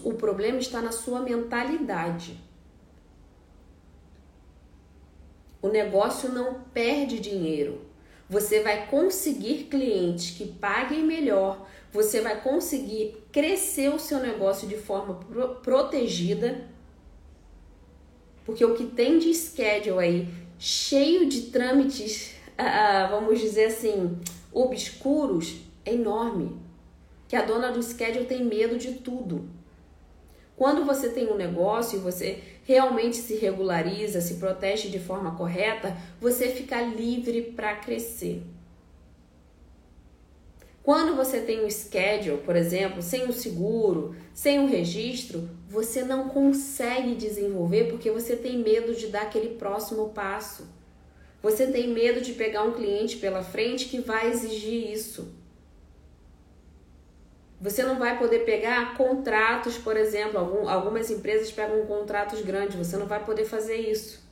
o 0.04 0.12
problema 0.12 0.58
está 0.58 0.82
na 0.82 0.92
sua 0.92 1.20
mentalidade. 1.20 2.38
O 5.62 5.68
negócio 5.68 6.28
não 6.28 6.60
perde 6.74 7.18
dinheiro. 7.18 7.86
Você 8.28 8.60
vai 8.60 8.86
conseguir 8.88 9.64
clientes 9.70 10.36
que 10.36 10.46
paguem 10.46 11.02
melhor, 11.02 11.66
você 11.90 12.20
vai 12.20 12.38
conseguir 12.38 13.16
crescer 13.32 13.88
o 13.88 13.98
seu 13.98 14.18
negócio 14.18 14.68
de 14.68 14.76
forma 14.76 15.14
pro 15.14 15.54
protegida 15.54 16.75
porque 18.46 18.64
o 18.64 18.76
que 18.76 18.86
tem 18.86 19.18
de 19.18 19.34
schedule 19.34 19.98
aí, 19.98 20.28
cheio 20.56 21.28
de 21.28 21.42
trâmites, 21.42 22.32
uh, 22.52 23.10
vamos 23.10 23.40
dizer 23.40 23.66
assim, 23.66 24.16
obscuros, 24.52 25.56
é 25.84 25.92
enorme. 25.92 26.56
Que 27.28 27.34
a 27.34 27.42
dona 27.42 27.72
do 27.72 27.82
schedule 27.82 28.24
tem 28.24 28.44
medo 28.44 28.78
de 28.78 28.92
tudo. 28.92 29.48
Quando 30.56 30.84
você 30.84 31.08
tem 31.08 31.26
um 31.30 31.36
negócio 31.36 31.98
e 31.98 32.00
você 32.00 32.40
realmente 32.64 33.16
se 33.16 33.34
regulariza, 33.34 34.20
se 34.20 34.34
protege 34.34 34.88
de 34.88 35.00
forma 35.00 35.34
correta, 35.34 35.96
você 36.20 36.48
fica 36.48 36.80
livre 36.80 37.42
para 37.42 37.76
crescer. 37.76 38.42
Quando 40.86 41.16
você 41.16 41.40
tem 41.40 41.64
um 41.64 41.68
schedule, 41.68 42.38
por 42.42 42.54
exemplo, 42.54 43.02
sem 43.02 43.26
um 43.26 43.32
seguro, 43.32 44.14
sem 44.32 44.60
um 44.60 44.68
registro, 44.68 45.50
você 45.68 46.04
não 46.04 46.28
consegue 46.28 47.16
desenvolver 47.16 47.88
porque 47.88 48.08
você 48.08 48.36
tem 48.36 48.56
medo 48.56 48.94
de 48.94 49.08
dar 49.08 49.22
aquele 49.22 49.56
próximo 49.56 50.10
passo. 50.10 50.68
Você 51.42 51.66
tem 51.66 51.88
medo 51.88 52.20
de 52.20 52.34
pegar 52.34 52.62
um 52.62 52.70
cliente 52.70 53.16
pela 53.16 53.42
frente 53.42 53.86
que 53.86 53.98
vai 53.98 54.30
exigir 54.30 54.92
isso. 54.92 55.34
Você 57.60 57.82
não 57.82 57.98
vai 57.98 58.16
poder 58.16 58.44
pegar 58.44 58.96
contratos, 58.96 59.76
por 59.76 59.96
exemplo, 59.96 60.38
algumas 60.68 61.10
empresas 61.10 61.50
pegam 61.50 61.84
contratos 61.86 62.42
grandes, 62.42 62.76
você 62.76 62.96
não 62.96 63.06
vai 63.06 63.24
poder 63.24 63.44
fazer 63.44 63.74
isso. 63.74 64.24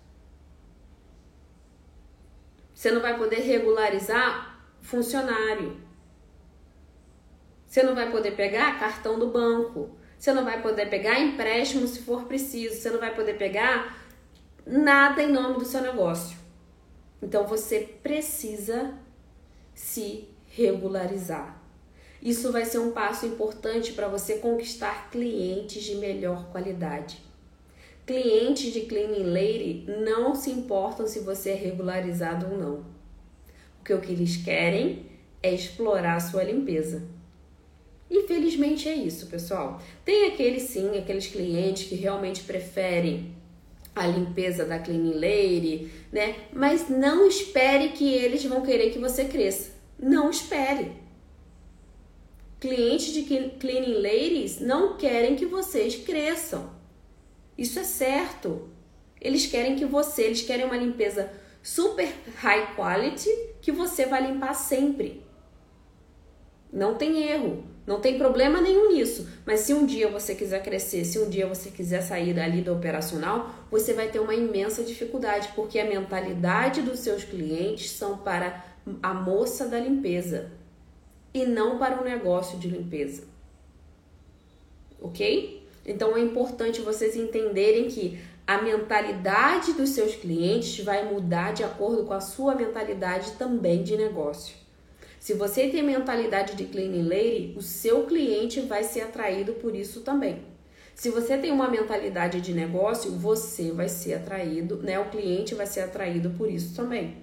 Você 2.73 2.93
não 2.93 3.03
vai 3.03 3.19
poder 3.19 3.41
regularizar 3.41 4.65
funcionário. 4.81 5.83
Você 7.75 7.83
não 7.83 7.97
vai 7.97 8.09
poder 8.09 8.37
pegar 8.37 8.79
cartão 8.79 9.19
do 9.19 9.33
banco. 9.33 9.91
Você 10.17 10.33
não 10.33 10.45
vai 10.45 10.63
poder 10.63 10.89
pegar 10.89 11.19
empréstimo 11.19 11.89
se 11.89 12.03
for 12.03 12.23
preciso. 12.23 12.77
Você 12.77 12.89
não 12.89 13.01
vai 13.01 13.13
poder 13.13 13.37
pegar 13.37 13.99
nada 14.65 15.21
em 15.21 15.33
nome 15.33 15.59
do 15.59 15.65
seu 15.65 15.81
negócio. 15.81 16.39
Então 17.21 17.49
você 17.49 17.81
precisa 18.01 18.95
se 19.75 20.29
regularizar. 20.47 21.61
Isso 22.23 22.53
vai 22.53 22.65
ser 22.65 22.79
um 22.79 22.93
passo 22.93 23.27
importante 23.27 23.93
para 23.93 24.07
você 24.07 24.37
conquistar 24.37 25.11
clientes 25.11 25.83
de 25.83 25.97
melhor 25.97 26.53
qualidade. 26.53 27.19
Clientes 28.07 28.73
de 28.73 28.83
Cleaning 28.83 29.25
Lady 29.25 29.85
não 30.05 30.37
se 30.37 30.49
importam 30.49 31.09
se 31.09 31.19
você 31.19 31.51
é 31.51 31.55
regularizado 31.57 32.53
ou 32.53 32.57
não. 32.57 32.85
Porque 33.79 33.93
o 33.93 34.01
que 34.01 34.13
eles 34.13 34.37
querem 34.37 35.07
é 35.43 35.53
explorar 35.53 36.15
a 36.15 36.21
sua 36.21 36.45
limpeza. 36.45 37.14
Infelizmente 38.11 38.89
é 38.89 38.95
isso, 38.95 39.27
pessoal. 39.27 39.81
Tem 40.05 40.27
aqueles 40.27 40.65
sim, 40.65 40.97
aqueles 40.97 41.27
clientes 41.27 41.89
que 41.89 41.95
realmente 41.95 42.43
preferem 42.43 43.35
a 43.95 44.07
limpeza 44.07 44.65
da 44.65 44.79
cleaning 44.79 45.15
lady, 45.15 45.91
né? 46.13 46.37
Mas 46.53 46.89
não 46.89 47.27
espere 47.27 47.91
que 47.91 48.13
eles 48.13 48.45
vão 48.45 48.63
querer 48.63 48.91
que 48.91 48.99
você 48.99 49.25
cresça. 49.25 49.73
Não 49.99 50.31
espere. 50.31 50.93
Clientes 52.61 53.13
de 53.13 53.23
cleaning 53.23 53.95
ladies 53.95 54.61
não 54.61 54.97
querem 54.97 55.37
que 55.37 55.47
vocês 55.47 55.97
cresçam. 55.97 56.71
Isso 57.57 57.79
é 57.79 57.85
certo. 57.85 58.69
Eles 59.21 59.47
querem 59.47 59.77
que 59.77 59.85
você, 59.85 60.25
eles 60.25 60.43
querem 60.43 60.67
uma 60.67 60.77
limpeza 60.77 61.31
super 61.63 62.13
high 62.37 62.75
quality 62.75 63.31
que 63.61 63.71
você 63.71 64.07
vai 64.07 64.27
limpar 64.27 64.55
sempre. 64.55 65.23
Não 66.73 66.97
tem 66.97 67.23
erro. 67.23 67.65
Não 67.87 68.01
tem 68.01 68.17
problema 68.17 68.61
nenhum 68.61 68.93
nisso. 68.93 69.29
Mas 69.45 69.61
se 69.61 69.75
um 69.75 69.85
dia 69.85 70.09
você 70.09 70.35
quiser 70.35 70.63
crescer, 70.63 71.05
se 71.05 71.19
um 71.19 71.29
dia 71.29 71.47
você 71.47 71.71
quiser 71.71 72.01
sair 72.03 72.33
dali 72.33 72.63
do 72.63 72.73
operacional, 72.73 73.51
você 73.71 73.93
vai 73.93 74.09
ter 74.09 74.21
uma 74.21 74.35
imensa 74.35 74.83
dificuldade, 74.83 75.51
porque 75.55 75.79
a 75.79 75.85
mentalidade 75.85 76.81
dos 76.81 77.01
seus 77.01 77.25
clientes 77.25 77.91
são 77.91 78.19
para 78.19 78.65
a 79.03 79.13
moça 79.13 79.69
da 79.69 79.79
limpeza 79.79 80.51
e 81.33 81.45
não 81.45 81.79
para 81.79 82.01
o 82.01 82.05
negócio 82.05 82.59
de 82.59 82.69
limpeza. 82.69 83.25
Ok? 85.01 85.63
Então 85.85 86.17
é 86.17 86.21
importante 86.21 86.81
vocês 86.81 87.15
entenderem 87.15 87.89
que 87.89 88.19
a 88.47 88.63
mentalidade 88.63 89.73
dos 89.73 89.91
seus 89.91 90.15
clientes 90.15 90.83
vai 90.83 91.11
mudar 91.11 91.53
de 91.53 91.65
acordo 91.65 92.05
com 92.05 92.15
a 92.15 92.21
sua 92.21 92.55
mentalidade 92.55 93.33
também 93.33 93.83
de 93.83 93.97
negócio. 93.97 94.64
Se 95.25 95.33
você 95.33 95.69
tem 95.69 95.83
mentalidade 95.83 96.55
de 96.55 96.67
cleaning 96.67 97.09
lady, 97.09 97.55
o 97.57 97.63
seu 97.63 98.05
cliente 98.05 98.61
vai 98.61 98.85
ser 98.85 99.01
atraído 99.01 99.55
por 99.55 99.75
isso 99.75 100.03
também. 100.03 100.45
Se 100.95 101.09
você 101.09 101.39
tem 101.39 101.51
uma 101.51 101.67
mentalidade 101.67 102.43
de 102.43 102.53
negócio, 102.53 103.11
você 103.11 103.73
vai 103.73 103.89
ser 103.89 104.17
atraído, 104.17 104.77
né? 104.83 105.01
O 105.01 105.09
cliente 105.09 105.55
vai 105.55 105.65
ser 105.65 105.81
atraído 105.81 106.29
por 106.37 106.51
isso 106.51 106.77
também. 106.77 107.17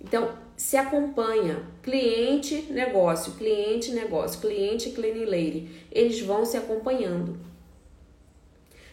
Então, 0.00 0.32
se 0.56 0.76
acompanha 0.76 1.66
cliente, 1.82 2.68
negócio, 2.70 3.32
cliente, 3.32 3.90
negócio, 3.90 4.40
cliente, 4.40 4.90
cleaning 4.90 5.24
lady. 5.24 5.86
Eles 5.90 6.20
vão 6.20 6.44
se 6.46 6.56
acompanhando. 6.56 7.36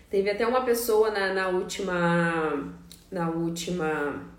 Teve 0.09 0.31
até 0.31 0.47
uma 0.47 0.65
pessoa 0.65 1.11
na, 1.11 1.31
na 1.31 1.47
última 1.49 2.75
na 3.11 3.29
última 3.29 4.35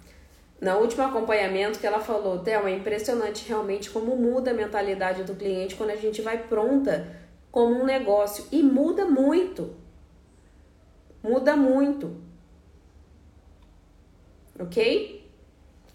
na 0.61 0.76
último 0.76 1.04
acompanhamento 1.04 1.78
que 1.78 1.86
ela 1.86 2.00
falou, 2.00 2.40
Thelma, 2.40 2.70
é 2.70 2.74
impressionante 2.74 3.46
realmente 3.46 3.90
como 3.90 4.16
muda 4.16 4.50
a 4.50 4.54
mentalidade 4.54 5.22
do 5.22 5.34
cliente 5.34 5.76
quando 5.76 5.90
a 5.90 5.96
gente 5.96 6.20
vai 6.20 6.38
pronta 6.38 7.06
como 7.50 7.80
um 7.80 7.84
negócio. 7.84 8.44
E 8.50 8.62
muda 8.62 9.04
muito. 9.04 9.76
Muda 11.22 11.56
muito. 11.56 12.16
Ok? 14.59 15.30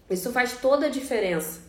Isso 0.08 0.32
faz 0.32 0.56
toda 0.56 0.86
a 0.86 0.90
diferença. 0.90 1.60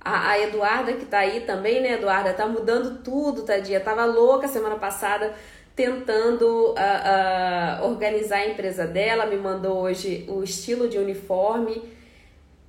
A, 0.00 0.30
a 0.30 0.40
Eduarda 0.40 0.92
que 0.94 1.06
tá 1.06 1.18
aí 1.18 1.42
também, 1.42 1.80
né, 1.80 1.92
Eduarda? 1.92 2.34
Tá 2.34 2.46
mudando 2.46 3.02
tudo, 3.02 3.42
tadinha. 3.42 3.80
Tava 3.80 4.04
louca 4.04 4.48
semana 4.48 4.76
passada 4.76 5.32
tentando 5.76 6.72
uh, 6.72 6.74
uh, 6.74 7.86
organizar 7.86 8.38
a 8.38 8.48
empresa 8.48 8.86
dela. 8.86 9.26
Me 9.26 9.36
mandou 9.36 9.78
hoje 9.78 10.26
o 10.28 10.42
estilo 10.42 10.88
de 10.88 10.98
uniforme 10.98 11.94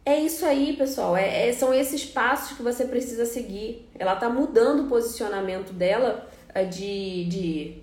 é 0.05 0.19
isso 0.19 0.45
aí, 0.45 0.77
pessoal. 0.77 1.17
É, 1.17 1.49
é, 1.49 1.53
são 1.53 1.73
esses 1.73 2.05
passos 2.05 2.55
que 2.55 2.61
você 2.61 2.85
precisa 2.85 3.25
seguir. 3.25 3.89
Ela 3.97 4.15
tá 4.15 4.29
mudando 4.29 4.83
o 4.83 4.87
posicionamento 4.87 5.73
dela 5.73 6.29
é, 6.53 6.63
de. 6.63 7.25
de... 7.25 7.77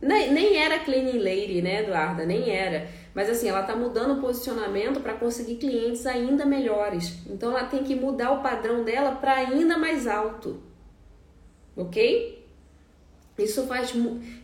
Nem, 0.00 0.32
nem 0.32 0.56
era 0.56 0.80
cleaning 0.80 1.18
lady, 1.18 1.62
né, 1.62 1.82
Eduarda? 1.82 2.26
Nem 2.26 2.50
era. 2.50 2.88
Mas 3.14 3.30
assim, 3.30 3.48
ela 3.48 3.62
tá 3.62 3.76
mudando 3.76 4.18
o 4.18 4.20
posicionamento 4.20 5.00
para 5.00 5.14
conseguir 5.14 5.56
clientes 5.56 6.04
ainda 6.04 6.44
melhores. 6.44 7.18
Então 7.28 7.50
ela 7.50 7.64
tem 7.64 7.84
que 7.84 7.94
mudar 7.94 8.32
o 8.32 8.42
padrão 8.42 8.82
dela 8.82 9.12
para 9.12 9.34
ainda 9.34 9.78
mais 9.78 10.08
alto. 10.08 10.60
Ok? 11.76 12.42
Isso 13.38 13.66
faz, 13.66 13.94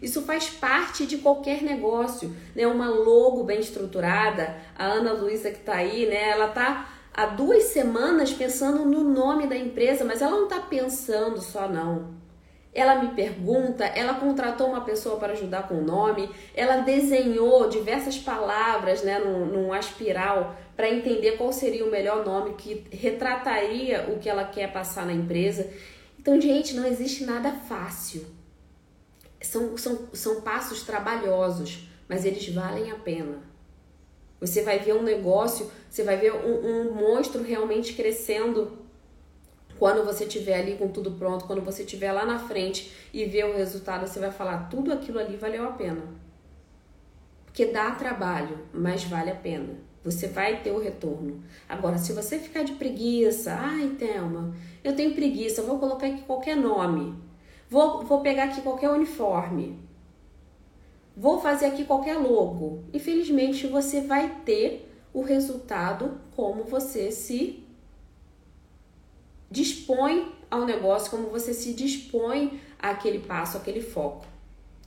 isso 0.01 0.23
faz 0.23 0.49
parte 0.49 1.07
de 1.07 1.19
qualquer 1.19 1.62
negócio, 1.62 2.35
né? 2.55 2.66
Uma 2.66 2.89
logo 2.89 3.45
bem 3.45 3.61
estruturada, 3.61 4.57
a 4.77 4.87
Ana 4.87 5.12
Luísa 5.12 5.51
que 5.51 5.61
tá 5.61 5.75
aí, 5.75 6.07
né? 6.07 6.31
Ela 6.31 6.49
tá 6.49 6.98
há 7.13 7.27
duas 7.27 7.65
semanas 7.65 8.33
pensando 8.33 8.85
no 8.85 9.03
nome 9.03 9.47
da 9.47 9.57
empresa, 9.57 10.05
mas 10.05 10.23
ela 10.23 10.37
não 10.37 10.45
está 10.45 10.61
pensando 10.61 11.41
só 11.41 11.69
não. 11.69 12.17
Ela 12.73 13.03
me 13.03 13.15
pergunta, 13.15 13.85
ela 13.85 14.15
contratou 14.15 14.69
uma 14.69 14.83
pessoa 14.83 15.17
para 15.19 15.33
ajudar 15.33 15.67
com 15.67 15.79
o 15.79 15.85
nome, 15.85 16.31
ela 16.55 16.83
desenhou 16.83 17.69
diversas 17.69 18.19
palavras 18.19 19.03
né, 19.03 19.19
num, 19.19 19.47
num 19.47 19.73
aspiral 19.73 20.55
para 20.77 20.89
entender 20.89 21.33
qual 21.33 21.53
seria 21.53 21.85
o 21.85 21.91
melhor 21.91 22.25
nome 22.25 22.55
que 22.55 22.85
retrataria 22.93 24.09
o 24.11 24.19
que 24.19 24.29
ela 24.29 24.45
quer 24.45 24.73
passar 24.73 25.05
na 25.05 25.13
empresa. 25.13 25.69
Então, 26.21 26.41
gente, 26.41 26.75
não 26.75 26.87
existe 26.87 27.25
nada 27.25 27.51
fácil. 27.51 28.25
São, 29.41 29.77
são, 29.77 30.09
são 30.13 30.41
passos 30.43 30.83
trabalhosos, 30.83 31.89
mas 32.09 32.25
eles 32.25 32.49
valem 32.49 32.91
a 32.93 32.97
pena. 32.97 33.48
Você 34.41 34.62
vai 34.62 34.78
ver 34.78 34.95
um 34.95 35.03
negócio, 35.03 35.70
você 35.91 36.03
vai 36.03 36.16
ver 36.16 36.32
um, 36.32 36.89
um 36.89 36.95
monstro 36.95 37.43
realmente 37.43 37.95
crescendo 37.95 38.78
Quando 39.78 40.05
você 40.05 40.24
estiver 40.24 40.61
ali 40.61 40.76
com 40.76 40.89
tudo 40.89 41.12
pronto, 41.12 41.45
quando 41.45 41.62
você 41.62 41.82
estiver 41.82 42.12
lá 42.12 42.24
na 42.24 42.39
frente 42.39 42.93
e 43.12 43.24
ver 43.24 43.47
o 43.47 43.57
resultado, 43.57 44.07
você 44.07 44.18
vai 44.18 44.30
falar: 44.30 44.68
tudo 44.68 44.93
aquilo 44.93 45.18
ali 45.18 45.36
valeu 45.36 45.64
a 45.64 45.72
pena. 45.72 46.03
Porque 47.45 47.66
dá 47.66 47.93
trabalho, 47.93 48.59
mas 48.72 49.05
vale 49.05 49.30
a 49.30 49.34
pena. 49.34 49.74
Você 50.05 50.28
vai 50.28 50.62
ter 50.62 50.70
o 50.70 50.78
retorno. 50.80 51.43
Agora, 51.68 51.99
se 51.99 52.12
você 52.12 52.39
ficar 52.39 52.62
de 52.62 52.72
preguiça, 52.72 53.53
ai, 53.53 53.89
Thelma, 53.99 54.55
eu 54.82 54.95
tenho 54.97 55.14
preguiça, 55.14 55.62
vou 55.62 55.78
colocar 55.78 56.07
aqui 56.07 56.22
qualquer 56.22 56.57
nome, 56.57 57.14
vou, 57.68 58.03
vou 58.05 58.20
pegar 58.20 58.45
aqui 58.45 58.62
qualquer 58.62 58.91
uniforme, 58.91 59.78
vou 61.19 61.41
fazer 61.41 61.66
aqui 61.66 61.85
qualquer 61.85 62.16
logo. 62.16 62.85
Infelizmente, 62.95 63.66
você 63.66 64.01
vai 64.01 64.37
ter 64.45 64.89
o 65.12 65.21
resultado 65.21 66.21
como 66.37 66.62
você 66.62 67.11
se 67.11 67.64
dispõe 69.51 70.33
ao 70.49 70.64
negócio, 70.64 71.11
como 71.11 71.29
você 71.29 71.53
se 71.53 71.75
dispõe 71.75 72.61
àquele 72.79 73.19
passo, 73.19 73.57
àquele 73.57 73.81
foco. 73.81 74.25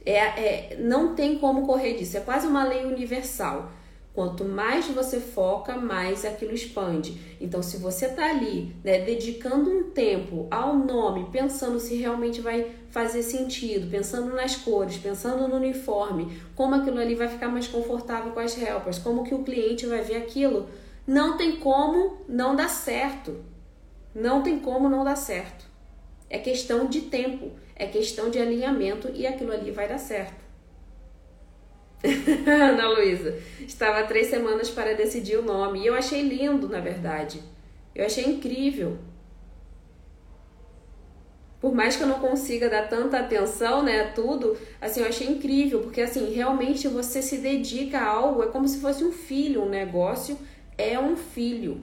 É, 0.05 0.15
é, 0.15 0.77
não 0.79 1.13
tem 1.13 1.37
como 1.37 1.65
correr 1.65 1.95
disso, 1.95 2.17
é 2.17 2.21
quase 2.21 2.47
uma 2.47 2.63
lei 2.63 2.85
universal. 2.85 3.69
Quanto 4.13 4.43
mais 4.43 4.87
você 4.87 5.21
foca, 5.21 5.77
mais 5.77 6.25
aquilo 6.25 6.53
expande. 6.53 7.17
Então, 7.39 7.63
se 7.63 7.77
você 7.77 8.07
está 8.07 8.29
ali, 8.29 8.75
né, 8.83 8.99
dedicando 8.99 9.69
um 9.69 9.89
tempo 9.91 10.47
ao 10.51 10.75
nome, 10.75 11.29
pensando 11.31 11.79
se 11.79 11.95
realmente 11.95 12.41
vai 12.41 12.71
fazer 12.89 13.23
sentido, 13.23 13.89
pensando 13.89 14.35
nas 14.35 14.57
cores, 14.57 14.97
pensando 14.97 15.47
no 15.47 15.55
uniforme, 15.55 16.41
como 16.55 16.75
aquilo 16.75 16.99
ali 16.99 17.15
vai 17.15 17.29
ficar 17.29 17.47
mais 17.47 17.67
confortável 17.67 18.33
com 18.33 18.39
as 18.41 18.61
helpers, 18.61 18.99
como 18.99 19.23
que 19.23 19.33
o 19.33 19.43
cliente 19.43 19.85
vai 19.85 20.01
ver 20.01 20.17
aquilo, 20.17 20.67
não 21.07 21.37
tem 21.37 21.55
como 21.55 22.17
não 22.27 22.53
dar 22.53 22.69
certo. 22.69 23.37
Não 24.13 24.43
tem 24.43 24.59
como 24.59 24.89
não 24.89 25.05
dar 25.05 25.15
certo. 25.15 25.65
É 26.29 26.37
questão 26.37 26.85
de 26.85 27.01
tempo, 27.01 27.51
é 27.75 27.85
questão 27.85 28.29
de 28.29 28.39
alinhamento 28.39 29.09
e 29.13 29.25
aquilo 29.25 29.53
ali 29.53 29.71
vai 29.71 29.87
dar 29.87 29.97
certo. 29.97 30.40
Ana 32.47 32.87
Luísa, 32.89 33.37
estava 33.67 34.03
três 34.03 34.27
semanas 34.27 34.69
para 34.69 34.95
decidir 34.95 35.37
o 35.37 35.43
nome 35.43 35.81
e 35.81 35.87
eu 35.87 35.93
achei 35.93 36.21
lindo, 36.21 36.67
na 36.67 36.79
verdade. 36.79 37.41
Eu 37.93 38.05
achei 38.05 38.25
incrível. 38.25 38.97
Por 41.59 41.75
mais 41.75 41.95
que 41.95 42.01
eu 42.01 42.07
não 42.07 42.19
consiga 42.19 42.67
dar 42.67 42.89
tanta 42.89 43.19
atenção, 43.19 43.83
né, 43.83 44.01
a 44.01 44.11
tudo, 44.13 44.57
assim, 44.79 45.01
eu 45.01 45.07
achei 45.07 45.27
incrível, 45.27 45.81
porque 45.81 46.01
assim, 46.01 46.33
realmente 46.33 46.87
você 46.87 47.21
se 47.21 47.37
dedica 47.37 47.99
a 47.99 48.07
algo, 48.07 48.41
é 48.41 48.47
como 48.47 48.67
se 48.67 48.79
fosse 48.79 49.03
um 49.03 49.11
filho, 49.11 49.61
um 49.61 49.69
negócio 49.69 50.39
é 50.75 50.99
um 50.99 51.15
filho. 51.15 51.81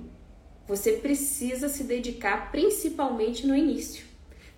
Você 0.66 0.92
precisa 0.94 1.68
se 1.68 1.84
dedicar 1.84 2.50
principalmente 2.50 3.46
no 3.46 3.54
início. 3.54 4.04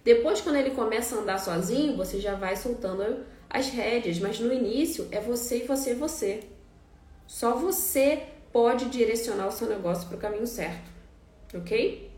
Depois, 0.02 0.40
quando 0.40 0.56
ele 0.56 0.70
começa 0.70 1.14
a 1.14 1.18
andar 1.18 1.38
sozinho, 1.38 1.96
você 1.96 2.18
já 2.18 2.34
vai 2.34 2.56
soltando 2.56 3.24
as 3.50 3.68
rédeas, 3.68 4.18
mas 4.20 4.38
no 4.38 4.52
início 4.52 5.08
é 5.10 5.20
você 5.20 5.64
e 5.64 5.66
você 5.66 5.90
e 5.90 5.94
você. 5.94 6.40
Só 7.26 7.54
você 7.56 8.22
pode 8.52 8.86
direcionar 8.86 9.48
o 9.48 9.52
seu 9.52 9.68
negócio 9.68 10.08
para 10.08 10.16
o 10.16 10.20
caminho 10.20 10.46
certo, 10.46 10.88
ok? 11.54 12.10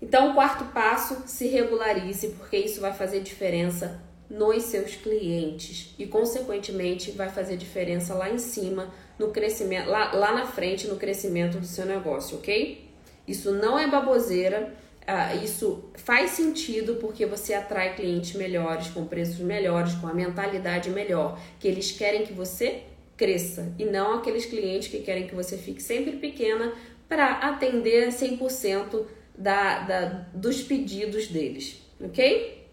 Então, 0.00 0.30
o 0.30 0.34
quarto 0.34 0.64
passo, 0.72 1.24
se 1.26 1.46
regularize, 1.48 2.28
porque 2.28 2.56
isso 2.56 2.80
vai 2.80 2.92
fazer 2.92 3.20
diferença 3.20 4.00
nos 4.30 4.62
seus 4.62 4.94
clientes 4.96 5.94
e, 5.98 6.06
consequentemente, 6.06 7.10
vai 7.10 7.28
fazer 7.28 7.56
diferença 7.56 8.14
lá 8.14 8.30
em 8.30 8.38
cima, 8.38 8.94
no 9.18 9.28
crescimento, 9.28 9.90
lá, 9.90 10.12
lá 10.12 10.32
na 10.32 10.46
frente, 10.46 10.86
no 10.86 10.96
crescimento 10.96 11.58
do 11.58 11.66
seu 11.66 11.84
negócio, 11.84 12.38
ok? 12.38 12.88
Isso 13.26 13.52
não 13.52 13.78
é 13.78 13.86
baboseira 13.86 14.74
ah, 15.06 15.34
isso 15.34 15.90
faz 15.94 16.32
sentido 16.32 16.96
porque 16.96 17.26
você 17.26 17.54
atrai 17.54 17.94
clientes 17.96 18.34
melhores, 18.34 18.88
com 18.88 19.06
preços 19.06 19.38
melhores, 19.38 19.94
com 19.94 20.06
a 20.06 20.14
mentalidade 20.14 20.90
melhor, 20.90 21.40
que 21.58 21.66
eles 21.66 21.90
querem 21.90 22.24
que 22.24 22.32
você 22.32 22.84
cresça 23.16 23.74
e 23.78 23.84
não 23.84 24.14
aqueles 24.14 24.46
clientes 24.46 24.88
que 24.88 25.00
querem 25.00 25.26
que 25.26 25.34
você 25.34 25.58
fique 25.58 25.82
sempre 25.82 26.12
pequena 26.12 26.72
para 27.08 27.32
atender 27.32 28.08
100% 28.08 29.04
da, 29.36 29.80
da, 29.80 30.04
dos 30.32 30.62
pedidos 30.62 31.26
deles, 31.26 31.82
ok? 32.00 32.66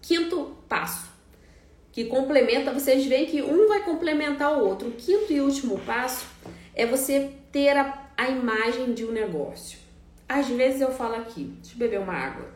Quinto 0.00 0.56
passo, 0.68 1.10
que 1.90 2.04
complementa, 2.04 2.72
vocês 2.72 3.04
veem 3.04 3.26
que 3.26 3.42
um 3.42 3.68
vai 3.68 3.84
complementar 3.84 4.58
o 4.58 4.66
outro. 4.66 4.88
O 4.88 4.92
quinto 4.92 5.32
e 5.32 5.40
último 5.40 5.78
passo 5.80 6.26
é 6.74 6.86
você 6.86 7.30
ter 7.50 7.76
a, 7.76 8.10
a 8.16 8.30
imagem 8.30 8.94
de 8.94 9.04
um 9.04 9.12
negócio. 9.12 9.81
Às 10.32 10.48
vezes 10.48 10.80
eu 10.80 10.90
falo 10.90 11.16
aqui, 11.16 11.44
deixa 11.60 11.74
eu 11.74 11.78
beber 11.78 12.00
uma 12.00 12.14
água. 12.14 12.48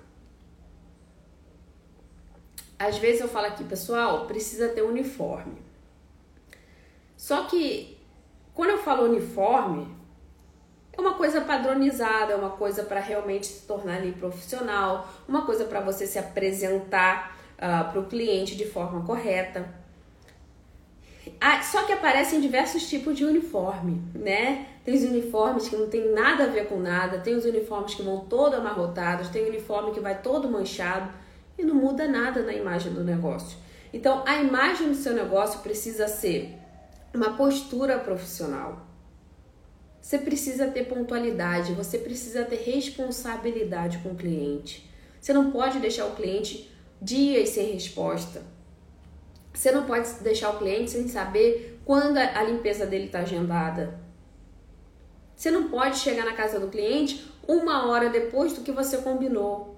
Às 2.78 2.96
vezes 2.96 3.20
eu 3.20 3.28
falo 3.28 3.48
aqui, 3.48 3.64
pessoal, 3.64 4.26
precisa 4.26 4.70
ter 4.70 4.80
uniforme. 4.80 5.60
Só 7.18 7.44
que 7.44 7.98
quando 8.54 8.70
eu 8.70 8.78
falo 8.78 9.04
uniforme, 9.04 9.94
é 10.90 10.98
uma 10.98 11.12
coisa 11.16 11.42
padronizada, 11.42 12.32
é 12.32 12.36
uma 12.36 12.52
coisa 12.52 12.82
para 12.82 12.98
realmente 12.98 13.46
se 13.46 13.66
tornar 13.66 13.96
ali 13.96 14.12
profissional, 14.12 15.06
uma 15.28 15.44
coisa 15.44 15.66
para 15.66 15.80
você 15.80 16.06
se 16.06 16.18
apresentar 16.18 17.36
uh, 17.56 17.90
para 17.90 18.00
o 18.00 18.06
cliente 18.06 18.56
de 18.56 18.64
forma 18.64 19.04
correta. 19.04 19.68
Ah, 21.40 21.62
só 21.62 21.84
que 21.84 21.92
aparecem 21.92 22.40
diversos 22.40 22.88
tipos 22.88 23.16
de 23.16 23.24
uniforme, 23.24 24.00
né? 24.14 24.66
Tem 24.84 24.94
os 24.94 25.02
uniformes 25.02 25.68
que 25.68 25.76
não 25.76 25.88
tem 25.88 26.12
nada 26.12 26.44
a 26.44 26.46
ver 26.46 26.68
com 26.68 26.78
nada, 26.78 27.18
tem 27.18 27.34
os 27.34 27.44
uniformes 27.44 27.94
que 27.94 28.02
vão 28.02 28.20
todo 28.20 28.54
amarrotados, 28.54 29.28
tem 29.28 29.48
uniforme 29.48 29.92
que 29.92 30.00
vai 30.00 30.20
todo 30.22 30.48
manchado 30.48 31.10
e 31.58 31.64
não 31.64 31.74
muda 31.74 32.06
nada 32.06 32.42
na 32.42 32.52
imagem 32.52 32.92
do 32.92 33.02
negócio. 33.02 33.58
Então, 33.92 34.22
a 34.26 34.36
imagem 34.36 34.88
do 34.88 34.94
seu 34.94 35.14
negócio 35.14 35.60
precisa 35.60 36.06
ser 36.06 36.54
uma 37.14 37.36
postura 37.36 37.98
profissional. 37.98 38.86
Você 40.00 40.18
precisa 40.18 40.68
ter 40.68 40.84
pontualidade, 40.84 41.72
você 41.72 41.98
precisa 41.98 42.44
ter 42.44 42.56
responsabilidade 42.56 43.98
com 43.98 44.10
o 44.10 44.14
cliente. 44.14 44.88
Você 45.20 45.32
não 45.32 45.50
pode 45.50 45.80
deixar 45.80 46.06
o 46.06 46.14
cliente 46.14 46.70
dias 47.02 47.48
sem 47.48 47.72
resposta. 47.72 48.42
Você 49.56 49.72
não 49.72 49.86
pode 49.86 50.06
deixar 50.20 50.50
o 50.50 50.58
cliente 50.58 50.90
sem 50.90 51.08
saber 51.08 51.80
quando 51.82 52.18
a 52.18 52.42
limpeza 52.42 52.84
dele 52.84 53.06
está 53.06 53.20
agendada. 53.20 53.98
Você 55.34 55.50
não 55.50 55.70
pode 55.70 55.96
chegar 55.96 56.26
na 56.26 56.34
casa 56.34 56.60
do 56.60 56.68
cliente 56.68 57.26
uma 57.48 57.86
hora 57.88 58.10
depois 58.10 58.52
do 58.52 58.60
que 58.60 58.70
você 58.70 58.98
combinou. 58.98 59.74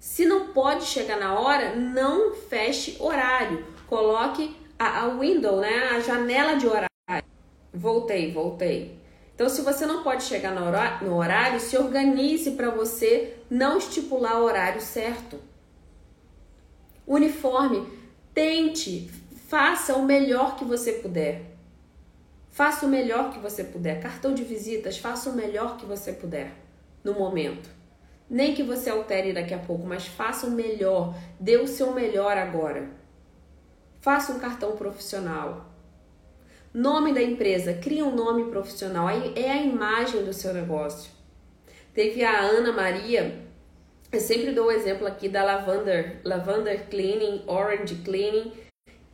Se 0.00 0.24
não 0.24 0.48
pode 0.48 0.84
chegar 0.84 1.16
na 1.16 1.38
hora, 1.38 1.76
não 1.76 2.34
feche 2.34 2.96
horário. 2.98 3.64
Coloque 3.86 4.56
a, 4.76 5.02
a 5.02 5.08
window, 5.08 5.60
né, 5.60 5.90
a 5.92 6.00
janela 6.00 6.56
de 6.56 6.66
horário. 6.66 6.88
Voltei, 7.72 8.32
voltei. 8.32 8.98
Então, 9.32 9.48
se 9.48 9.62
você 9.62 9.86
não 9.86 10.02
pode 10.02 10.24
chegar 10.24 10.52
no 10.52 10.66
horário, 10.66 11.06
no 11.06 11.16
horário 11.16 11.60
se 11.60 11.78
organize 11.78 12.50
para 12.50 12.70
você 12.70 13.36
não 13.48 13.78
estipular 13.78 14.40
o 14.40 14.44
horário 14.44 14.80
certo 14.80 15.49
uniforme. 17.10 17.88
Tente, 18.32 19.10
faça 19.48 19.96
o 19.96 20.04
melhor 20.04 20.54
que 20.54 20.64
você 20.64 20.92
puder. 20.92 21.42
Faça 22.50 22.86
o 22.86 22.88
melhor 22.88 23.32
que 23.32 23.40
você 23.40 23.64
puder. 23.64 24.00
Cartão 24.00 24.32
de 24.32 24.44
visitas, 24.44 24.96
faça 24.96 25.28
o 25.28 25.34
melhor 25.34 25.76
que 25.76 25.84
você 25.84 26.12
puder 26.12 26.52
no 27.02 27.14
momento. 27.14 27.68
Nem 28.28 28.54
que 28.54 28.62
você 28.62 28.88
altere 28.88 29.32
daqui 29.32 29.52
a 29.52 29.58
pouco, 29.58 29.84
mas 29.84 30.06
faça 30.06 30.46
o 30.46 30.52
melhor. 30.52 31.16
Dê 31.40 31.56
o 31.56 31.66
seu 31.66 31.92
melhor 31.92 32.38
agora. 32.38 32.88
Faça 34.00 34.32
um 34.32 34.38
cartão 34.38 34.76
profissional. 34.76 35.66
Nome 36.72 37.12
da 37.12 37.20
empresa, 37.20 37.74
crie 37.74 38.04
um 38.04 38.14
nome 38.14 38.50
profissional. 38.52 39.08
É 39.08 39.50
a 39.50 39.62
imagem 39.62 40.24
do 40.24 40.32
seu 40.32 40.54
negócio. 40.54 41.10
Teve 41.92 42.22
a 42.22 42.38
Ana 42.40 42.72
Maria 42.72 43.49
eu 44.12 44.20
sempre 44.20 44.52
dou 44.52 44.66
o 44.66 44.72
exemplo 44.72 45.06
aqui 45.06 45.28
da 45.28 45.44
Lavender, 45.44 46.20
Lavender 46.24 46.86
Cleaning, 46.88 47.42
Orange 47.46 47.96
Cleaning, 47.96 48.52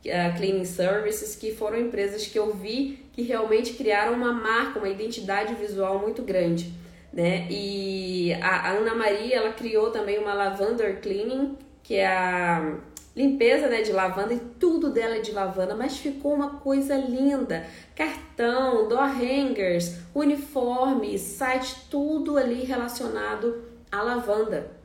uh, 0.05 0.37
Cleaning 0.37 0.65
Services, 0.65 1.35
que 1.35 1.53
foram 1.53 1.79
empresas 1.79 2.25
que 2.25 2.37
eu 2.37 2.53
vi 2.53 3.05
que 3.13 3.21
realmente 3.21 3.73
criaram 3.73 4.13
uma 4.13 4.33
marca, 4.33 4.79
uma 4.79 4.89
identidade 4.89 5.53
visual 5.55 5.99
muito 5.99 6.21
grande. 6.21 6.73
Né? 7.13 7.47
E 7.49 8.33
a, 8.41 8.69
a 8.69 8.71
Ana 8.71 8.95
Maria, 8.95 9.37
ela 9.37 9.53
criou 9.53 9.91
também 9.91 10.17
uma 10.19 10.33
Lavender 10.33 10.99
Cleaning, 11.01 11.57
que 11.83 11.95
é 11.95 12.07
a 12.07 12.77
limpeza 13.15 13.67
né, 13.67 13.81
de 13.81 13.91
lavanda 13.91 14.35
e 14.35 14.39
tudo 14.39 14.91
dela 14.91 15.15
é 15.15 15.19
de 15.19 15.31
lavanda, 15.31 15.75
mas 15.75 15.97
ficou 15.97 16.35
uma 16.35 16.59
coisa 16.59 16.95
linda. 16.95 17.65
Cartão, 17.95 18.87
door 18.87 19.09
hangers, 19.09 19.95
uniforme, 20.13 21.17
site, 21.17 21.87
tudo 21.89 22.37
ali 22.37 22.63
relacionado 22.63 23.63
à 23.91 24.03
lavanda. 24.03 24.76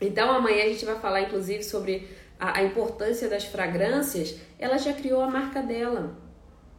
Então 0.00 0.30
amanhã 0.30 0.64
a 0.64 0.68
gente 0.68 0.84
vai 0.84 0.98
falar 0.98 1.22
inclusive 1.22 1.62
sobre 1.62 2.08
a, 2.38 2.58
a 2.58 2.62
importância 2.62 3.28
das 3.28 3.44
fragrâncias. 3.44 4.36
Ela 4.58 4.78
já 4.78 4.92
criou 4.92 5.22
a 5.22 5.30
marca 5.30 5.62
dela. 5.62 6.16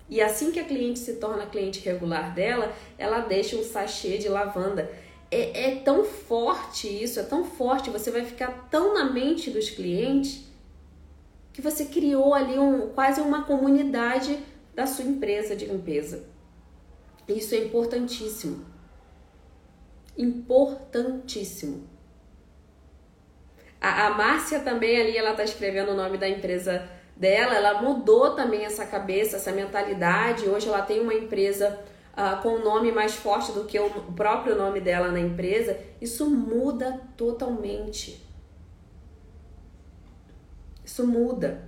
E 0.09 0.21
assim 0.21 0.51
que 0.51 0.59
a 0.59 0.63
cliente 0.63 0.99
se 0.99 1.13
torna 1.15 1.47
cliente 1.47 1.79
regular 1.79 2.33
dela, 2.33 2.73
ela 2.97 3.21
deixa 3.21 3.55
um 3.55 3.63
sachê 3.63 4.17
de 4.17 4.29
lavanda. 4.29 4.91
É, 5.31 5.71
é 5.71 5.75
tão 5.77 6.03
forte 6.03 6.87
isso, 6.87 7.19
é 7.19 7.23
tão 7.23 7.43
forte, 7.43 7.89
você 7.89 8.11
vai 8.11 8.23
ficar 8.23 8.67
tão 8.69 8.93
na 8.93 9.11
mente 9.11 9.49
dos 9.49 9.69
clientes 9.69 10.45
que 11.51 11.61
você 11.61 11.85
criou 11.85 12.33
ali 12.33 12.59
um, 12.59 12.89
quase 12.89 13.21
uma 13.21 13.43
comunidade 13.45 14.37
da 14.75 14.85
sua 14.85 15.05
empresa 15.05 15.55
de 15.55 15.65
limpeza. 15.65 16.25
Isso 17.27 17.55
é 17.55 17.59
importantíssimo. 17.59 18.65
Importantíssimo. 20.17 21.94
A, 23.85 24.07
a 24.07 24.09
Márcia 24.09 24.61
também 24.61 24.99
ali, 24.99 25.15
ela 25.15 25.35
tá 25.35 25.43
escrevendo 25.43 25.91
o 25.91 25.95
nome 25.95 26.17
da 26.17 26.27
empresa 26.27 26.89
dela, 27.15 27.53
ela 27.53 27.83
mudou 27.83 28.31
também 28.31 28.65
essa 28.65 28.83
cabeça, 28.83 29.35
essa 29.35 29.51
mentalidade. 29.51 30.49
Hoje 30.49 30.67
ela 30.67 30.81
tem 30.81 31.01
uma 31.01 31.13
empresa 31.13 31.79
uh, 32.13 32.41
com 32.41 32.55
um 32.55 32.63
nome 32.63 32.91
mais 32.91 33.13
forte 33.13 33.51
do 33.51 33.65
que 33.65 33.77
o 33.79 33.91
próprio 34.15 34.55
nome 34.55 34.81
dela 34.81 35.09
na 35.09 35.19
empresa. 35.19 35.77
Isso 36.01 36.27
muda 36.27 36.99
totalmente. 37.15 38.25
Isso 40.83 41.05
muda. 41.05 41.63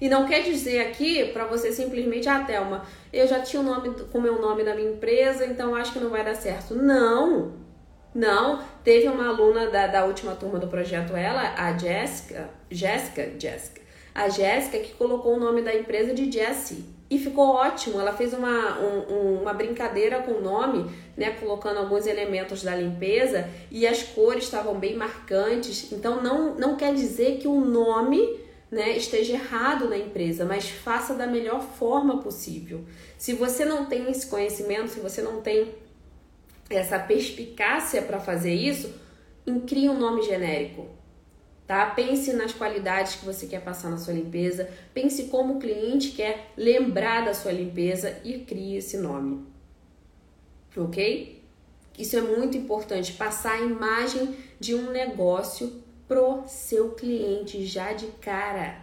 E 0.00 0.08
não 0.08 0.26
quer 0.26 0.42
dizer 0.42 0.80
aqui 0.80 1.26
para 1.26 1.44
você 1.44 1.70
simplesmente, 1.70 2.28
ah, 2.28 2.42
Thelma, 2.42 2.84
eu 3.12 3.28
já 3.28 3.38
tinha 3.38 3.62
o 3.62 3.64
nome 3.64 3.94
com 4.10 4.20
meu 4.20 4.42
nome 4.42 4.64
na 4.64 4.74
minha 4.74 4.90
empresa, 4.90 5.46
então 5.46 5.76
acho 5.76 5.92
que 5.92 6.00
não 6.00 6.10
vai 6.10 6.24
dar 6.24 6.34
certo. 6.34 6.74
Não! 6.74 7.61
Não, 8.14 8.62
teve 8.84 9.08
uma 9.08 9.28
aluna 9.28 9.70
da, 9.70 9.86
da 9.86 10.04
última 10.04 10.34
turma 10.34 10.58
do 10.58 10.68
projeto 10.68 11.16
ela, 11.16 11.54
a 11.56 11.76
Jéssica, 11.76 12.50
Jéssica, 12.70 13.30
Jéssica, 13.38 13.80
a 14.14 14.28
Jéssica 14.28 14.78
que 14.78 14.92
colocou 14.94 15.34
o 15.34 15.40
nome 15.40 15.62
da 15.62 15.74
empresa 15.74 16.12
de 16.12 16.30
Jessie 16.30 16.84
e 17.08 17.18
ficou 17.18 17.48
ótimo. 17.48 18.00
Ela 18.00 18.12
fez 18.12 18.34
uma, 18.34 18.78
um, 18.78 19.40
uma 19.40 19.54
brincadeira 19.54 20.20
com 20.22 20.32
o 20.32 20.40
nome, 20.42 20.90
né, 21.16 21.30
colocando 21.32 21.78
alguns 21.78 22.06
elementos 22.06 22.62
da 22.62 22.74
limpeza 22.74 23.48
e 23.70 23.86
as 23.86 24.02
cores 24.02 24.44
estavam 24.44 24.74
bem 24.74 24.94
marcantes. 24.94 25.90
Então 25.92 26.22
não, 26.22 26.54
não 26.54 26.76
quer 26.76 26.94
dizer 26.94 27.38
que 27.38 27.48
o 27.48 27.60
nome 27.60 28.40
né, 28.70 28.96
esteja 28.96 29.34
errado 29.34 29.88
na 29.88 29.98
empresa, 29.98 30.46
mas 30.46 30.70
faça 30.70 31.12
da 31.12 31.26
melhor 31.26 31.60
forma 31.60 32.22
possível. 32.22 32.82
Se 33.18 33.34
você 33.34 33.66
não 33.66 33.84
tem 33.84 34.10
esse 34.10 34.26
conhecimento, 34.26 34.88
se 34.88 35.00
você 35.00 35.20
não 35.20 35.42
tem 35.42 35.74
essa 36.74 36.98
perspicácia 36.98 38.02
para 38.02 38.20
fazer 38.20 38.54
isso, 38.54 38.92
crie 39.66 39.88
um 39.88 39.98
nome 39.98 40.22
genérico. 40.22 40.88
Tá? 41.66 41.86
Pense 41.86 42.32
nas 42.32 42.52
qualidades 42.52 43.14
que 43.14 43.24
você 43.24 43.46
quer 43.46 43.62
passar 43.62 43.90
na 43.90 43.96
sua 43.96 44.12
limpeza, 44.12 44.68
pense 44.92 45.24
como 45.24 45.54
o 45.54 45.58
cliente 45.58 46.10
quer 46.10 46.52
lembrar 46.56 47.24
da 47.24 47.34
sua 47.34 47.52
limpeza 47.52 48.20
e 48.24 48.40
crie 48.40 48.76
esse 48.76 48.96
nome. 48.96 49.46
OK? 50.76 51.42
Isso 51.98 52.16
é 52.16 52.20
muito 52.20 52.56
importante, 52.56 53.12
passar 53.12 53.54
a 53.54 53.60
imagem 53.60 54.36
de 54.58 54.74
um 54.74 54.90
negócio 54.90 55.82
pro 56.08 56.42
seu 56.46 56.92
cliente 56.92 57.64
já 57.64 57.92
de 57.92 58.06
cara. 58.20 58.80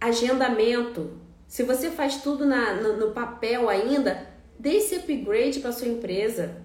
Agendamento. 0.00 1.18
Se 1.46 1.62
você 1.62 1.90
faz 1.90 2.22
tudo 2.22 2.44
na, 2.44 2.74
no, 2.74 2.96
no 2.96 3.12
papel 3.12 3.68
ainda, 3.68 4.28
Dê 4.58 4.76
esse 4.76 4.94
upgrade 4.94 5.60
para 5.60 5.72
sua 5.72 5.88
empresa. 5.88 6.62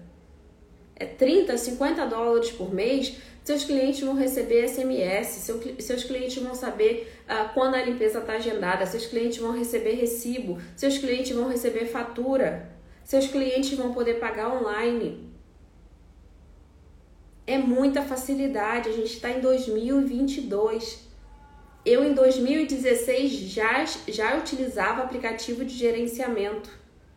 É 0.94 1.04
30, 1.04 1.56
50 1.56 2.06
dólares 2.06 2.50
por 2.50 2.72
mês. 2.72 3.16
Seus 3.44 3.64
clientes 3.64 4.00
vão 4.00 4.14
receber 4.14 4.68
SMS, 4.68 5.26
seu, 5.26 5.60
seus 5.80 6.04
clientes 6.04 6.40
vão 6.40 6.54
saber 6.54 7.12
uh, 7.24 7.52
quando 7.54 7.74
a 7.74 7.82
limpeza 7.82 8.20
está 8.20 8.34
agendada, 8.34 8.86
seus 8.86 9.06
clientes 9.06 9.38
vão 9.38 9.50
receber 9.50 9.94
recibo, 9.94 10.60
seus 10.76 10.96
clientes 10.96 11.34
vão 11.34 11.48
receber 11.48 11.86
fatura, 11.86 12.70
seus 13.02 13.26
clientes 13.26 13.76
vão 13.76 13.92
poder 13.92 14.20
pagar 14.20 14.48
online. 14.48 15.28
É 17.44 17.58
muita 17.58 18.02
facilidade, 18.02 18.88
a 18.88 18.92
gente 18.92 19.12
está 19.12 19.30
em 19.30 19.40
2022. 19.40 21.10
Eu, 21.84 22.04
em 22.04 22.14
2016, 22.14 23.32
já, 23.32 23.84
já 24.06 24.38
utilizava 24.38 25.02
aplicativo 25.02 25.64
de 25.64 25.74
gerenciamento. 25.74 26.70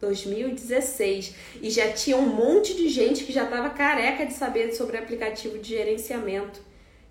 2016 0.05 1.35
e 1.61 1.69
já 1.69 1.91
tinha 1.91 2.17
um 2.17 2.27
monte 2.27 2.75
de 2.75 2.87
gente 2.89 3.23
que 3.23 3.33
já 3.33 3.43
estava 3.43 3.69
careca 3.69 4.25
de 4.25 4.33
saber 4.33 4.73
sobre 4.73 4.97
aplicativo 4.97 5.57
de 5.57 5.69
gerenciamento. 5.69 6.61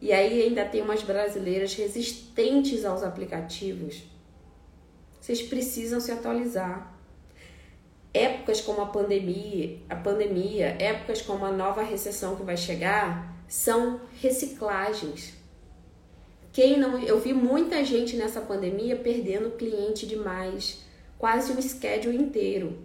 E 0.00 0.12
aí 0.12 0.42
ainda 0.42 0.64
tem 0.64 0.82
umas 0.82 1.02
brasileiras 1.02 1.74
resistentes 1.74 2.84
aos 2.84 3.02
aplicativos. 3.02 4.02
Vocês 5.20 5.42
precisam 5.42 6.00
se 6.00 6.12
atualizar. 6.12 6.92
Épocas 8.12 8.60
como 8.60 8.82
a 8.82 8.86
pandemia, 8.86 9.78
a 9.88 9.96
pandemia, 9.96 10.76
épocas 10.78 11.20
como 11.22 11.44
a 11.44 11.50
nova 11.50 11.82
recessão 11.82 12.36
que 12.36 12.42
vai 12.42 12.56
chegar, 12.56 13.34
são 13.48 14.00
reciclagens. 14.20 15.32
Quem 16.52 16.78
não, 16.78 17.02
eu 17.02 17.18
vi 17.18 17.32
muita 17.32 17.84
gente 17.84 18.14
nessa 18.14 18.40
pandemia 18.40 18.94
perdendo 18.94 19.56
cliente 19.56 20.06
demais 20.06 20.83
quase 21.18 21.52
um 21.52 21.60
schedule 21.60 22.16
inteiro. 22.16 22.78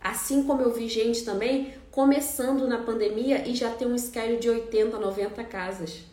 Assim 0.00 0.42
como 0.42 0.62
eu 0.62 0.72
vi 0.72 0.88
gente 0.88 1.24
também 1.24 1.72
começando 1.90 2.66
na 2.66 2.82
pandemia 2.82 3.48
e 3.48 3.54
já 3.54 3.70
tem 3.70 3.86
um 3.88 3.96
schedule 3.96 4.38
de 4.38 4.50
80, 4.50 4.98
90 4.98 5.44
casas. 5.44 6.04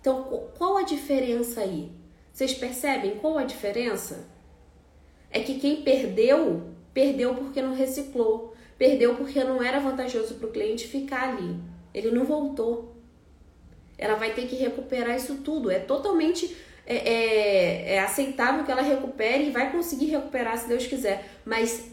Então, 0.00 0.48
qual 0.56 0.76
a 0.76 0.82
diferença 0.82 1.60
aí? 1.60 1.90
Vocês 2.32 2.54
percebem 2.54 3.18
qual 3.18 3.38
a 3.38 3.44
diferença? 3.44 4.28
É 5.30 5.40
que 5.40 5.58
quem 5.58 5.82
perdeu, 5.82 6.68
perdeu 6.94 7.34
porque 7.34 7.60
não 7.60 7.74
reciclou. 7.74 8.54
Perdeu 8.78 9.16
porque 9.16 9.42
não 9.42 9.62
era 9.62 9.80
vantajoso 9.80 10.34
para 10.34 10.48
o 10.48 10.52
cliente 10.52 10.86
ficar 10.86 11.30
ali. 11.30 11.56
Ele 11.92 12.10
não 12.10 12.24
voltou. 12.24 12.94
Ela 13.96 14.14
vai 14.14 14.32
ter 14.32 14.46
que 14.46 14.54
recuperar 14.54 15.16
isso 15.16 15.38
tudo. 15.38 15.70
É 15.70 15.80
totalmente 15.80 16.56
é, 16.90 16.96
é, 16.96 17.94
é 17.96 18.00
aceitável 18.00 18.64
que 18.64 18.72
ela 18.72 18.80
recupere 18.80 19.48
e 19.48 19.50
vai 19.50 19.70
conseguir 19.70 20.06
recuperar 20.06 20.56
se 20.56 20.66
Deus 20.66 20.86
quiser, 20.86 21.28
mas 21.44 21.90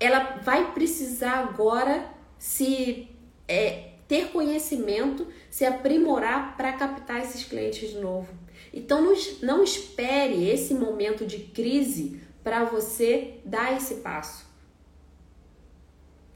ela 0.00 0.38
vai 0.42 0.72
precisar 0.72 1.40
agora 1.40 2.08
se 2.38 3.08
é, 3.46 3.90
ter 4.08 4.30
conhecimento, 4.30 5.26
se 5.50 5.66
aprimorar 5.66 6.56
para 6.56 6.72
captar 6.72 7.20
esses 7.20 7.44
clientes 7.44 7.90
de 7.90 7.98
novo. 7.98 8.32
Então 8.72 9.02
não, 9.02 9.14
não 9.42 9.62
espere 9.62 10.48
esse 10.48 10.72
momento 10.72 11.26
de 11.26 11.40
crise 11.40 12.22
para 12.42 12.64
você 12.64 13.34
dar 13.44 13.76
esse 13.76 13.96
passo. 13.96 14.49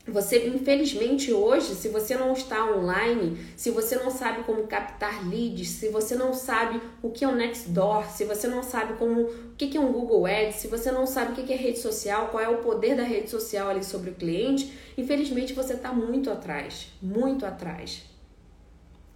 Você, 0.07 0.48
infelizmente, 0.48 1.32
hoje, 1.32 1.74
se 1.74 1.88
você 1.88 2.14
não 2.14 2.34
está 2.34 2.70
online, 2.70 3.38
se 3.57 3.70
você 3.70 3.96
não 3.96 4.11
sabe 4.11 4.44
como 4.44 4.66
captar 4.66 5.26
leads, 5.26 5.70
se 5.70 5.88
você 5.88 6.14
não 6.14 6.34
sabe 6.34 6.78
o 7.02 7.11
que 7.11 7.24
é 7.24 7.28
o 7.28 7.34
Nextdoor, 7.34 8.11
se 8.11 8.26
você 8.26 8.46
não 8.46 8.62
sabe 8.62 8.98
como 8.98 9.22
o 9.22 9.55
que 9.57 9.74
é 9.74 9.80
um 9.80 9.90
Google 9.90 10.26
Ads, 10.26 10.57
se 10.57 10.68
você 10.68 10.92
não 10.92 11.07
sabe 11.07 11.32
o 11.32 11.34
que 11.34 11.50
é 11.50 11.57
rede 11.57 11.78
social, 11.78 12.28
qual 12.28 12.42
é 12.42 12.48
o 12.48 12.59
poder 12.59 12.94
da 12.94 13.02
rede 13.02 13.30
social 13.30 13.70
ali 13.70 13.82
sobre 13.82 14.11
o 14.11 14.14
cliente, 14.14 14.74
infelizmente 14.98 15.55
você 15.55 15.72
está 15.72 15.90
muito 15.90 16.30
atrás, 16.30 16.88
muito 17.00 17.46
atrás. 17.46 18.02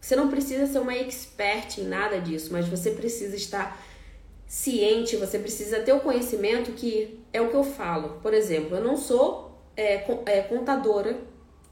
Você 0.01 0.17
não 0.17 0.29
precisa 0.29 0.67
ser 0.67 0.79
uma 0.79 0.95
expert 0.95 1.79
em 1.79 1.85
nada 1.85 2.19
disso, 2.19 2.49
mas 2.51 2.67
você 2.67 2.93
precisa 2.93 3.37
estar 3.37 3.79
ciente, 4.47 5.17
você 5.17 5.39
precisa 5.39 5.81
ter 5.81 5.93
o 5.93 6.01
conhecimento 6.01 6.73
que 6.73 7.21
é 7.31 7.43
o 7.43 7.51
que 7.51 7.57
eu 7.57 7.65
falo. 7.65 8.21
Por 8.23 8.33
exemplo, 8.33 8.77
eu 8.77 8.83
não 8.83 8.97
sou 8.97 9.48
é, 9.79 10.05
é, 10.27 10.43
contadora, 10.43 11.17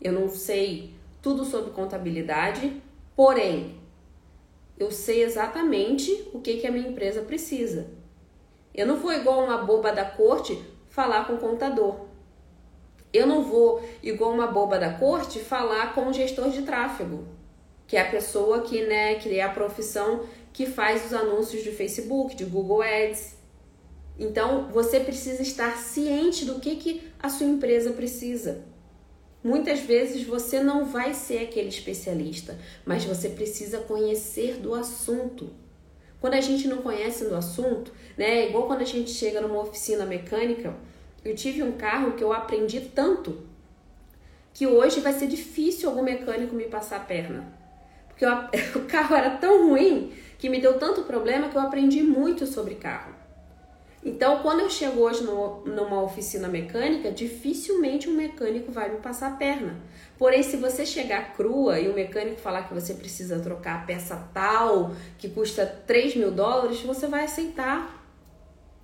eu 0.01 0.13
não 0.13 0.29
sei 0.29 0.95
tudo 1.21 1.45
sobre 1.45 1.73
contabilidade, 1.73 2.81
porém, 3.17 3.81
eu 4.79 4.93
sei 4.93 5.25
exatamente 5.25 6.31
o 6.33 6.41
que, 6.41 6.59
que 6.59 6.69
a 6.69 6.71
minha 6.71 6.89
empresa 6.89 7.23
precisa. 7.23 7.89
Eu 8.73 8.87
não 8.87 8.97
vou 8.97 9.13
igual 9.13 9.43
uma 9.43 9.59
boba 9.59 9.91
da 9.91 10.05
corte 10.05 10.57
falar 10.89 11.27
com 11.27 11.35
o 11.35 11.39
contador. 11.39 11.97
Eu 13.13 13.27
não 13.27 13.43
vou 13.43 13.83
igual 14.03 14.33
uma 14.33 14.47
boba 14.47 14.79
da 14.79 14.93
corte 14.93 15.41
falar 15.41 15.93
com 15.93 16.07
o 16.07 16.13
gestor 16.13 16.51
de 16.51 16.63
tráfego, 16.63 17.27
que 17.89 17.97
é 17.97 18.03
a 18.03 18.11
pessoa 18.11 18.61
que, 18.61 18.83
né, 18.83 19.17
que 19.17 19.37
é 19.37 19.43
a 19.43 19.49
profissão 19.49 20.25
que 20.53 20.65
faz 20.65 21.07
os 21.07 21.13
anúncios 21.13 21.65
de 21.65 21.73
Facebook, 21.73 22.37
de 22.37 22.45
Google 22.45 22.83
Ads. 22.83 23.37
Então, 24.19 24.69
você 24.69 25.01
precisa 25.01 25.43
estar 25.43 25.77
ciente 25.77 26.45
do 26.45 26.59
que, 26.59 26.77
que 26.77 27.03
a 27.19 27.29
sua 27.29 27.47
empresa 27.47 27.93
precisa. 27.93 28.64
Muitas 29.45 29.81
vezes 29.81 30.25
você 30.25 30.61
não 30.61 30.85
vai 30.85 31.14
ser 31.14 31.39
aquele 31.39 31.69
especialista, 31.69 32.59
mas 32.85 33.05
você 33.05 33.29
precisa 33.29 33.79
conhecer 33.79 34.57
do 34.57 34.75
assunto. 34.75 35.51
Quando 36.21 36.35
a 36.35 36.41
gente 36.41 36.67
não 36.67 36.79
conhece 36.79 37.27
do 37.27 37.35
assunto, 37.35 37.93
né, 38.17 38.49
igual 38.49 38.67
quando 38.67 38.81
a 38.81 38.87
gente 38.87 39.11
chega 39.11 39.41
numa 39.41 39.61
oficina 39.61 40.07
mecânica, 40.07 40.75
eu 41.25 41.35
tive 41.35 41.62
um 41.62 41.73
carro 41.73 42.12
que 42.12 42.25
eu 42.25 42.33
aprendi 42.33 42.81
tanto 42.81 43.47
que 44.55 44.67
hoje 44.67 45.01
vai 45.01 45.12
ser 45.12 45.27
difícil 45.27 45.91
algum 45.91 46.03
mecânico 46.03 46.55
me 46.55 46.64
passar 46.64 46.97
a 46.97 47.01
perna. 47.01 47.53
Porque 48.09 48.25
eu, 48.25 48.33
o 48.81 48.87
carro 48.87 49.14
era 49.14 49.31
tão 49.37 49.69
ruim 49.69 50.12
que 50.39 50.49
me 50.49 50.61
deu 50.61 50.79
tanto 50.79 51.03
problema 51.03 51.51
que 51.51 51.57
eu 51.57 51.61
aprendi 51.61 52.03
muito 52.03 52.47
sobre 52.47 52.77
carro. 52.77 53.16
Então, 54.09 54.39
quando 54.39 54.61
eu 54.61 54.71
chego 54.71 55.01
hoje 55.01 55.25
no, 55.25 55.65
numa 55.65 56.01
oficina 56.01 56.47
mecânica, 56.47 57.11
dificilmente 57.11 58.09
um 58.09 58.15
mecânico 58.15 58.71
vai 58.71 58.89
me 58.89 59.01
passar 59.01 59.33
a 59.33 59.37
perna. 59.37 59.81
Porém, 60.17 60.45
se 60.45 60.57
você 60.57 60.87
chegar 60.87 61.35
crua 61.35 61.81
e 61.81 61.89
o 61.89 61.93
mecânico 61.93 62.41
falar 62.41 62.69
que 62.69 62.73
você 62.73 62.95
precisa 62.95 63.41
trocar 63.41 63.83
a 63.83 63.85
peça 63.85 64.15
tal, 64.33 64.93
que 65.19 65.29
custa 65.29 65.67
3 65.67 66.15
mil 66.15 66.31
dólares, 66.31 66.81
você 66.83 67.09
vai 67.09 67.25
aceitar, 67.25 68.09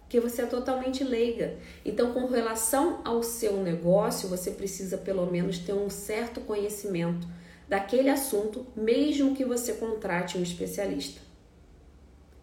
porque 0.00 0.18
você 0.18 0.42
é 0.42 0.46
totalmente 0.46 1.04
leiga. 1.04 1.54
Então, 1.84 2.12
com 2.12 2.26
relação 2.26 3.00
ao 3.04 3.22
seu 3.22 3.58
negócio, 3.58 4.28
você 4.28 4.50
precisa 4.50 4.98
pelo 4.98 5.24
menos 5.26 5.56
ter 5.56 5.72
um 5.72 5.88
certo 5.88 6.40
conhecimento 6.40 7.28
daquele 7.68 8.10
assunto, 8.10 8.66
mesmo 8.74 9.36
que 9.36 9.44
você 9.44 9.74
contrate 9.74 10.36
um 10.36 10.42
especialista. 10.42 11.20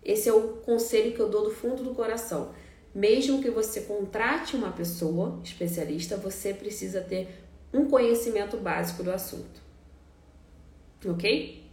Esse 0.02 0.30
é 0.30 0.34
o 0.34 0.54
conselho 0.66 1.14
que 1.14 1.20
eu 1.20 1.30
dou 1.30 1.44
do 1.44 1.52
fundo 1.52 1.84
do 1.84 1.94
coração. 1.94 2.54
Mesmo 2.94 3.42
que 3.42 3.50
você 3.50 3.82
contrate 3.82 4.56
uma 4.56 4.72
pessoa 4.72 5.40
especialista, 5.44 6.18
você 6.18 6.54
precisa 6.54 7.02
ter 7.02 7.46
um 7.74 7.86
conhecimento 7.86 8.58
básico 8.58 9.04
do 9.04 9.12
assunto. 9.12 9.62
Ok? 11.06 11.70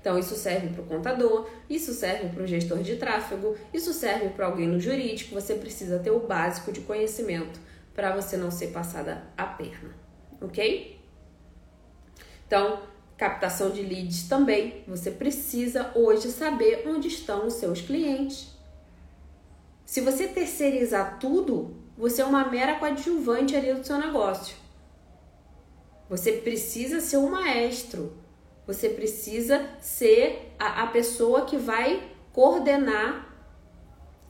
Então, 0.00 0.18
isso 0.18 0.34
serve 0.34 0.68
para 0.68 0.82
o 0.82 0.86
contador, 0.86 1.48
isso 1.70 1.92
serve 1.92 2.28
para 2.28 2.42
o 2.42 2.46
gestor 2.46 2.78
de 2.78 2.96
tráfego, 2.96 3.56
isso 3.72 3.92
serve 3.92 4.30
para 4.30 4.46
alguém 4.46 4.66
no 4.66 4.80
jurídico. 4.80 5.34
Você 5.34 5.54
precisa 5.54 5.98
ter 6.00 6.10
o 6.10 6.26
básico 6.26 6.72
de 6.72 6.80
conhecimento 6.80 7.60
para 7.94 8.14
você 8.14 8.36
não 8.36 8.50
ser 8.50 8.68
passada 8.68 9.22
a 9.36 9.44
perna. 9.44 9.90
Ok? 10.40 10.98
Então, 12.46 12.82
captação 13.16 13.70
de 13.70 13.82
leads 13.82 14.24
também. 14.24 14.82
Você 14.88 15.10
precisa 15.10 15.92
hoje 15.94 16.32
saber 16.32 16.82
onde 16.86 17.06
estão 17.06 17.46
os 17.46 17.54
seus 17.54 17.80
clientes. 17.80 18.51
Se 19.84 20.00
você 20.00 20.28
terceirizar 20.28 21.18
tudo, 21.18 21.76
você 21.96 22.22
é 22.22 22.24
uma 22.24 22.44
mera 22.48 22.78
coadjuvante 22.78 23.54
ali 23.54 23.72
do 23.74 23.86
seu 23.86 23.98
negócio. 23.98 24.56
Você 26.08 26.32
precisa 26.32 27.00
ser 27.00 27.18
um 27.18 27.30
maestro. 27.30 28.16
Você 28.66 28.88
precisa 28.88 29.66
ser 29.80 30.54
a, 30.58 30.84
a 30.84 30.86
pessoa 30.88 31.44
que 31.44 31.56
vai 31.56 32.10
coordenar 32.32 33.28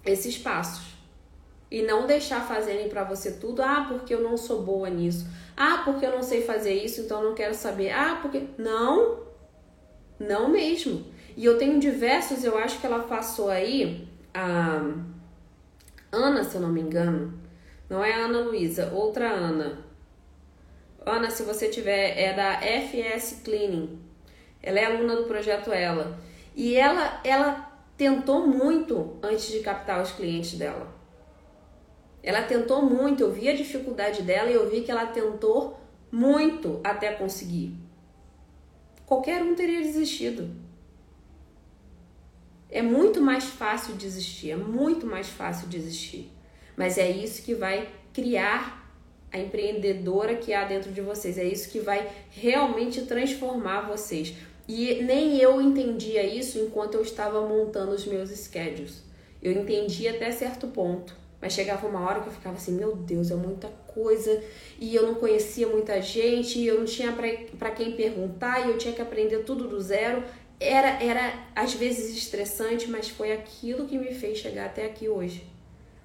esses 0.04 0.36
passos 0.38 0.92
e 1.70 1.82
não 1.82 2.06
deixar 2.06 2.46
fazerem 2.46 2.88
para 2.88 3.04
você 3.04 3.32
tudo. 3.32 3.62
Ah, 3.62 3.86
porque 3.88 4.14
eu 4.14 4.22
não 4.22 4.36
sou 4.36 4.62
boa 4.62 4.88
nisso. 4.90 5.26
Ah, 5.56 5.82
porque 5.84 6.04
eu 6.04 6.10
não 6.10 6.22
sei 6.22 6.42
fazer 6.42 6.74
isso, 6.74 7.00
então 7.00 7.22
não 7.22 7.34
quero 7.34 7.54
saber. 7.54 7.90
Ah, 7.90 8.18
porque 8.20 8.44
não, 8.58 9.20
não 10.18 10.48
mesmo. 10.48 11.04
E 11.36 11.44
eu 11.44 11.58
tenho 11.58 11.78
diversos. 11.78 12.44
Eu 12.44 12.58
acho 12.58 12.80
que 12.80 12.86
ela 12.86 13.00
passou 13.00 13.48
aí 13.48 14.08
a 14.34 14.82
Ana, 16.12 16.44
se 16.44 16.56
eu 16.56 16.60
não 16.60 16.68
me 16.68 16.82
engano. 16.82 17.40
Não 17.88 18.04
é 18.04 18.12
Ana 18.12 18.40
Luísa, 18.40 18.92
outra 18.92 19.30
Ana. 19.30 19.78
Ana, 21.06 21.30
se 21.30 21.42
você 21.42 21.68
tiver, 21.68 22.18
é 22.18 22.34
da 22.34 22.60
FS 22.60 23.40
Cleaning. 23.42 23.98
Ela 24.62 24.78
é 24.78 24.84
aluna 24.84 25.16
do 25.16 25.24
projeto 25.24 25.72
Ela. 25.72 26.18
E 26.54 26.76
ela, 26.76 27.20
ela 27.24 27.72
tentou 27.96 28.46
muito 28.46 29.16
antes 29.22 29.48
de 29.48 29.60
captar 29.60 30.02
os 30.02 30.12
clientes 30.12 30.58
dela. 30.58 30.86
Ela 32.22 32.42
tentou 32.42 32.82
muito, 32.82 33.22
eu 33.22 33.32
vi 33.32 33.48
a 33.48 33.56
dificuldade 33.56 34.22
dela 34.22 34.50
e 34.50 34.54
eu 34.54 34.68
vi 34.70 34.82
que 34.82 34.90
ela 34.90 35.06
tentou 35.06 35.80
muito 36.10 36.78
até 36.84 37.12
conseguir. 37.12 37.74
Qualquer 39.06 39.42
um 39.42 39.54
teria 39.54 39.80
desistido. 39.80 40.61
É 42.72 42.80
muito 42.80 43.20
mais 43.20 43.44
fácil 43.44 43.94
desistir, 43.94 44.50
é 44.50 44.56
muito 44.56 45.06
mais 45.06 45.28
fácil 45.28 45.68
desistir. 45.68 46.32
Mas 46.74 46.96
é 46.96 47.10
isso 47.10 47.42
que 47.42 47.54
vai 47.54 47.86
criar 48.14 48.82
a 49.30 49.38
empreendedora 49.38 50.34
que 50.36 50.54
há 50.54 50.64
dentro 50.64 50.90
de 50.90 51.02
vocês. 51.02 51.36
É 51.36 51.44
isso 51.44 51.70
que 51.70 51.80
vai 51.80 52.10
realmente 52.30 53.02
transformar 53.02 53.82
vocês. 53.82 54.34
E 54.66 55.02
nem 55.02 55.36
eu 55.36 55.60
entendia 55.60 56.24
isso 56.24 56.58
enquanto 56.58 56.94
eu 56.94 57.02
estava 57.02 57.46
montando 57.46 57.92
os 57.92 58.06
meus 58.06 58.30
schedules. 58.30 59.02
Eu 59.42 59.52
entendi 59.52 60.08
até 60.08 60.30
certo 60.30 60.66
ponto. 60.68 61.14
Mas 61.42 61.54
chegava 61.54 61.88
uma 61.88 62.00
hora 62.08 62.20
que 62.20 62.28
eu 62.28 62.32
ficava 62.32 62.56
assim, 62.56 62.72
meu 62.72 62.94
Deus, 62.94 63.32
é 63.32 63.34
muita 63.34 63.66
coisa, 63.88 64.40
e 64.78 64.94
eu 64.94 65.04
não 65.04 65.16
conhecia 65.16 65.66
muita 65.66 66.00
gente, 66.00 66.60
e 66.60 66.66
eu 66.68 66.78
não 66.78 66.84
tinha 66.84 67.12
para 67.58 67.70
quem 67.72 67.96
perguntar, 67.96 68.64
e 68.64 68.70
eu 68.70 68.78
tinha 68.78 68.94
que 68.94 69.02
aprender 69.02 69.38
tudo 69.38 69.66
do 69.66 69.80
zero 69.80 70.22
era, 70.62 71.02
era 71.02 71.34
às 71.54 71.74
vezes 71.74 72.16
estressante, 72.16 72.88
mas 72.90 73.08
foi 73.08 73.32
aquilo 73.32 73.86
que 73.86 73.98
me 73.98 74.14
fez 74.14 74.38
chegar 74.38 74.66
até 74.66 74.86
aqui 74.86 75.08
hoje. 75.08 75.46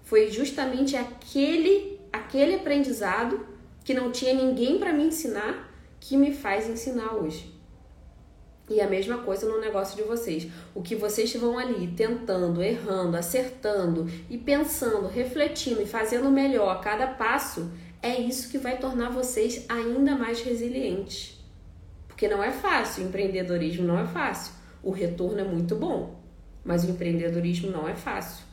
Foi 0.04 0.32
justamente 0.32 0.96
aquele, 0.96 2.00
aquele 2.12 2.56
aprendizado 2.56 3.46
que 3.84 3.94
não 3.94 4.12
tinha 4.12 4.34
ninguém 4.34 4.80
para 4.80 4.94
me 4.94 5.04
ensinar 5.04 5.68
que 6.00 6.16
me 6.16 6.34
faz 6.34 6.70
ensinar 6.70 7.16
hoje. 7.16 7.54
E 8.70 8.82
a 8.82 8.88
mesma 8.88 9.20
coisa 9.20 9.48
no 9.48 9.62
negócio 9.62 9.96
de 9.96 10.04
vocês. 10.04 10.48
O 10.76 10.82
que 10.82 10.96
vocês 10.96 11.34
vão 11.36 11.58
ali 11.58 11.88
tentando, 11.96 12.62
errando, 12.62 13.16
acertando 13.16 14.10
e 14.30 14.38
pensando, 14.38 15.08
refletindo 15.08 15.82
e 15.82 15.86
fazendo 15.86 16.30
melhor 16.30 16.70
a 16.70 16.80
cada 16.80 17.08
passo, 17.08 17.72
é 18.02 18.20
isso 18.20 18.50
que 18.50 18.58
vai 18.58 18.78
tornar 18.78 19.10
vocês 19.10 19.66
ainda 19.70 20.16
mais 20.16 20.42
resilientes. 20.42 21.37
Porque 22.18 22.28
não 22.28 22.44
é 22.44 22.50
fácil, 22.50 23.04
o 23.04 23.08
empreendedorismo 23.10 23.86
não 23.86 24.00
é 24.00 24.08
fácil. 24.08 24.52
O 24.82 24.90
retorno 24.90 25.40
é 25.40 25.44
muito 25.44 25.76
bom, 25.76 26.20
mas 26.66 26.84
o 26.84 26.90
empreendedorismo 26.90 27.70
não 27.70 27.88
é 27.88 27.94
fácil. 27.94 28.44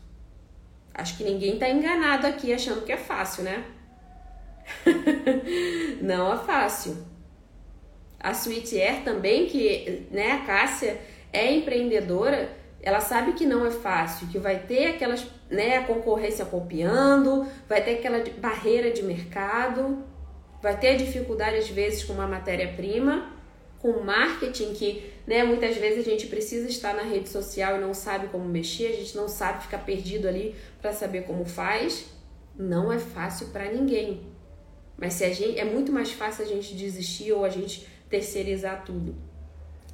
Acho 0.93 1.17
que 1.17 1.25
ninguém 1.25 1.55
está 1.55 1.71
enganado 1.71 2.27
aqui 2.27 2.53
achando 2.53 2.85
que 2.85 2.93
é 2.93 2.99
fácil, 2.99 3.43
né? 3.43 3.65
não 6.03 6.35
é 6.35 6.37
fácil. 6.45 7.07
A 8.21 8.33
Sweet 8.33 8.79
Air 8.79 9.03
também, 9.03 9.47
que 9.47 10.09
né, 10.11 10.33
a 10.33 10.45
Cássia 10.45 11.01
é 11.33 11.51
empreendedora, 11.51 12.51
ela 12.83 13.01
sabe 13.01 13.33
que 13.33 13.47
não 13.47 13.65
é 13.65 13.71
fácil, 13.71 14.29
que 14.29 14.39
vai 14.39 14.59
ter 14.59 14.89
aquelas, 14.89 15.27
né, 15.49 15.79
a 15.79 15.85
concorrência 15.85 16.45
copiando, 16.45 17.49
vai 17.67 17.83
ter 17.83 17.93
aquela 17.93 18.23
barreira 18.37 18.91
de 18.91 19.03
mercado, 19.03 20.05
vai 20.61 20.79
ter 20.79 20.99
dificuldade 20.99 21.57
às 21.57 21.71
vezes 21.71 22.05
com 22.05 22.12
uma 22.12 22.27
matéria-prima, 22.27 23.33
com 23.85 24.01
marketing 24.01 24.72
que, 24.72 25.12
né, 25.26 25.45
muitas 25.45 25.76
vezes 25.76 26.07
a 26.07 26.11
gente 26.11 26.26
precisa 26.28 26.66
estar 26.66 26.95
na 26.95 27.03
rede 27.03 27.28
social 27.28 27.76
e 27.76 27.80
não 27.82 27.93
sabe 27.93 28.28
como 28.28 28.47
mexer, 28.47 28.87
a 28.87 28.97
gente 28.97 29.14
não 29.14 29.28
sabe 29.28 29.64
ficar 29.64 29.76
perdido 29.76 30.26
ali 30.26 30.55
para 30.80 30.91
saber 30.91 31.24
como 31.24 31.45
faz. 31.45 32.07
Não 32.57 32.91
é 32.91 32.99
fácil 32.99 33.49
para 33.49 33.70
ninguém. 33.70 34.22
Mas 34.97 35.12
se 35.12 35.24
a 35.24 35.35
gente 35.35 35.59
é 35.59 35.66
muito 35.66 35.93
mais 35.93 36.11
fácil 36.12 36.47
a 36.47 36.49
gente 36.49 36.74
desistir 36.74 37.30
ou 37.32 37.45
a 37.45 37.51
gente 37.51 37.87
terceirizar 38.09 38.87
tudo. 38.87 39.14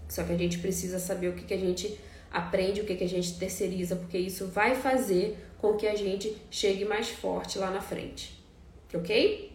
Só 0.09 0.22
que 0.22 0.34
a 0.34 0.38
gente 0.38 0.59
precisa 0.59 1.01
saber 1.01 1.26
o 1.26 1.32
que, 1.32 1.43
que 1.43 1.55
a 1.55 1.59
gente 1.59 1.99
aprende, 2.30 2.82
o 2.82 2.84
que, 2.84 2.95
que 2.95 3.03
a 3.03 3.09
gente 3.09 3.41
terceiriza, 3.41 3.97
porque 3.97 4.18
isso 4.18 4.47
vai 4.47 4.76
fazer 4.76 5.36
com 5.59 5.74
que 5.74 5.88
a 5.88 5.97
gente 5.97 6.41
chegue 6.49 6.84
mais 6.84 7.09
forte 7.09 7.59
lá 7.59 7.72
na 7.72 7.80
frente. 7.80 8.41
Ok? 8.95 9.51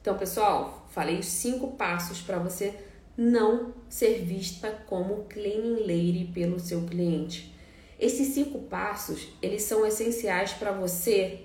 Então, 0.00 0.16
pessoal, 0.16 0.88
falei 0.92 1.18
os 1.18 1.26
cinco 1.26 1.72
passos 1.72 2.22
para 2.22 2.38
você 2.38 2.87
não 3.18 3.74
ser 3.88 4.22
vista 4.22 4.70
como 4.86 5.24
cleaning 5.24 5.80
lady 5.80 6.30
pelo 6.32 6.60
seu 6.60 6.82
cliente. 6.82 7.52
Esses 7.98 8.28
cinco 8.28 8.60
passos, 8.60 9.26
eles 9.42 9.62
são 9.64 9.84
essenciais 9.84 10.52
para 10.52 10.70
você 10.70 11.40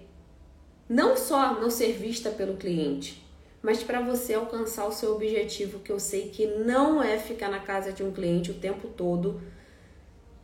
não 0.87 1.17
só 1.17 1.59
não 1.59 1.71
ser 1.71 1.93
vista 1.93 2.29
pelo 2.29 2.57
cliente, 2.57 3.25
mas 3.59 3.81
para 3.81 4.01
você 4.01 4.35
alcançar 4.35 4.85
o 4.85 4.91
seu 4.91 5.15
objetivo, 5.15 5.79
que 5.79 5.91
eu 5.91 5.99
sei 5.99 6.29
que 6.29 6.45
não 6.45 7.01
é 7.01 7.17
ficar 7.17 7.49
na 7.49 7.59
casa 7.59 7.91
de 7.91 8.03
um 8.03 8.11
cliente 8.11 8.51
o 8.51 8.55
tempo 8.55 8.89
todo 8.89 9.41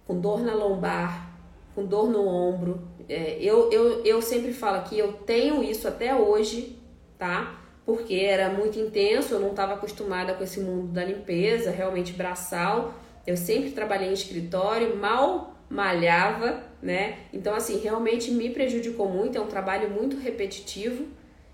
com 0.07 0.19
dor 0.19 0.41
na 0.41 0.55
lombar, 0.55 1.38
com 1.75 1.86
dor 1.86 2.09
no 2.09 2.25
ombro. 2.27 2.82
É, 3.07 3.38
eu, 3.39 3.71
eu, 3.71 4.03
eu 4.03 4.19
sempre 4.19 4.51
falo 4.51 4.82
que 4.89 4.97
eu 4.97 5.13
tenho 5.13 5.61
isso 5.61 5.88
até 5.88 6.15
hoje, 6.15 6.80
tá? 7.19 7.59
Porque 7.89 8.13
era 8.13 8.51
muito 8.51 8.77
intenso, 8.77 9.33
eu 9.33 9.39
não 9.39 9.49
estava 9.49 9.73
acostumada 9.73 10.35
com 10.35 10.43
esse 10.43 10.59
mundo 10.59 10.89
da 10.89 11.03
limpeza, 11.03 11.71
realmente 11.71 12.13
braçal. 12.13 12.93
Eu 13.25 13.35
sempre 13.35 13.71
trabalhei 13.71 14.09
em 14.09 14.13
escritório, 14.13 14.95
mal 14.95 15.55
malhava, 15.67 16.63
né? 16.83 17.17
Então, 17.33 17.55
assim, 17.55 17.79
realmente 17.79 18.29
me 18.29 18.51
prejudicou 18.51 19.09
muito, 19.09 19.39
é 19.39 19.41
um 19.41 19.47
trabalho 19.47 19.89
muito 19.89 20.17
repetitivo. 20.17 21.07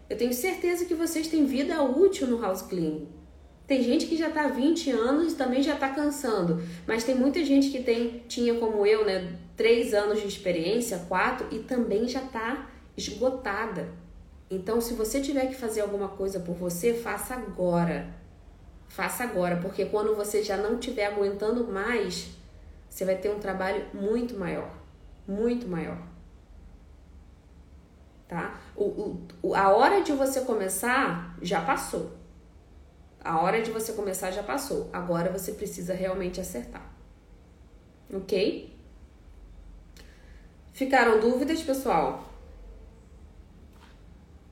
Eu 0.09 0.17
tenho 0.17 0.33
certeza 0.33 0.83
que 0.83 0.93
vocês 0.93 1.29
têm 1.29 1.45
vida 1.45 1.81
útil 1.81 2.27
no 2.27 2.41
house 2.41 2.63
clean. 2.63 3.03
Tem 3.65 3.81
gente 3.81 4.05
que 4.05 4.17
já 4.17 4.27
está 4.27 4.43
há 4.43 4.49
20 4.49 4.91
anos 4.91 5.31
e 5.31 5.35
também 5.37 5.63
já 5.63 5.75
está 5.75 5.87
cansando, 5.87 6.61
mas 6.85 7.05
tem 7.05 7.15
muita 7.15 7.45
gente 7.45 7.69
que 7.69 7.81
tem, 7.81 8.23
tinha 8.27 8.55
como 8.55 8.85
eu, 8.85 9.05
né, 9.05 9.37
3 9.55 9.93
anos 9.93 10.19
de 10.19 10.27
experiência, 10.27 11.05
4, 11.07 11.47
e 11.51 11.59
também 11.59 12.09
já 12.09 12.21
está 12.21 12.69
esgotada. 12.97 14.04
Então, 14.49 14.79
se 14.79 14.93
você 14.93 15.21
tiver 15.21 15.47
que 15.47 15.55
fazer 15.55 15.81
alguma 15.81 16.09
coisa 16.09 16.39
por 16.39 16.55
você, 16.55 16.93
faça 16.93 17.33
agora. 17.33 18.13
faça 18.87 19.23
agora, 19.23 19.57
porque 19.57 19.85
quando 19.85 20.15
você 20.15 20.43
já 20.43 20.55
não 20.57 20.75
estiver 20.79 21.05
aguentando 21.07 21.67
mais, 21.67 22.29
você 22.89 23.03
vai 23.03 23.17
ter 23.17 23.29
um 23.29 23.39
trabalho 23.39 23.85
muito 23.93 24.37
maior, 24.37 24.71
muito 25.27 25.67
maior. 25.67 25.97
Tá? 28.27 28.59
O, 28.75 29.17
o, 29.41 29.55
a 29.55 29.69
hora 29.75 30.01
de 30.01 30.11
você 30.13 30.41
começar 30.41 31.35
já 31.41 31.61
passou. 31.61 32.11
A 33.23 33.41
hora 33.41 33.61
de 33.61 33.71
você 33.71 33.93
começar 33.93 34.31
já 34.31 34.43
passou. 34.43 34.89
Agora 34.93 35.31
você 35.31 35.51
precisa 35.53 35.93
realmente 35.93 36.39
acertar. 36.39 36.93
Ok? 38.13 38.73
Ficaram 40.73 41.19
dúvidas, 41.19 41.61
pessoal? 41.63 42.24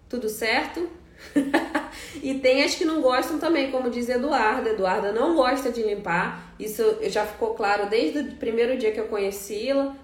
Tudo 0.10 0.30
certo? 0.30 0.90
e 2.22 2.36
tem 2.36 2.64
as 2.64 2.76
que 2.76 2.86
não 2.86 3.02
gostam 3.02 3.40
também, 3.40 3.72
como 3.72 3.90
diz 3.90 4.10
Eduarda. 4.10 4.70
Eduarda 4.70 5.12
não 5.12 5.36
gosta 5.36 5.72
de 5.72 5.84
limpar. 5.84 6.54
Isso 6.60 6.84
já 7.04 7.26
ficou 7.26 7.54
claro 7.54 7.90
desde 7.90 8.20
o 8.20 8.36
primeiro 8.36 8.78
dia 8.78 8.92
que 8.92 9.00
eu 9.00 9.08
conheci-la, 9.08 9.96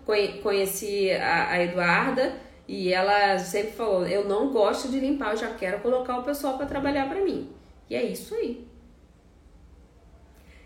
conheci 0.41 1.11
a, 1.11 1.51
a 1.51 1.63
Eduarda. 1.63 2.33
E 2.67 2.93
ela 2.93 3.39
sempre 3.39 3.71
falou: 3.71 4.07
Eu 4.07 4.25
não 4.25 4.51
gosto 4.51 4.89
de 4.89 4.99
limpar, 4.99 5.31
eu 5.31 5.37
já 5.37 5.53
quero 5.53 5.79
colocar 5.79 6.19
o 6.19 6.23
pessoal 6.23 6.57
para 6.57 6.65
trabalhar 6.65 7.09
para 7.09 7.21
mim. 7.21 7.49
E 7.89 7.95
é 7.95 8.03
isso 8.03 8.35
aí. 8.35 8.67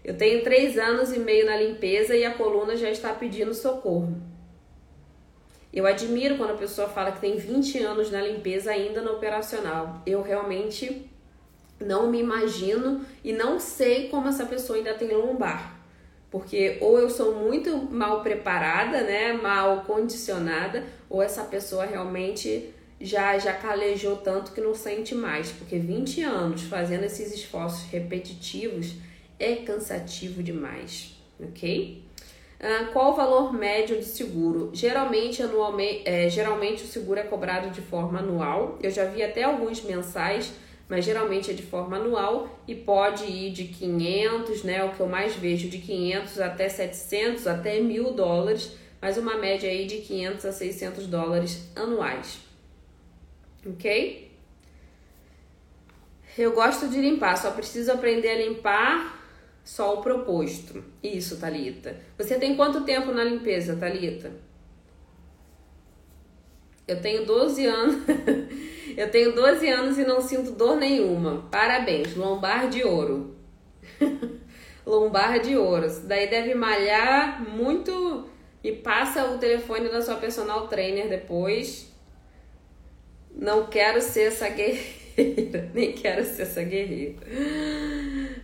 Eu 0.03 0.17
tenho 0.17 0.43
três 0.43 0.77
anos 0.77 1.13
e 1.13 1.19
meio 1.19 1.45
na 1.45 1.55
limpeza 1.55 2.13
e 2.13 2.25
a 2.25 2.33
coluna 2.33 2.75
já 2.75 2.89
está 2.89 3.13
pedindo 3.13 3.53
socorro. 3.53 4.13
Eu 5.73 5.87
admiro 5.87 6.37
quando 6.37 6.51
a 6.51 6.57
pessoa 6.57 6.87
fala 6.87 7.11
que 7.11 7.19
tem 7.19 7.35
20 7.35 7.79
anos 7.79 8.11
na 8.11 8.21
limpeza 8.21 8.69
ainda 8.69 9.01
no 9.01 9.13
operacional. 9.13 10.03
Eu 10.05 10.21
realmente 10.21 11.09
não 11.79 12.09
me 12.11 12.19
imagino 12.19 13.03
e 13.23 13.33
não 13.33 13.59
sei 13.59 14.07
como 14.07 14.27
essa 14.27 14.45
pessoa 14.45 14.77
ainda 14.77 14.93
tem 14.93 15.09
lombar. 15.09 15.79
Porque 16.29 16.77
ou 16.79 16.99
eu 16.99 17.09
sou 17.09 17.35
muito 17.35 17.75
mal 17.91 18.21
preparada, 18.21 19.01
né, 19.01 19.33
mal 19.33 19.81
condicionada, 19.81 20.83
ou 21.09 21.21
essa 21.21 21.43
pessoa 21.43 21.85
realmente 21.85 22.73
já 23.01 23.37
já 23.37 23.53
calejou 23.53 24.17
tanto 24.17 24.51
que 24.51 24.61
não 24.61 24.73
sente 24.73 25.13
mais, 25.13 25.51
porque 25.51 25.77
20 25.77 26.21
anos 26.21 26.63
fazendo 26.63 27.03
esses 27.03 27.33
esforços 27.33 27.83
repetitivos 27.91 28.95
é 29.39 29.57
cansativo 29.57 30.41
demais, 30.41 31.15
ok? 31.39 32.01
Ah, 32.65 32.89
qual 32.93 33.11
o 33.11 33.15
valor 33.15 33.51
médio 33.51 33.97
do 33.97 34.05
seguro? 34.05 34.69
Geralmente, 34.71 35.43
anualmente, 35.43 36.03
é, 36.05 36.29
geralmente 36.29 36.85
o 36.85 36.87
seguro 36.87 37.19
é 37.19 37.23
cobrado 37.23 37.69
de 37.71 37.81
forma 37.81 38.19
anual. 38.19 38.79
Eu 38.81 38.89
já 38.89 39.03
vi 39.03 39.21
até 39.21 39.43
alguns 39.43 39.83
mensais, 39.83 40.53
mas 40.87 41.03
geralmente 41.03 41.51
é 41.51 41.53
de 41.53 41.61
forma 41.61 41.97
anual 41.97 42.47
e 42.65 42.73
pode 42.73 43.25
ir 43.25 43.51
de 43.51 43.65
500, 43.65 44.63
né? 44.63 44.81
O 44.85 44.93
que 44.93 45.01
eu 45.01 45.09
mais 45.09 45.35
vejo 45.35 45.67
de 45.67 45.77
500 45.77 46.39
até 46.39 46.69
700, 46.69 47.47
até 47.47 47.81
mil 47.81 48.13
dólares, 48.13 48.71
mas 49.01 49.17
uma 49.17 49.35
média 49.35 49.69
aí 49.69 49.85
de 49.85 49.97
500 49.97 50.45
a 50.45 50.51
600 50.53 51.07
dólares 51.07 51.69
anuais. 51.75 52.39
Ok? 53.65 54.31
Eu 56.37 56.53
gosto 56.53 56.87
de 56.87 57.01
limpar, 57.01 57.37
só 57.37 57.51
preciso 57.51 57.91
aprender 57.91 58.29
a 58.29 58.37
limpar 58.37 59.22
só 59.63 59.95
o 59.95 60.01
proposto. 60.01 60.83
Isso, 61.01 61.39
Talita. 61.39 61.95
Você 62.17 62.37
tem 62.37 62.55
quanto 62.55 62.83
tempo 62.83 63.11
na 63.11 63.23
limpeza, 63.23 63.75
Talita? 63.75 64.31
Eu 66.87 67.01
tenho 67.01 67.25
12 67.25 67.65
anos. 67.65 67.95
Eu 68.95 69.09
tenho 69.09 69.33
12 69.33 69.67
anos 69.69 69.97
e 69.97 70.05
não 70.05 70.21
sinto 70.21 70.51
dor 70.51 70.75
nenhuma. 70.75 71.47
Parabéns, 71.49 72.15
lombar 72.15 72.69
de 72.69 72.83
ouro. 72.83 73.35
lombar 74.85 75.39
de 75.39 75.57
ouro. 75.57 75.87
Daí 76.03 76.29
deve 76.29 76.53
malhar 76.53 77.41
muito 77.49 78.27
e 78.63 78.71
passa 78.71 79.25
o 79.31 79.37
telefone 79.37 79.89
da 79.89 80.01
sua 80.01 80.15
personal 80.15 80.67
trainer 80.67 81.09
depois. 81.09 81.91
Não 83.35 83.65
quero 83.65 83.99
ser 83.99 84.27
essa 84.27 84.47
guerreira, 84.47 85.69
nem 85.73 85.93
quero 85.93 86.23
ser 86.23 86.43
essa 86.43 86.61
guerreira. 86.61 87.17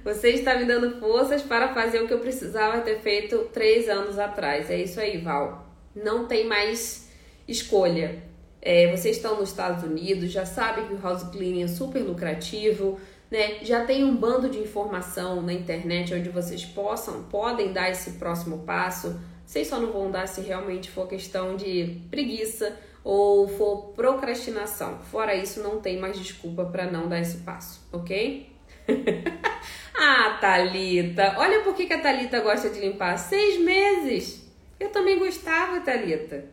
Você 0.04 0.30
está 0.30 0.56
me 0.56 0.66
dando 0.66 1.00
forças 1.00 1.41
para 1.41 1.74
fazer 1.74 2.02
o 2.02 2.08
que 2.08 2.14
eu 2.14 2.20
precisava 2.20 2.82
ter 2.82 3.00
feito 3.00 3.50
três 3.54 3.89
anos 3.89 4.18
atrás. 4.18 4.70
É 4.70 4.78
isso 4.78 5.00
aí, 5.00 5.18
Val. 5.18 5.68
Não 5.95 6.26
tem 6.26 6.47
mais 6.47 7.10
escolha. 7.47 8.24
É, 8.62 8.91
vocês 8.95 9.18
estão 9.18 9.39
nos 9.39 9.50
Estados 9.50 9.84
Unidos, 9.84 10.32
já 10.32 10.45
sabem 10.45 10.88
que 10.88 10.93
o 10.93 11.02
house 11.02 11.24
cleaning 11.24 11.64
é 11.64 11.68
super 11.68 12.02
lucrativo, 12.02 13.00
né? 13.32 13.64
Já 13.64 13.86
tem 13.86 14.04
um 14.04 14.16
bando 14.16 14.50
de 14.50 14.60
informação 14.60 15.41
na 15.41 15.54
internet 15.54 16.14
onde 16.14 16.30
vocês 16.30 16.66
possam, 16.66 17.24
podem 17.24 17.72
dar 17.72 17.89
esse 17.89 18.12
próximo 18.12 18.60
passo. 18.60 19.20
Vocês 19.45 19.68
só 19.68 19.80
não 19.80 19.91
vão 19.91 20.12
dar 20.12 20.28
se 20.28 20.41
realmente 20.41 20.91
for 20.91 21.08
questão 21.08 21.56
de 21.56 22.02
preguiça 22.12 22.78
ou 23.04 23.47
for 23.47 23.93
procrastinação. 23.95 25.00
Fora 25.00 25.36
isso, 25.36 25.62
não 25.64 25.80
tem 25.80 25.97
mais 25.97 26.18
desculpa 26.18 26.66
para 26.66 26.86
não 26.91 27.08
dar 27.08 27.20
esse 27.20 27.38
passo, 27.39 27.82
ok? 27.91 28.52
ah, 30.00 30.38
Talita, 30.39 31.36
olha 31.38 31.60
por 31.60 31.76
que, 31.76 31.91
a 31.91 32.00
Talita 32.00 32.39
gosta 32.39 32.70
de 32.70 32.80
limpar. 32.80 33.18
Seis 33.18 33.60
meses. 33.60 34.41
Eu 34.80 34.89
também 34.89 35.20
gostava, 35.20 35.82
Talita. 35.82 36.45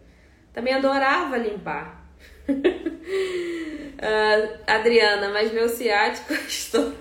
Também 0.52 0.74
adorava 0.74 1.36
limpar. 1.36 2.04
uh, 2.48 2.54
Adriana, 4.66 5.28
mas 5.28 5.52
meu 5.52 5.68
ciático 5.68 6.32
estou. 6.48 6.92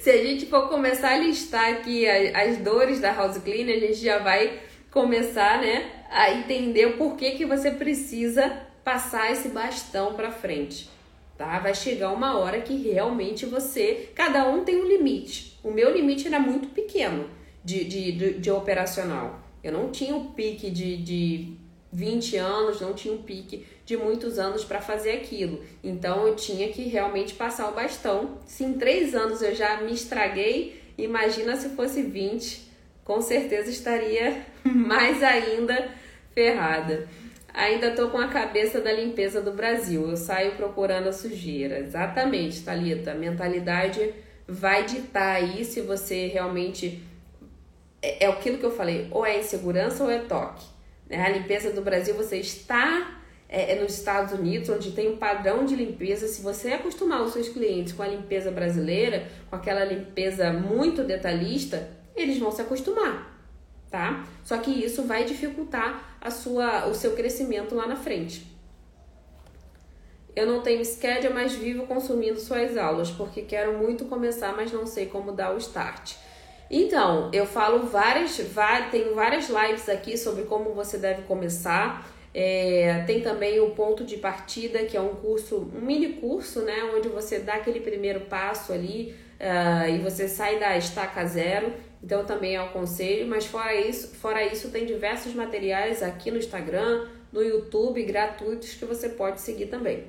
Se 0.00 0.08
a 0.08 0.24
gente 0.24 0.46
for 0.46 0.70
começar 0.70 1.10
a 1.10 1.18
listar 1.18 1.74
aqui 1.74 2.08
as, 2.08 2.56
dores 2.58 2.98
da 2.98 3.12
house 3.12 3.36
cleaner, 3.38 3.76
a 3.76 3.80
gente 3.80 3.96
já 3.96 4.18
vai 4.18 4.60
começar, 4.90 5.60
né, 5.60 5.90
a 6.10 6.30
entender 6.30 6.86
o 6.86 6.96
porquê 6.96 7.32
que 7.32 7.44
você 7.44 7.72
precisa 7.72 8.62
passar 8.82 9.30
esse 9.32 9.48
bastão 9.48 10.14
para 10.14 10.30
frente 10.30 10.95
tá? 11.36 11.58
Vai 11.58 11.74
chegar 11.74 12.12
uma 12.12 12.38
hora 12.38 12.60
que 12.60 12.76
realmente 12.76 13.46
você, 13.46 14.10
cada 14.14 14.48
um 14.48 14.64
tem 14.64 14.76
um 14.76 14.86
limite. 14.86 15.58
O 15.62 15.70
meu 15.70 15.92
limite 15.94 16.26
era 16.26 16.38
muito 16.38 16.68
pequeno 16.68 17.28
de, 17.64 17.84
de, 17.84 18.12
de, 18.12 18.32
de 18.38 18.50
operacional. 18.50 19.40
Eu 19.62 19.72
não 19.72 19.90
tinha 19.90 20.14
o 20.14 20.20
um 20.20 20.32
pique 20.32 20.70
de, 20.70 20.96
de 20.96 21.56
20 21.92 22.36
anos, 22.36 22.80
não 22.80 22.92
tinha 22.94 23.12
um 23.12 23.22
pique 23.22 23.66
de 23.84 23.96
muitos 23.96 24.38
anos 24.38 24.64
para 24.64 24.80
fazer 24.80 25.12
aquilo. 25.12 25.62
Então 25.82 26.26
eu 26.26 26.36
tinha 26.36 26.68
que 26.68 26.82
realmente 26.82 27.34
passar 27.34 27.68
o 27.70 27.74
bastão. 27.74 28.38
Se 28.46 28.64
em 28.64 28.74
três 28.74 29.14
anos 29.14 29.42
eu 29.42 29.54
já 29.54 29.80
me 29.80 29.92
estraguei, 29.92 30.80
imagina 30.98 31.56
se 31.56 31.70
fosse 31.70 32.02
20, 32.02 32.70
com 33.04 33.20
certeza 33.20 33.70
estaria 33.70 34.44
mais 34.62 35.22
ainda 35.22 35.90
ferrada. 36.34 37.08
Ainda 37.56 37.92
tô 37.92 38.10
com 38.10 38.18
a 38.18 38.28
cabeça 38.28 38.82
da 38.82 38.92
limpeza 38.92 39.40
do 39.40 39.50
Brasil. 39.50 40.10
Eu 40.10 40.16
saio 40.18 40.56
procurando 40.56 41.08
a 41.08 41.12
sujeira. 41.12 41.78
Exatamente, 41.78 42.62
Thalita. 42.62 43.12
A 43.12 43.14
mentalidade 43.14 44.12
vai 44.46 44.84
ditar 44.84 45.36
aí 45.36 45.64
se 45.64 45.80
você 45.80 46.26
realmente. 46.26 47.02
É, 48.02 48.24
é 48.24 48.28
aquilo 48.28 48.58
que 48.58 48.66
eu 48.66 48.70
falei, 48.70 49.08
ou 49.10 49.24
é 49.24 49.38
insegurança 49.38 50.04
ou 50.04 50.10
é 50.10 50.18
toque. 50.18 50.66
Né? 51.08 51.16
A 51.24 51.30
limpeza 51.30 51.70
do 51.70 51.80
Brasil, 51.80 52.14
você 52.14 52.36
está 52.36 53.22
é, 53.48 53.72
é, 53.72 53.80
nos 53.80 53.94
Estados 53.94 54.38
Unidos, 54.38 54.68
onde 54.68 54.92
tem 54.92 55.10
um 55.10 55.16
padrão 55.16 55.64
de 55.64 55.74
limpeza. 55.74 56.28
Se 56.28 56.42
você 56.42 56.74
acostumar 56.74 57.22
os 57.22 57.32
seus 57.32 57.48
clientes 57.48 57.94
com 57.94 58.02
a 58.02 58.06
limpeza 58.06 58.50
brasileira, 58.50 59.28
com 59.48 59.56
aquela 59.56 59.82
limpeza 59.82 60.52
muito 60.52 61.02
detalhista, 61.02 61.88
eles 62.14 62.38
vão 62.38 62.52
se 62.52 62.60
acostumar 62.60 63.35
tá? 63.90 64.24
Só 64.44 64.58
que 64.58 64.70
isso 64.70 65.04
vai 65.04 65.24
dificultar 65.24 66.16
a 66.20 66.30
sua, 66.30 66.86
o 66.86 66.94
seu 66.94 67.14
crescimento 67.14 67.74
lá 67.74 67.86
na 67.86 67.96
frente. 67.96 68.54
Eu 70.34 70.46
não 70.46 70.60
tenho 70.60 70.84
schedule, 70.84 71.32
mas 71.32 71.54
vivo 71.54 71.86
consumindo 71.86 72.38
suas 72.38 72.76
aulas, 72.76 73.10
porque 73.10 73.42
quero 73.42 73.78
muito 73.78 74.04
começar, 74.04 74.54
mas 74.54 74.70
não 74.70 74.86
sei 74.86 75.06
como 75.06 75.32
dar 75.32 75.54
o 75.54 75.58
start. 75.58 76.14
Então, 76.70 77.30
eu 77.32 77.46
falo 77.46 77.86
várias, 77.86 78.38
várias 78.38 78.90
tenho 78.90 79.14
várias 79.14 79.48
lives 79.48 79.88
aqui 79.88 80.18
sobre 80.18 80.42
como 80.42 80.74
você 80.74 80.98
deve 80.98 81.22
começar. 81.22 82.06
É, 82.38 83.02
tem 83.06 83.22
também 83.22 83.58
o 83.60 83.70
ponto 83.70 84.04
de 84.04 84.18
partida, 84.18 84.84
que 84.84 84.94
é 84.94 85.00
um 85.00 85.14
curso, 85.14 85.56
um 85.74 85.80
mini 85.80 86.20
curso, 86.20 86.60
né? 86.60 86.84
Onde 86.94 87.08
você 87.08 87.38
dá 87.38 87.54
aquele 87.54 87.80
primeiro 87.80 88.26
passo 88.26 88.74
ali 88.74 89.16
uh, 89.40 89.88
e 89.88 89.96
você 90.00 90.28
sai 90.28 90.58
da 90.58 90.76
estaca 90.76 91.24
zero. 91.24 91.72
Então 92.04 92.26
também 92.26 92.54
é 92.54 92.60
um 92.60 92.68
conselho, 92.68 93.26
mas 93.26 93.46
fora 93.46 93.74
isso, 93.74 94.14
fora 94.16 94.44
isso 94.44 94.70
tem 94.70 94.84
diversos 94.84 95.32
materiais 95.32 96.02
aqui 96.02 96.30
no 96.30 96.36
Instagram, 96.36 97.08
no 97.32 97.42
YouTube 97.42 98.04
gratuitos 98.04 98.74
que 98.74 98.84
você 98.84 99.08
pode 99.08 99.40
seguir 99.40 99.68
também. 99.68 100.04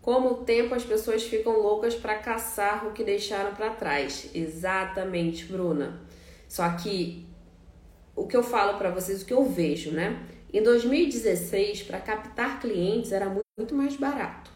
Como 0.00 0.30
o 0.30 0.34
tempo 0.36 0.74
as 0.74 0.84
pessoas 0.84 1.22
ficam 1.22 1.60
loucas 1.60 1.94
para 1.94 2.14
caçar 2.14 2.86
o 2.86 2.92
que 2.92 3.04
deixaram 3.04 3.54
para 3.54 3.68
trás. 3.68 4.30
Exatamente, 4.34 5.44
Bruna. 5.44 6.00
Só 6.48 6.66
que 6.76 7.26
o 8.16 8.26
que 8.26 8.34
eu 8.34 8.42
falo 8.42 8.78
para 8.78 8.88
vocês, 8.88 9.20
o 9.20 9.26
que 9.26 9.34
eu 9.34 9.44
vejo, 9.44 9.90
né? 9.90 10.18
Em 10.50 10.62
2016, 10.62 11.82
para 11.82 12.00
captar 12.00 12.58
clientes 12.58 13.12
era 13.12 13.28
muito 13.58 13.74
mais 13.74 13.96
barato. 13.96 14.50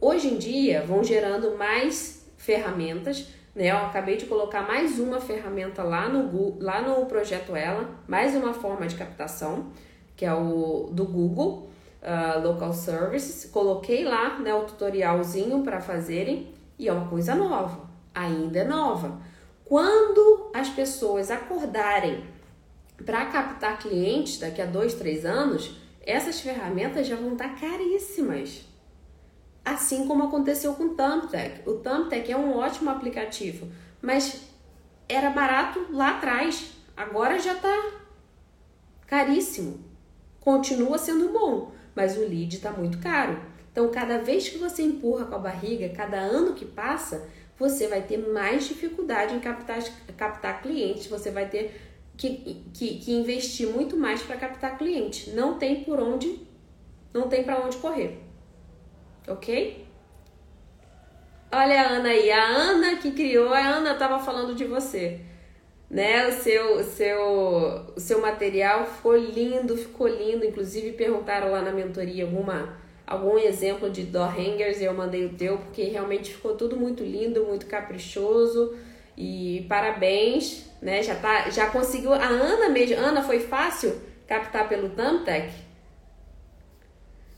Hoje 0.00 0.28
em 0.28 0.38
dia, 0.38 0.84
vão 0.86 1.02
gerando 1.02 1.58
mais 1.58 2.24
ferramentas, 2.36 3.26
né? 3.52 3.72
Eu 3.72 3.78
acabei 3.78 4.16
de 4.16 4.26
colocar 4.26 4.62
mais 4.62 5.00
uma 5.00 5.20
ferramenta 5.20 5.82
lá 5.82 6.08
no 6.08 6.28
Google, 6.28 6.58
lá 6.60 6.80
no 6.80 7.04
projeto 7.06 7.56
Ela, 7.56 7.90
mais 8.06 8.36
uma 8.36 8.54
forma 8.54 8.86
de 8.86 8.94
captação, 8.94 9.72
que 10.16 10.24
é 10.24 10.32
o 10.32 10.90
do 10.92 11.04
Google, 11.04 11.68
uh, 12.02 12.40
Local 12.46 12.72
Services. 12.72 13.50
Coloquei 13.50 14.04
lá, 14.04 14.38
né, 14.38 14.54
o 14.54 14.62
tutorialzinho 14.62 15.64
para 15.64 15.80
fazerem 15.80 16.54
e 16.78 16.86
é 16.86 16.92
uma 16.92 17.08
coisa 17.08 17.34
nova, 17.34 17.80
ainda 18.14 18.60
é 18.60 18.64
nova. 18.64 19.20
Quando 19.64 20.50
as 20.54 20.68
pessoas 20.68 21.32
acordarem 21.32 22.24
para 23.04 23.26
captar 23.26 23.78
clientes 23.78 24.38
daqui 24.38 24.60
a 24.60 24.66
dois, 24.66 24.94
três 24.94 25.24
anos, 25.24 25.76
essas 26.00 26.40
ferramentas 26.40 27.06
já 27.06 27.16
vão 27.16 27.32
estar 27.32 27.58
caríssimas. 27.60 28.62
Assim 29.64 30.06
como 30.06 30.24
aconteceu 30.24 30.74
com 30.74 30.84
o 30.84 30.94
Thumbtack. 30.94 31.68
O 31.68 31.74
Thumbtack 31.74 32.32
é 32.32 32.36
um 32.36 32.56
ótimo 32.56 32.90
aplicativo, 32.90 33.68
mas 34.00 34.42
era 35.08 35.30
barato 35.30 35.86
lá 35.90 36.16
atrás. 36.16 36.72
Agora 36.96 37.38
já 37.38 37.54
está 37.54 37.92
caríssimo. 39.06 39.80
Continua 40.40 40.96
sendo 40.96 41.28
bom, 41.28 41.72
mas 41.94 42.16
o 42.16 42.20
lead 42.20 42.56
está 42.56 42.70
muito 42.72 42.98
caro. 42.98 43.40
Então, 43.70 43.88
cada 43.90 44.18
vez 44.18 44.48
que 44.48 44.58
você 44.58 44.82
empurra 44.82 45.26
com 45.26 45.34
a 45.34 45.38
barriga, 45.38 45.88
cada 45.90 46.18
ano 46.18 46.54
que 46.54 46.64
passa, 46.64 47.28
você 47.58 47.86
vai 47.86 48.02
ter 48.02 48.16
mais 48.16 48.66
dificuldade 48.66 49.34
em 49.34 49.40
captar, 49.40 49.82
captar 50.16 50.62
clientes, 50.62 51.06
você 51.06 51.30
vai 51.30 51.48
ter 51.48 51.89
que, 52.20 52.62
que, 52.74 52.98
que 52.98 53.12
investir 53.12 53.66
muito 53.66 53.96
mais 53.96 54.22
para 54.22 54.36
captar 54.36 54.76
cliente. 54.76 55.30
Não 55.30 55.58
tem 55.58 55.82
por 55.82 55.98
onde, 55.98 56.46
não 57.14 57.28
tem 57.28 57.42
para 57.42 57.64
onde 57.64 57.78
correr. 57.78 58.18
Ok? 59.26 59.86
Olha 61.50 61.80
a 61.80 61.88
Ana 61.92 62.10
aí, 62.10 62.30
a 62.30 62.44
Ana 62.44 62.96
que 62.96 63.12
criou, 63.12 63.54
a 63.54 63.58
Ana 63.58 63.92
estava 63.92 64.18
falando 64.18 64.54
de 64.54 64.66
você. 64.66 65.20
Né? 65.88 66.28
O 66.28 66.32
seu, 66.32 66.84
seu, 66.84 67.22
o 67.96 68.00
seu 68.00 68.20
material 68.20 68.84
ficou 68.84 69.16
lindo, 69.16 69.74
ficou 69.74 70.06
lindo. 70.06 70.44
Inclusive 70.44 70.92
perguntaram 70.92 71.50
lá 71.50 71.62
na 71.62 71.72
mentoria 71.72 72.24
alguma 72.24 72.78
algum 73.06 73.36
exemplo 73.38 73.90
de 73.90 74.04
door 74.04 74.38
hangers 74.38 74.80
e 74.80 74.84
eu 74.84 74.94
mandei 74.94 75.24
o 75.24 75.30
teu 75.30 75.58
porque 75.58 75.82
realmente 75.84 76.32
ficou 76.32 76.54
tudo 76.54 76.76
muito 76.76 77.02
lindo, 77.02 77.44
muito 77.44 77.66
caprichoso 77.66 78.76
e 79.16 79.66
parabéns, 79.68 80.69
né? 80.80 81.02
Já 81.02 81.14
tá, 81.14 81.50
já 81.50 81.70
conseguiu 81.70 82.12
a 82.12 82.24
Ana 82.24 82.68
mesmo. 82.68 82.96
Ana 82.96 83.22
foi 83.22 83.40
fácil 83.40 84.00
captar 84.26 84.68
pelo 84.68 84.90
Thumbtack? 84.90 85.52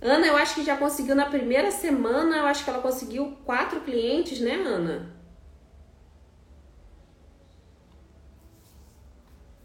Ana, 0.00 0.26
eu 0.26 0.36
acho 0.36 0.56
que 0.56 0.64
já 0.64 0.76
conseguiu 0.76 1.14
na 1.14 1.26
primeira 1.26 1.70
semana, 1.70 2.38
eu 2.38 2.46
acho 2.46 2.64
que 2.64 2.70
ela 2.70 2.82
conseguiu 2.82 3.36
quatro 3.44 3.80
clientes, 3.82 4.40
né, 4.40 4.54
Ana? 4.54 5.10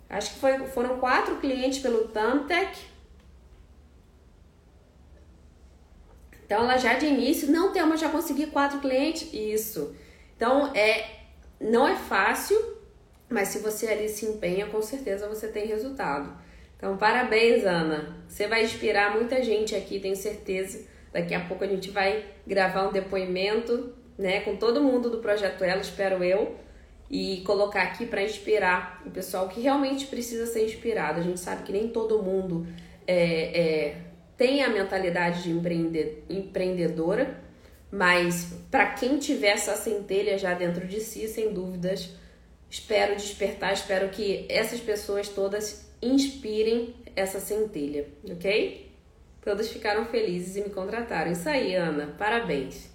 Acho 0.09 0.34
que 0.34 0.39
foi, 0.39 0.57
foram 0.67 0.99
quatro 0.99 1.36
clientes 1.38 1.80
pelo 1.80 2.07
Thumbtack. 2.07 2.78
Então 6.45 6.61
ela 6.61 6.78
já 6.78 6.93
de 6.93 7.05
início, 7.05 7.51
não 7.51 7.73
tem, 7.73 7.86
mas 7.86 7.99
já 7.99 8.07
consegui 8.07 8.47
quatro 8.47 8.80
clientes. 8.80 9.34
Isso. 9.34 9.93
Então 10.36 10.71
é 10.73 11.17
não 11.59 11.88
é 11.88 11.95
fácil, 11.95 12.76
mas 13.30 13.49
se 13.49 13.59
você 13.59 13.88
ali 13.88 14.07
se 14.09 14.25
empenha, 14.25 14.67
com 14.67 14.82
certeza 14.82 15.28
você 15.28 15.47
tem 15.47 15.67
resultado. 15.67 16.32
Então, 16.78 16.95
parabéns, 16.95 17.65
Ana. 17.65 18.15
Você 18.28 18.47
vai 18.47 18.63
inspirar 18.63 19.15
muita 19.15 19.41
gente 19.43 19.75
aqui, 19.75 19.99
tenho 19.99 20.15
certeza. 20.15 20.86
Daqui 21.11 21.34
a 21.34 21.39
pouco 21.39 21.63
a 21.63 21.67
gente 21.67 21.89
vai 21.89 22.23
gravar 22.45 22.88
um 22.88 22.91
depoimento, 22.91 23.93
né, 24.17 24.41
com 24.41 24.55
todo 24.55 24.82
mundo 24.82 25.09
do 25.09 25.17
projeto 25.17 25.63
Ela, 25.63 25.82
espero 25.82 26.23
eu, 26.23 26.55
e 27.09 27.41
colocar 27.45 27.84
aqui 27.84 28.05
para 28.05 28.21
inspirar 28.21 29.01
o 29.05 29.09
pessoal 29.09 29.47
que 29.47 29.59
realmente 29.59 30.05
precisa 30.05 30.45
ser 30.45 30.65
inspirado. 30.65 31.19
A 31.19 31.23
gente 31.23 31.39
sabe 31.39 31.63
que 31.63 31.71
nem 31.71 31.88
todo 31.88 32.21
mundo 32.21 32.67
é, 33.07 33.59
é 33.59 33.95
tem 34.38 34.63
a 34.63 34.69
mentalidade 34.69 35.43
de 35.43 35.49
empreender, 35.49 36.23
empreendedora, 36.30 37.41
mas 37.91 38.53
para 38.69 38.86
quem 38.91 39.17
tiver 39.17 39.49
essa 39.49 39.75
centelha 39.75 40.38
já 40.38 40.53
dentro 40.53 40.86
de 40.86 40.99
si, 40.99 41.28
sem 41.28 41.51
dúvidas, 41.51 42.11
espero 42.70 43.15
despertar, 43.15 43.74
espero 43.74 44.09
que 44.09 44.45
essas 44.49 44.80
pessoas 44.80 45.30
todas 45.30 45.88
inspirem 46.01 46.95
essa 47.15 47.39
centelha, 47.39 48.07
ok? 48.30 48.91
Todas 49.41 49.70
ficaram 49.70 50.05
felizes 50.05 50.55
e 50.57 50.61
me 50.61 50.70
contrataram. 50.70 51.32
Isso 51.32 51.47
aí, 51.47 51.74
Ana, 51.74 52.13
parabéns. 52.18 52.89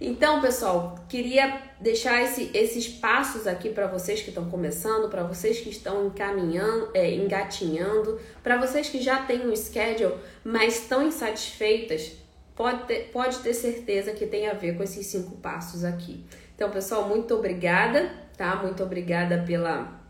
Então, 0.00 0.42
pessoal, 0.42 0.94
queria 1.08 1.62
deixar 1.80 2.22
esse, 2.22 2.50
esses 2.52 2.86
passos 2.86 3.46
aqui 3.46 3.70
para 3.70 3.86
vocês 3.86 4.20
que 4.20 4.28
estão 4.28 4.48
começando, 4.50 5.08
para 5.08 5.22
vocês 5.22 5.58
que 5.60 5.70
estão 5.70 6.06
encaminhando, 6.06 6.90
é, 6.92 7.14
engatinhando, 7.14 8.20
para 8.42 8.58
vocês 8.58 8.90
que 8.90 9.00
já 9.00 9.22
têm 9.24 9.48
um 9.48 9.56
schedule, 9.56 10.14
mas 10.44 10.82
estão 10.82 11.06
insatisfeitas, 11.06 12.12
pode 12.54 12.84
ter, 12.84 13.10
pode 13.10 13.38
ter 13.38 13.54
certeza 13.54 14.12
que 14.12 14.26
tem 14.26 14.48
a 14.48 14.54
ver 14.54 14.76
com 14.76 14.82
esses 14.82 15.06
cinco 15.06 15.36
passos 15.36 15.82
aqui. 15.82 16.24
Então, 16.54 16.70
pessoal, 16.70 17.08
muito 17.08 17.34
obrigada, 17.34 18.10
tá? 18.36 18.56
Muito 18.56 18.82
obrigada 18.82 19.42
pela 19.46 20.00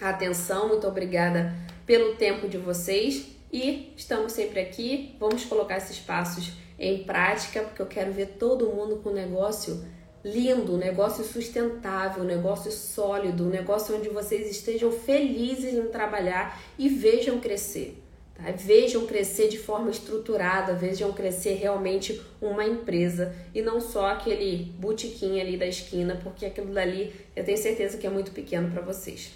atenção, 0.00 0.68
muito 0.68 0.86
obrigada 0.86 1.54
pelo 1.86 2.14
tempo 2.16 2.48
de 2.48 2.58
vocês 2.58 3.28
e 3.52 3.92
estamos 3.96 4.32
sempre 4.32 4.60
aqui. 4.60 5.16
Vamos 5.18 5.44
colocar 5.44 5.78
esses 5.78 5.98
passos 5.98 6.52
em 6.78 7.04
prática, 7.04 7.62
porque 7.62 7.82
eu 7.82 7.86
quero 7.86 8.12
ver 8.12 8.36
todo 8.38 8.66
mundo 8.66 8.96
com 9.02 9.10
negócio 9.10 9.84
lindo, 10.24 10.74
um 10.74 10.78
negócio 10.78 11.24
sustentável, 11.24 12.22
um 12.22 12.26
negócio 12.26 12.70
sólido, 12.70 13.44
um 13.44 13.50
negócio 13.50 13.96
onde 13.96 14.08
vocês 14.08 14.50
estejam 14.50 14.90
felizes 14.90 15.74
em 15.74 15.88
trabalhar 15.88 16.60
e 16.78 16.88
vejam 16.88 17.40
crescer. 17.40 18.02
Tá? 18.38 18.52
Vejam 18.52 19.04
crescer 19.04 19.48
de 19.48 19.58
forma 19.58 19.90
estruturada, 19.90 20.72
vejam 20.72 21.12
crescer 21.12 21.54
realmente 21.54 22.22
uma 22.40 22.64
empresa 22.64 23.34
e 23.54 23.60
não 23.60 23.80
só 23.80 24.06
aquele 24.06 24.72
botiquinho 24.78 25.40
ali 25.40 25.56
da 25.56 25.66
esquina, 25.66 26.18
porque 26.22 26.46
aquilo 26.46 26.72
dali 26.72 27.12
eu 27.34 27.44
tenho 27.44 27.58
certeza 27.58 27.98
que 27.98 28.06
é 28.06 28.10
muito 28.10 28.30
pequeno 28.30 28.70
para 28.70 28.80
vocês. 28.80 29.32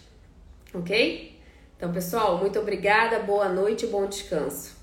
Ok? 0.73 1.39
Então, 1.77 1.93
pessoal, 1.93 2.39
muito 2.39 2.59
obrigada, 2.59 3.19
boa 3.19 3.49
noite 3.49 3.85
e 3.85 3.89
bom 3.89 4.07
descanso. 4.07 4.82